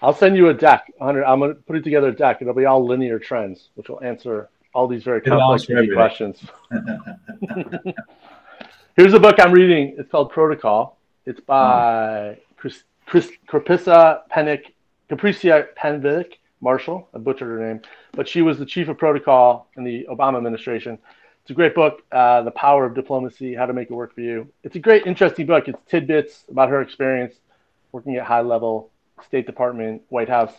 I'll 0.00 0.14
send 0.14 0.36
you 0.36 0.48
a 0.50 0.54
deck. 0.54 0.92
I'm 1.00 1.16
going 1.16 1.54
to 1.54 1.54
put 1.54 1.74
it 1.74 1.82
together 1.82 2.08
a 2.08 2.14
deck. 2.14 2.38
It'll 2.40 2.54
be 2.54 2.66
all 2.66 2.86
linear 2.86 3.18
trends, 3.18 3.70
which 3.74 3.88
will 3.88 4.00
answer 4.04 4.50
all 4.72 4.86
these 4.86 5.02
very 5.02 5.20
complex 5.20 5.66
questions. 5.92 6.38
Here's 8.96 9.14
a 9.14 9.20
book 9.20 9.36
I'm 9.40 9.52
reading. 9.52 9.96
It's 9.98 10.10
called 10.10 10.30
Protocol. 10.30 10.95
It's 11.26 11.40
by 11.40 12.38
Chris, 12.56 12.84
Chris 13.04 13.30
Capricia 13.48 14.20
Penick, 14.32 14.74
Capricia 15.10 15.66
Penvick 15.76 16.34
Marshall. 16.60 17.08
I 17.12 17.18
butchered 17.18 17.48
her 17.48 17.66
name, 17.66 17.82
but 18.12 18.28
she 18.28 18.42
was 18.42 18.58
the 18.58 18.66
chief 18.66 18.88
of 18.88 18.96
protocol 18.96 19.68
in 19.76 19.84
the 19.84 20.06
Obama 20.08 20.36
administration. 20.36 20.98
It's 21.42 21.50
a 21.50 21.54
great 21.54 21.74
book, 21.74 22.02
uh, 22.10 22.42
The 22.42 22.50
Power 22.52 22.84
of 22.84 22.94
Diplomacy, 22.94 23.54
How 23.54 23.66
to 23.66 23.72
Make 23.72 23.90
It 23.90 23.94
Work 23.94 24.14
for 24.14 24.20
You. 24.20 24.48
It's 24.64 24.76
a 24.76 24.80
great, 24.80 25.06
interesting 25.06 25.46
book. 25.46 25.68
It's 25.68 25.78
tidbits 25.88 26.44
about 26.48 26.70
her 26.70 26.80
experience 26.80 27.34
working 27.92 28.16
at 28.16 28.24
high 28.24 28.40
level, 28.40 28.90
State 29.24 29.46
Department, 29.46 30.02
White 30.08 30.28
House 30.28 30.52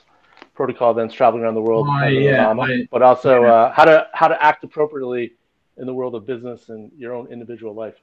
protocol 0.53 0.91
events 0.91 1.13
traveling 1.13 1.43
around 1.43 1.55
the 1.55 1.61
world, 1.61 1.87
oh, 1.89 2.07
yeah, 2.07 2.51
I, 2.51 2.87
but 2.91 3.01
also 3.01 3.43
uh, 3.43 3.71
how 3.73 3.85
to 3.85 4.07
how 4.13 4.27
to 4.27 4.43
act 4.43 4.63
appropriately 4.63 5.33
in 5.77 5.85
the 5.85 5.93
world 5.93 6.15
of 6.15 6.25
business 6.25 6.69
and 6.69 6.91
your 6.97 7.13
own 7.13 7.27
individual 7.27 7.73
life. 7.73 7.95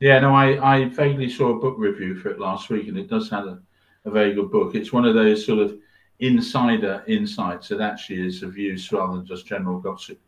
Yeah, 0.00 0.18
no, 0.18 0.34
I, 0.34 0.76
I 0.76 0.84
vaguely 0.88 1.28
saw 1.28 1.50
a 1.50 1.60
book 1.60 1.76
review 1.78 2.14
for 2.14 2.30
it 2.30 2.40
last 2.40 2.70
week, 2.70 2.88
and 2.88 2.96
it 2.96 3.08
does 3.08 3.28
have 3.30 3.46
a, 3.46 3.60
a 4.06 4.10
very 4.10 4.32
good 4.32 4.50
book. 4.50 4.74
It's 4.74 4.92
one 4.92 5.04
of 5.04 5.14
those 5.14 5.44
sort 5.44 5.58
of 5.58 5.76
insider 6.20 7.04
insights 7.06 7.68
that 7.68 7.80
actually 7.80 8.26
is 8.26 8.42
of 8.42 8.56
use 8.56 8.90
rather 8.92 9.18
than 9.18 9.26
just 9.26 9.46
general 9.46 9.78
gossip. 9.78 10.18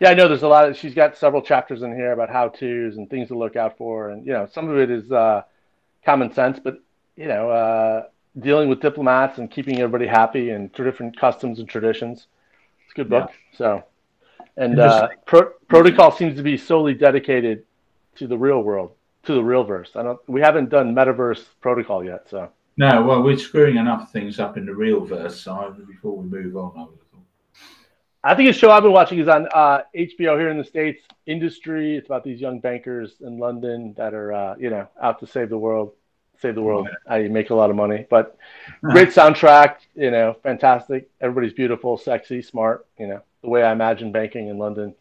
Yeah, 0.00 0.10
I 0.10 0.14
know 0.14 0.28
there's 0.28 0.42
a 0.42 0.48
lot 0.48 0.68
of, 0.68 0.76
she's 0.76 0.94
got 0.94 1.16
several 1.16 1.42
chapters 1.42 1.82
in 1.82 1.94
here 1.94 2.12
about 2.12 2.28
how 2.28 2.48
to's 2.48 2.96
and 2.96 3.08
things 3.08 3.28
to 3.28 3.38
look 3.38 3.56
out 3.56 3.78
for. 3.78 4.10
And, 4.10 4.26
you 4.26 4.32
know, 4.32 4.46
some 4.52 4.68
of 4.68 4.76
it 4.76 4.90
is 4.90 5.10
uh, 5.10 5.42
common 6.04 6.32
sense, 6.32 6.60
but, 6.62 6.78
you 7.16 7.28
know, 7.28 7.50
uh, 7.50 8.04
dealing 8.38 8.68
with 8.68 8.80
diplomats 8.80 9.38
and 9.38 9.50
keeping 9.50 9.78
everybody 9.78 10.06
happy 10.06 10.50
and 10.50 10.72
through 10.72 10.90
different 10.90 11.18
customs 11.18 11.60
and 11.60 11.68
traditions. 11.68 12.26
It's 12.84 12.92
a 12.92 12.96
good 12.96 13.10
book. 13.10 13.30
Yeah. 13.30 13.58
So, 13.58 13.84
and 14.56 14.78
uh, 14.78 15.08
pro- 15.24 15.52
protocol 15.68 16.10
seems 16.10 16.36
to 16.36 16.42
be 16.42 16.56
solely 16.58 16.94
dedicated 16.94 17.64
to 18.16 18.26
the 18.26 18.36
real 18.36 18.62
world, 18.62 18.92
to 19.24 19.34
the 19.34 19.42
real 19.42 19.64
verse. 19.64 19.90
I 19.94 20.02
don't. 20.02 20.20
We 20.28 20.40
haven't 20.40 20.68
done 20.68 20.94
metaverse 20.94 21.44
protocol 21.60 22.04
yet, 22.04 22.28
so. 22.28 22.50
No, 22.78 23.02
well, 23.02 23.22
we're 23.22 23.36
screwing 23.36 23.76
enough 23.76 24.12
things 24.12 24.40
up 24.40 24.56
in 24.56 24.64
the 24.64 24.74
real 24.74 25.04
verse 25.04 25.40
so 25.40 25.76
before 25.86 26.16
we 26.16 26.24
move 26.24 26.56
on. 26.56 26.72
I 26.74 26.80
would 26.80 26.90
have 26.90 27.08
thought. 27.12 27.20
I 28.24 28.34
think 28.34 28.48
a 28.48 28.52
show 28.52 28.70
I've 28.70 28.82
been 28.82 28.92
watching 28.92 29.18
is 29.18 29.28
on 29.28 29.46
uh, 29.52 29.82
HBO 29.94 30.38
here 30.38 30.48
in 30.48 30.56
the 30.56 30.64
states. 30.64 31.02
Industry. 31.26 31.96
It's 31.96 32.06
about 32.06 32.24
these 32.24 32.40
young 32.40 32.60
bankers 32.60 33.16
in 33.20 33.38
London 33.38 33.94
that 33.98 34.14
are, 34.14 34.32
uh, 34.32 34.54
you 34.58 34.70
know, 34.70 34.88
out 35.00 35.20
to 35.20 35.26
save 35.26 35.50
the 35.50 35.58
world 35.58 35.92
save 36.42 36.56
the 36.56 36.62
world. 36.62 36.88
I 37.08 37.22
make 37.28 37.50
a 37.50 37.54
lot 37.54 37.70
of 37.70 37.76
money, 37.76 38.04
but 38.10 38.36
great 38.82 39.08
soundtrack. 39.08 39.76
You 39.94 40.10
know, 40.10 40.36
fantastic. 40.42 41.08
Everybody's 41.20 41.54
beautiful, 41.54 41.96
sexy, 41.96 42.42
smart. 42.42 42.86
You 42.98 43.06
know, 43.06 43.22
the 43.42 43.48
way 43.48 43.62
I 43.62 43.72
imagine 43.72 44.12
banking 44.12 44.48
in 44.48 44.58
London. 44.58 44.94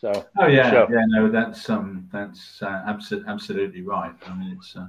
So. 0.00 0.26
Oh 0.38 0.46
yeah, 0.46 0.86
yeah. 0.90 1.04
No, 1.08 1.28
that's 1.28 1.68
um, 1.68 2.08
that's 2.12 2.62
uh, 2.62 2.82
absolutely 2.86 3.28
absolutely 3.28 3.82
right. 3.82 4.14
I 4.26 4.34
mean, 4.34 4.56
it's 4.56 4.76
uh, 4.76 4.86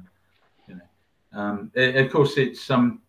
you 0.67 0.75
know, 0.75 1.39
um, 1.39 1.71
it, 1.73 1.95
of 2.05 2.11
course, 2.11 2.37
it's 2.37 2.69
um. 2.69 3.01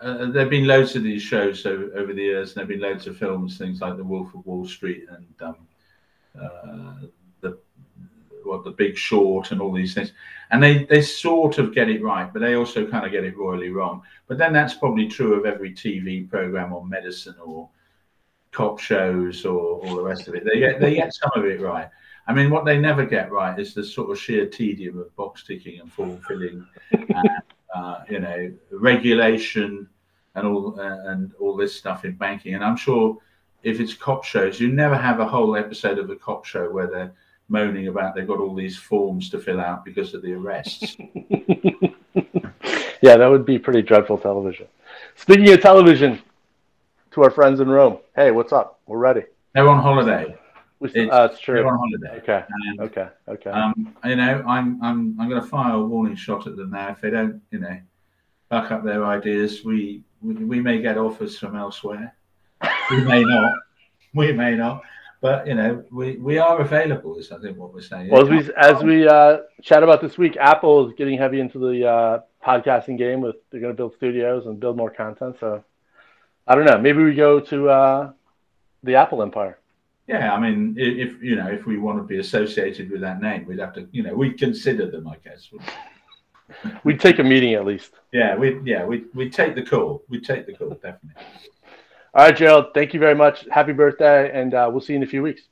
Uh, 0.00 0.26
there 0.26 0.42
have 0.42 0.50
been 0.50 0.66
loads 0.66 0.96
of 0.96 1.02
these 1.02 1.22
shows 1.22 1.64
over, 1.66 1.84
over 1.96 2.12
the 2.12 2.22
years, 2.22 2.50
and 2.50 2.56
there 2.56 2.62
have 2.64 2.68
been 2.68 2.80
loads 2.80 3.06
of 3.06 3.16
films, 3.16 3.56
things 3.56 3.80
like 3.80 3.96
The 3.96 4.04
Wolf 4.04 4.34
of 4.34 4.44
Wall 4.44 4.66
Street 4.66 5.06
and 5.08 5.26
um, 5.40 5.56
uh, 6.40 7.06
the 7.40 7.58
what 8.42 8.64
the 8.64 8.72
Big 8.72 8.96
Short 8.96 9.50
and 9.50 9.60
all 9.60 9.72
these 9.72 9.94
things, 9.94 10.12
and 10.50 10.62
they 10.62 10.84
they 10.84 11.00
sort 11.00 11.58
of 11.58 11.74
get 11.74 11.88
it 11.88 12.02
right, 12.02 12.32
but 12.32 12.40
they 12.40 12.54
also 12.54 12.86
kind 12.86 13.06
of 13.06 13.12
get 13.12 13.24
it 13.24 13.36
royally 13.36 13.70
wrong. 13.70 14.02
But 14.28 14.38
then 14.38 14.52
that's 14.52 14.74
probably 14.74 15.08
true 15.08 15.34
of 15.34 15.46
every 15.46 15.72
TV 15.72 16.28
program 16.28 16.72
on 16.72 16.88
medicine 16.88 17.36
or 17.44 17.68
cop 18.54 18.78
shows 18.78 19.44
or 19.44 19.80
all 19.80 19.96
the 19.96 20.02
rest 20.02 20.28
of 20.28 20.34
it. 20.34 20.44
They 20.44 20.58
get 20.58 20.80
they 20.80 20.94
get 20.94 21.12
some 21.12 21.30
of 21.36 21.44
it 21.44 21.60
right. 21.60 21.88
I 22.26 22.32
mean, 22.32 22.50
what 22.50 22.64
they 22.64 22.78
never 22.78 23.04
get 23.04 23.30
right 23.30 23.58
is 23.58 23.74
the 23.74 23.84
sort 23.84 24.10
of 24.10 24.18
sheer 24.18 24.46
tedium 24.46 24.98
of 24.98 25.14
box 25.16 25.44
ticking 25.44 25.80
and 25.80 25.92
form 25.92 26.18
filling, 26.26 26.66
and, 26.92 27.28
uh, 27.74 28.00
you 28.08 28.20
know, 28.20 28.50
regulation 28.70 29.88
and 30.34 30.46
all 30.46 30.80
uh, 30.80 31.10
and 31.10 31.32
all 31.38 31.56
this 31.56 31.76
stuff 31.76 32.04
in 32.04 32.12
banking. 32.12 32.54
And 32.54 32.64
I'm 32.64 32.76
sure 32.76 33.18
if 33.62 33.80
it's 33.80 33.94
cop 33.94 34.24
shows, 34.24 34.60
you 34.60 34.68
never 34.68 34.96
have 34.96 35.20
a 35.20 35.26
whole 35.26 35.56
episode 35.56 35.98
of 35.98 36.08
a 36.10 36.16
cop 36.16 36.44
show 36.44 36.70
where 36.70 36.86
they're 36.86 37.12
moaning 37.48 37.88
about 37.88 38.14
they've 38.14 38.26
got 38.26 38.40
all 38.40 38.54
these 38.54 38.76
forms 38.76 39.28
to 39.30 39.38
fill 39.38 39.60
out 39.60 39.84
because 39.84 40.14
of 40.14 40.22
the 40.22 40.32
arrests. 40.32 40.96
yeah, 43.02 43.16
that 43.16 43.26
would 43.26 43.44
be 43.44 43.58
pretty 43.58 43.82
dreadful 43.82 44.18
television. 44.18 44.66
Speaking 45.16 45.50
of 45.52 45.60
television, 45.60 46.20
to 47.14 47.22
our 47.22 47.30
friends 47.30 47.60
in 47.60 47.68
Rome, 47.68 47.98
hey, 48.16 48.32
what's 48.32 48.52
up? 48.52 48.80
We're 48.86 48.98
ready. 48.98 49.22
They're 49.54 49.68
on 49.68 49.80
holiday. 49.80 50.34
It's, 50.80 50.96
uh, 50.96 51.28
it's 51.30 51.40
true. 51.40 51.54
They're 51.54 51.68
on 51.68 51.78
holiday. 51.78 52.20
Okay. 52.20 52.44
And, 52.66 52.80
okay. 52.80 53.08
Okay. 53.28 53.50
Um, 53.50 53.94
you 54.04 54.16
know, 54.16 54.42
I'm 54.46 54.82
I'm 54.82 55.18
I'm 55.20 55.28
going 55.28 55.40
to 55.40 55.46
fire 55.46 55.74
a 55.74 55.80
warning 55.80 56.16
shot 56.16 56.48
at 56.48 56.56
them 56.56 56.70
now. 56.70 56.90
If 56.90 57.00
they 57.00 57.10
don't, 57.10 57.40
you 57.52 57.60
know, 57.60 57.78
back 58.50 58.72
up 58.72 58.84
their 58.84 59.04
ideas, 59.06 59.64
we 59.64 60.02
we, 60.20 60.34
we 60.34 60.60
may 60.60 60.82
get 60.82 60.98
offers 60.98 61.38
from 61.38 61.56
elsewhere. 61.56 62.14
We 62.90 63.04
may 63.04 63.22
not. 63.22 63.52
We 64.16 64.30
may 64.30 64.54
not 64.54 64.84
but 65.20 65.44
you 65.44 65.54
know 65.54 65.82
we, 65.90 66.18
we 66.18 66.38
are 66.38 66.60
available 66.60 67.18
is 67.18 67.32
i 67.32 67.38
think 67.40 67.58
what 67.58 67.74
we're 67.74 67.80
saying 67.80 68.08
well 68.10 68.22
as 68.22 68.28
we 68.28 68.54
as 68.54 68.80
we 68.84 69.08
uh, 69.08 69.38
chat 69.60 69.82
about 69.82 70.00
this 70.00 70.16
week 70.16 70.36
apple 70.36 70.86
is 70.86 70.94
getting 70.96 71.18
heavy 71.18 71.40
into 71.40 71.58
the 71.58 71.84
uh, 71.84 72.20
podcasting 72.46 72.96
game 72.96 73.20
with 73.20 73.34
they're 73.50 73.60
going 73.60 73.72
to 73.72 73.76
build 73.76 73.92
studios 73.96 74.46
and 74.46 74.60
build 74.60 74.76
more 74.76 74.90
content 74.90 75.34
so 75.40 75.64
i 76.46 76.54
don't 76.54 76.64
know 76.64 76.78
maybe 76.78 77.02
we 77.02 77.14
go 77.14 77.40
to 77.40 77.68
uh, 77.68 78.12
the 78.82 78.94
apple 78.94 79.22
empire 79.22 79.58
yeah 80.06 80.34
i 80.34 80.40
mean 80.40 80.74
if 80.78 81.22
you 81.22 81.36
know 81.36 81.48
if 81.48 81.66
we 81.66 81.78
want 81.78 81.98
to 81.98 82.04
be 82.04 82.18
associated 82.18 82.90
with 82.90 83.00
that 83.00 83.20
name 83.20 83.44
we'd 83.46 83.58
have 83.58 83.72
to 83.72 83.88
you 83.92 84.02
know 84.02 84.14
we'd 84.14 84.38
consider 84.38 84.90
them 84.90 85.06
i 85.08 85.16
guess 85.24 85.48
we'd 86.84 87.00
take 87.00 87.18
a 87.18 87.24
meeting 87.24 87.54
at 87.54 87.64
least 87.64 87.92
yeah 88.12 88.36
we 88.36 88.60
yeah 88.64 88.84
we 88.84 89.04
we 89.14 89.30
take 89.30 89.54
the 89.54 89.62
call 89.62 90.02
we 90.08 90.20
take 90.20 90.46
the 90.46 90.52
call 90.52 90.70
definitely 90.70 91.22
all 92.14 92.24
right, 92.24 92.36
Gerald. 92.36 92.66
Thank 92.74 92.94
you 92.94 93.00
very 93.00 93.16
much. 93.16 93.44
Happy 93.50 93.72
birthday, 93.72 94.30
and 94.32 94.54
uh, 94.54 94.68
we'll 94.70 94.80
see 94.80 94.92
you 94.92 94.98
in 94.98 95.02
a 95.02 95.06
few 95.06 95.20
weeks. 95.20 95.42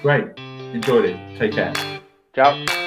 Great. 0.00 0.24
Enjoyed 0.38 1.04
it. 1.04 1.38
Take 1.38 1.52
care. 1.52 1.74
Ciao. 2.34 2.81